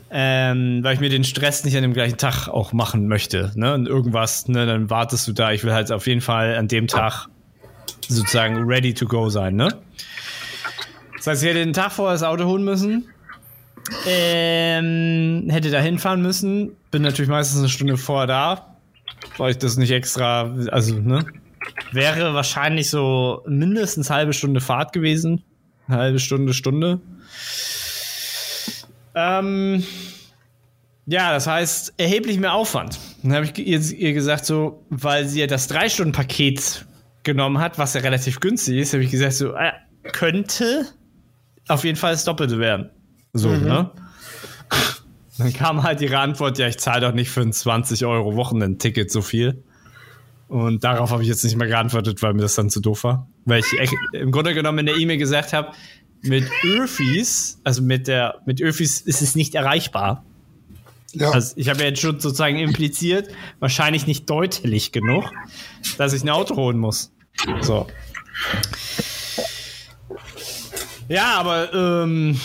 Ähm, 0.10 0.84
weil 0.84 0.94
ich 0.94 1.00
mir 1.02 1.10
den 1.10 1.26
Stress 1.26 1.66
nicht 1.66 1.76
an 1.76 1.82
dem 1.82 1.94
gleichen 1.94 2.18
Tag 2.18 2.48
auch 2.48 2.72
machen 2.74 3.08
möchte. 3.08 3.52
Ne? 3.56 3.74
Und 3.74 3.88
irgendwas, 3.88 4.48
ne, 4.48 4.66
dann 4.66 4.90
wartest 4.90 5.28
du 5.28 5.34
da. 5.34 5.52
Ich 5.52 5.64
will 5.64 5.74
halt 5.74 5.92
auf 5.92 6.08
jeden 6.08 6.22
Fall 6.22 6.56
an 6.56 6.68
dem 6.68 6.88
Tag 6.88 7.28
sozusagen 8.08 8.64
ready 8.70 8.94
to 8.94 9.06
go 9.06 9.30
sein. 9.30 9.56
Ne? 9.56 9.70
Das 11.18 11.28
heißt, 11.28 11.44
ich 11.44 11.50
hätte 11.50 11.60
den 11.60 11.74
Tag 11.74 11.92
vorher 11.92 12.14
das 12.14 12.24
Auto 12.24 12.46
holen 12.46 12.64
müssen. 12.64 13.10
Ähm, 14.06 15.48
hätte 15.50 15.72
da 15.72 15.80
hinfahren 15.80 16.22
müssen. 16.22 16.76
Bin 16.92 17.02
natürlich 17.02 17.30
meistens 17.30 17.60
eine 17.60 17.70
Stunde 17.70 17.98
vorher 17.98 18.28
da, 18.28 18.76
weil 19.38 19.52
ich 19.52 19.58
das 19.58 19.78
nicht 19.78 19.92
extra, 19.92 20.54
also, 20.72 20.96
ne? 20.96 21.26
Wäre 21.92 22.34
wahrscheinlich 22.34 22.90
so 22.90 23.44
mindestens 23.48 24.10
halbe 24.10 24.34
Stunde 24.34 24.62
Fahrt 24.62 24.94
gewesen. 24.94 25.44
Eine 25.88 25.98
halbe 25.98 26.20
Stunde, 26.20 26.54
Stunde. 26.54 27.00
Ähm, 29.16 29.84
ja, 31.06 31.32
das 31.32 31.48
heißt, 31.48 31.94
erheblich 31.98 32.40
mehr 32.40 32.54
Aufwand. 32.54 33.00
Dann 33.24 33.34
habe 33.34 33.46
ich 33.46 33.58
ihr, 33.58 33.80
ihr 33.80 34.14
gesagt, 34.14 34.46
so, 34.46 34.84
weil 34.90 35.28
sie 35.28 35.40
ja 35.40 35.48
das 35.48 35.68
Drei-Stunden-Paket 35.68 36.86
genommen 37.24 37.60
hat, 37.60 37.80
was 37.80 37.94
ja 37.94 38.02
relativ 38.02 38.40
günstig 38.40 38.78
ist, 38.78 38.94
habe 38.94 39.04
ich 39.04 39.12
gesagt, 39.12 39.34
so, 39.34 39.54
äh, 39.54 39.72
könnte 40.12 40.86
auf 41.68 41.84
jeden 41.84 41.98
Fall 41.98 42.12
das 42.12 42.26
Doppelte 42.26 42.60
werden. 42.60 42.90
So, 43.38 43.50
ne? 43.50 43.92
Dann 45.38 45.54
kam 45.54 45.84
halt 45.84 46.02
ihre 46.02 46.18
Antwort, 46.18 46.58
ja, 46.58 46.68
ich 46.68 46.80
zahle 46.80 47.02
doch 47.02 47.14
nicht 47.14 47.30
für 47.30 47.42
ein 47.42 47.54
20 47.54 48.06
Euro 48.06 48.36
Wochenendticket 48.36 49.12
so 49.12 49.22
viel. 49.22 49.64
Und 50.48 50.84
darauf 50.84 51.12
habe 51.12 51.22
ich 51.22 51.30
jetzt 51.30 51.44
nicht 51.44 51.58
mehr 51.58 51.68
geantwortet, 51.68 52.22
weil 52.24 52.34
mir 52.34 52.42
das 52.42 52.56
dann 52.56 52.70
zu 52.70 52.80
doof 52.80 53.04
war. 53.04 53.28
Weil 53.46 53.60
ich 53.60 53.92
im 54.14 54.32
Grunde 54.32 54.54
genommen 54.54 54.80
in 54.80 54.86
der 54.88 54.96
E-Mail 54.96 55.18
gesagt 55.18 55.54
habe, 55.54 55.74
mit 56.22 56.46
Öfis, 56.64 57.60
also 57.64 57.82
mit 57.82 58.08
der, 58.08 58.42
mit 58.46 58.62
Öfis 58.62 59.02
ist 59.02 59.22
es 59.22 59.36
nicht 59.36 59.56
erreichbar. 59.56 60.26
Ja. 61.14 61.32
Also 61.32 61.54
ich 61.58 61.70
habe 61.70 61.82
ja 61.82 61.90
jetzt 61.90 62.02
schon 62.02 62.20
sozusagen 62.20 62.58
impliziert, 62.58 63.30
wahrscheinlich 63.60 64.08
nicht 64.08 64.30
deutlich 64.30 64.92
genug, 64.92 65.26
dass 65.98 66.14
ich 66.14 66.24
ein 66.24 66.30
Auto 66.30 66.56
holen 66.56 66.78
muss. 66.78 67.12
So. 67.62 67.88
Ja, 71.10 71.36
aber 71.36 71.74
ähm, 71.74 72.40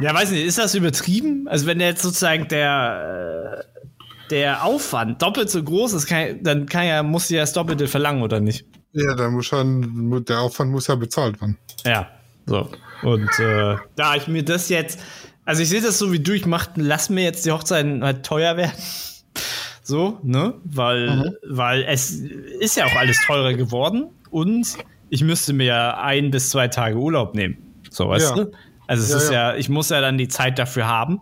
ja, 0.00 0.14
weiß 0.14 0.30
nicht, 0.30 0.44
ist 0.44 0.58
das 0.58 0.74
übertrieben? 0.74 1.46
Also 1.48 1.66
wenn 1.66 1.78
der 1.78 1.88
jetzt 1.88 2.02
sozusagen 2.02 2.48
der, 2.48 3.64
äh, 3.66 4.30
der 4.30 4.64
Aufwand 4.64 5.20
doppelt 5.22 5.50
so 5.50 5.62
groß 5.62 5.92
ist, 5.92 6.06
kann, 6.06 6.42
dann 6.42 6.66
kann 6.66 6.86
ja, 6.86 7.02
muss 7.02 7.28
ja 7.28 7.40
das 7.40 7.52
Doppelte 7.52 7.86
verlangen, 7.86 8.22
oder 8.22 8.40
nicht? 8.40 8.66
Ja, 8.92 9.14
dann 9.14 9.34
muss 9.34 9.46
schon, 9.46 10.24
der 10.24 10.40
Aufwand 10.40 10.72
muss 10.72 10.86
ja 10.86 10.94
bezahlt 10.94 11.40
werden. 11.40 11.58
Ja, 11.84 12.08
so. 12.46 12.68
Und 13.02 13.38
äh, 13.38 13.76
da 13.96 14.16
ich 14.16 14.26
mir 14.26 14.44
das 14.44 14.68
jetzt, 14.68 15.00
also 15.44 15.62
ich 15.62 15.68
sehe 15.68 15.80
das 15.80 15.98
so 15.98 16.12
wie 16.12 16.20
du, 16.20 16.32
ich 16.32 16.46
mach, 16.46 16.68
lass 16.76 17.10
mir 17.10 17.24
jetzt 17.24 17.46
die 17.46 17.52
Hochzeit 17.52 17.86
halt 18.00 18.24
teuer 18.24 18.56
werden. 18.56 18.72
So, 19.82 20.20
ne? 20.22 20.54
Weil, 20.62 21.16
mhm. 21.16 21.36
weil 21.48 21.82
es 21.82 22.10
ist 22.12 22.76
ja 22.76 22.84
auch 22.84 22.94
alles 22.94 23.20
teurer 23.26 23.54
geworden 23.54 24.10
und 24.30 24.76
ich 25.08 25.24
müsste 25.24 25.52
mir 25.52 25.98
ein 25.98 26.30
bis 26.30 26.50
zwei 26.50 26.68
Tage 26.68 26.96
Urlaub 26.96 27.34
nehmen. 27.34 27.58
So, 27.90 28.08
weißt 28.08 28.36
ja. 28.36 28.44
du? 28.44 28.52
Also 28.90 29.04
es 29.04 29.10
ja, 29.10 29.16
ist 29.16 29.30
ja. 29.30 29.50
ja, 29.52 29.56
ich 29.56 29.68
muss 29.68 29.90
ja 29.90 30.00
dann 30.00 30.18
die 30.18 30.26
Zeit 30.26 30.58
dafür 30.58 30.88
haben. 30.88 31.20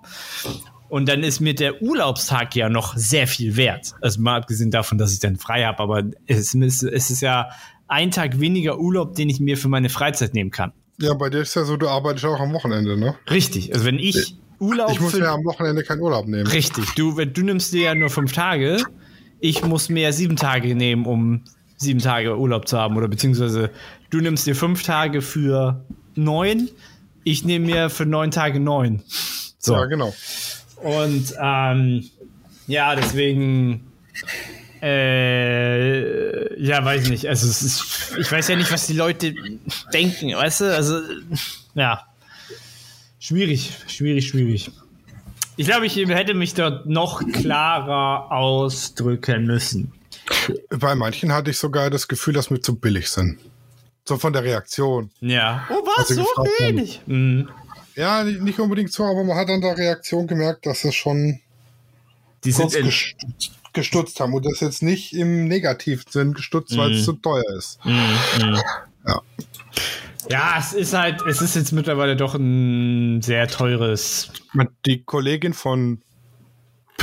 Und 0.89 1.07
dann 1.07 1.23
ist 1.23 1.41
mir 1.41 1.55
der 1.55 1.83
Urlaubstag 1.83 2.57
ja 2.57 2.71
noch 2.71 2.97
sehr 2.97 3.27
viel 3.27 3.57
wert. 3.57 3.93
Also 4.01 4.23
mal 4.23 4.39
abgesehen 4.39 4.71
davon, 4.71 4.97
dass 4.97 5.12
ich 5.12 5.21
dann 5.21 5.37
frei 5.37 5.64
habe, 5.64 5.83
aber 5.83 6.03
es 6.27 6.55
ist, 6.55 6.83
es 6.83 7.11
ist 7.11 7.21
ja 7.21 7.51
ein 7.87 8.11
Tag 8.11 8.41
weniger 8.41 8.79
Urlaub, 8.79 9.16
den 9.16 9.29
ich 9.29 9.39
mir 9.39 9.59
für 9.59 9.69
meine 9.69 9.91
Freizeit 9.91 10.33
nehmen 10.33 10.51
kann. 10.51 10.73
Ja, 10.99 11.12
bei 11.12 11.29
dir 11.29 11.43
ist 11.43 11.55
ja 11.57 11.64
so, 11.64 11.77
du 11.77 11.89
arbeitest 11.89 12.25
auch 12.25 12.41
am 12.41 12.55
Wochenende, 12.55 12.97
ne? 12.97 13.16
Richtig. 13.29 13.75
Also 13.75 13.85
wenn 13.85 13.99
ich 13.99 14.39
Urlaub. 14.61 14.91
Ich 14.91 15.01
muss 15.01 15.12
mir 15.12 15.29
am 15.29 15.45
Wochenende 15.45 15.83
keinen 15.83 16.01
Urlaub 16.01 16.27
nehmen. 16.27 16.47
Richtig. 16.47 16.87
Du, 16.95 17.23
du 17.23 17.43
nimmst 17.43 17.75
dir 17.75 17.83
ja 17.83 17.95
nur 17.95 18.09
fünf 18.09 18.33
Tage. 18.33 18.83
Ich 19.41 19.62
muss 19.62 19.91
mir 19.91 20.14
sieben 20.14 20.37
Tage 20.37 20.75
nehmen, 20.75 21.05
um 21.05 21.45
sieben 21.77 22.01
Tage 22.01 22.39
Urlaub 22.39 22.66
zu 22.66 22.79
haben. 22.79 22.97
Oder 22.97 23.09
beziehungsweise 23.09 23.71
du 24.09 24.23
nimmst 24.23 24.47
dir 24.47 24.57
fünf 24.57 24.83
Tage 24.85 25.21
für 25.21 25.85
neun. 26.14 26.71
Ich 27.29 27.45
nehme 27.45 27.66
mir 27.66 27.91
für 27.91 28.07
neun 28.07 28.31
Tage 28.31 28.59
neun. 28.59 29.03
So. 29.59 29.74
Ja, 29.74 29.85
genau. 29.85 30.14
Und 30.76 31.35
ähm, 31.39 32.09
ja, 32.66 32.97
deswegen. 32.97 33.93
Äh, 34.81 36.62
ja, 36.62 36.83
weiß 36.83 37.03
ich 37.03 37.11
nicht. 37.11 37.29
Also, 37.29 37.49
ist, 37.49 38.16
ich 38.18 38.33
weiß 38.33 38.49
ja 38.49 38.57
nicht, 38.57 38.72
was 38.72 38.87
die 38.87 38.95
Leute 38.95 39.35
denken, 39.93 40.35
weißt 40.35 40.62
du? 40.62 40.74
Also, 40.74 41.01
ja. 41.74 42.07
Schwierig, 43.18 43.72
schwierig, 43.89 44.29
schwierig. 44.29 44.70
Ich 45.57 45.66
glaube, 45.66 45.85
ich 45.85 45.97
hätte 45.97 46.33
mich 46.33 46.55
dort 46.55 46.87
noch 46.87 47.20
klarer 47.31 48.33
ausdrücken 48.33 49.45
müssen. 49.45 49.93
Bei 50.70 50.95
manchen 50.95 51.33
hatte 51.33 51.51
ich 51.51 51.59
sogar 51.59 51.91
das 51.91 52.09
Gefühl, 52.09 52.33
dass 52.33 52.51
wir 52.51 52.62
zu 52.62 52.76
billig 52.76 53.11
sind. 53.11 53.39
So 54.09 54.16
von 54.16 54.32
der 54.32 54.42
Reaktion. 54.42 55.11
Ja. 55.20 55.68
Oh, 55.68 55.84
was? 55.84 56.09
So 56.09 56.22
wenig? 56.61 57.02
Mhm. 57.04 57.50
Ja, 57.94 58.24
nicht 58.24 58.59
unbedingt 58.59 58.90
so, 58.90 59.04
aber 59.04 59.22
man 59.22 59.36
hat 59.36 59.50
an 59.50 59.61
der 59.61 59.76
Reaktion 59.76 60.26
gemerkt, 60.26 60.64
dass 60.64 60.82
es 60.84 60.94
schon 60.94 61.40
die 62.42 62.52
sind 62.52 62.72
gestutzt, 62.72 63.50
gestutzt 63.74 64.20
haben 64.20 64.32
und 64.32 64.46
das 64.46 64.61
jetzt 64.61 64.82
nicht 64.82 65.12
im 65.12 65.46
Negativsinn 65.46 66.32
gestutzt, 66.32 66.72
mhm. 66.72 66.78
weil 66.78 66.92
es 66.92 67.04
zu 67.04 67.12
teuer 67.12 67.44
ist. 67.59 67.84
Mhm. 67.84 67.92
mhm. 68.40 68.59
Ja. 69.06 69.22
Ja, 70.30 70.56
es 70.59 70.72
ist 70.72 70.94
halt, 70.94 71.20
es 71.26 71.42
ist 71.42 71.54
jetzt 71.54 71.72
mittlerweile 71.72 72.16
doch 72.16 72.34
ein 72.34 73.20
sehr 73.20 73.46
teures. 73.46 74.30
Die 74.86 75.02
Kollegin 75.02 75.52
von 75.52 76.00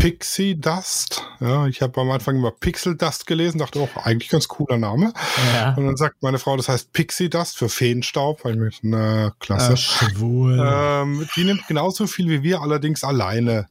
Pixie 0.06 0.54
Dust. 0.54 1.26
Ja, 1.40 1.66
ich 1.66 1.82
habe 1.82 2.00
am 2.00 2.12
Anfang 2.12 2.36
immer 2.36 2.52
Pixel 2.52 2.96
Dust 2.96 3.26
gelesen, 3.26 3.58
dachte 3.58 3.80
auch, 3.80 4.06
eigentlich 4.06 4.30
ganz 4.30 4.48
cooler 4.48 4.78
Name. 4.78 5.12
Ja. 5.52 5.74
Und 5.74 5.88
dann 5.88 5.96
sagt 5.96 6.22
meine 6.22 6.38
Frau, 6.38 6.56
das 6.56 6.70
heißt 6.70 6.94
Pixie 6.94 7.28
Dust 7.28 7.58
für 7.58 7.70
Feenstaub, 7.70 8.46
weil 8.46 8.56
mir 8.56 8.70
eine 8.84 9.34
Klasse. 9.40 9.74
Ach, 9.74 9.78
schwul. 9.78 10.64
Ähm, 10.64 11.28
die 11.36 11.44
nimmt 11.44 11.66
genauso 11.68 12.06
viel 12.06 12.30
wie 12.30 12.44
wir, 12.44 12.62
allerdings 12.62 13.04
alleine. 13.04 13.68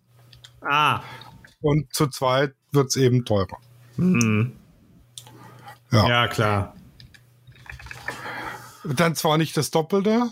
Ah. 0.60 1.02
Und 1.60 1.94
zu 1.94 2.08
zweit 2.08 2.54
wird 2.72 2.88
es 2.88 2.96
eben 2.96 3.24
teurer. 3.24 3.58
Mhm. 3.96 4.56
Ja. 5.92 6.08
ja, 6.08 6.26
klar. 6.26 6.74
Dann 8.82 9.14
zwar 9.14 9.38
nicht 9.38 9.56
das 9.56 9.70
Doppelte, 9.70 10.30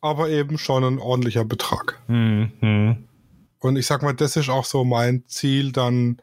aber 0.00 0.30
eben 0.30 0.58
schon 0.58 0.82
ein 0.82 0.98
ordentlicher 0.98 1.44
Betrag. 1.44 2.00
Mhm. 2.08 3.06
Und 3.66 3.76
ich 3.76 3.86
sag 3.86 4.02
mal, 4.02 4.14
das 4.14 4.36
ist 4.36 4.48
auch 4.48 4.64
so 4.64 4.84
mein 4.84 5.24
Ziel, 5.26 5.72
dann, 5.72 6.18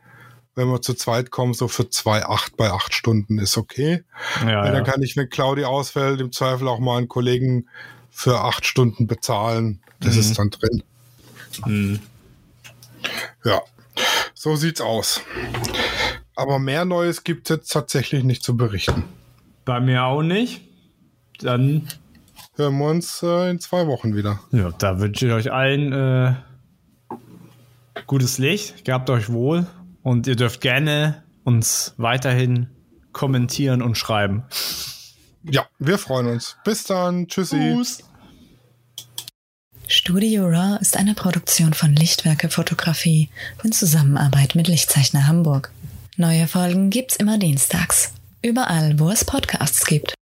wenn 0.56 0.68
wir 0.68 0.82
zu 0.82 0.94
zweit 0.94 1.32
kommen, 1.32 1.54
so 1.54 1.68
für 1.68 1.84
2,8 1.84 2.54
bei 2.58 2.72
8 2.72 2.94
Stunden 2.94 3.40
ist 3.40 3.58
okay. 3.58 4.04
Ja, 4.42 4.64
dann 4.64 4.76
ja. 4.76 4.82
kann 4.82 5.02
ich, 5.02 5.16
wenn 5.18 5.30
Claudi 5.30 5.66
ausfällt, 5.66 6.22
im 6.22 6.32
Zweifel 6.32 6.68
auch 6.68 6.80
mal 6.80 6.98
einen 6.98 7.08
Kollegen 7.08 7.68
für 8.12 8.40
8 8.40 8.66
Stunden 8.66 9.08
bezahlen. 9.08 9.82
Das 10.00 10.16
mhm. 10.16 10.20
ist 10.20 10.40
dann 10.40 10.50
drin. 10.50 10.84
Mhm. 11.66 12.00
Ja, 13.44 13.62
so 14.34 14.56
sieht's 14.56 14.82
aus. 14.82 15.22
Aber 16.36 16.60
mehr 16.60 16.86
Neues 16.86 17.24
gibt 17.24 17.50
es 17.50 17.58
jetzt 17.58 17.72
tatsächlich 17.72 18.24
nicht 18.24 18.44
zu 18.44 18.58
berichten. 18.58 19.04
Bei 19.66 19.80
mir 19.80 20.06
auch 20.06 20.24
nicht. 20.24 20.62
Dann 21.40 21.88
hören 22.56 22.78
wir 22.78 22.86
uns 22.86 23.22
äh, 23.24 23.50
in 23.50 23.60
zwei 23.60 23.88
Wochen 23.88 24.16
wieder. 24.16 24.40
Ja, 24.52 24.72
da 24.72 25.00
wünsche 25.00 25.28
ich 25.28 25.34
euch 25.34 25.52
allen 25.52 25.94
äh, 25.94 26.36
gutes 28.08 28.38
Licht, 28.38 28.86
gehabt 28.86 29.10
euch 29.10 29.32
wohl 29.32 29.68
und 30.02 30.28
ihr 30.28 30.36
dürft 30.36 30.62
gerne 30.62 31.24
uns 31.44 31.94
weiterhin 31.98 32.68
kommentieren 33.12 33.82
und 33.82 33.98
schreiben. 33.98 34.44
Ja, 35.44 35.68
wir 35.80 35.98
freuen 35.98 36.28
uns. 36.28 36.58
Bis 36.64 36.84
dann. 36.86 37.28
Tschüssi. 37.28 37.58
Tschüss. 37.58 38.04
Studio 39.88 40.46
Raw 40.46 40.78
ist 40.80 40.98
eine 40.98 41.14
Produktion 41.14 41.74
von 41.74 41.94
Lichtwerke 41.94 42.50
Fotografie 42.50 43.30
in 43.64 43.72
Zusammenarbeit 43.74 44.56
mit 44.56 44.68
Lichtzeichner 44.68 45.28
Hamburg. 45.28 45.72
Neue 46.16 46.48
Folgen 46.48 46.90
gibt's 46.90 47.16
immer 47.18 47.38
dienstags. 47.38 48.14
Überall, 48.42 49.00
wo 49.00 49.10
es 49.10 49.26
Podcasts 49.26 49.86
gibt. 49.86 50.14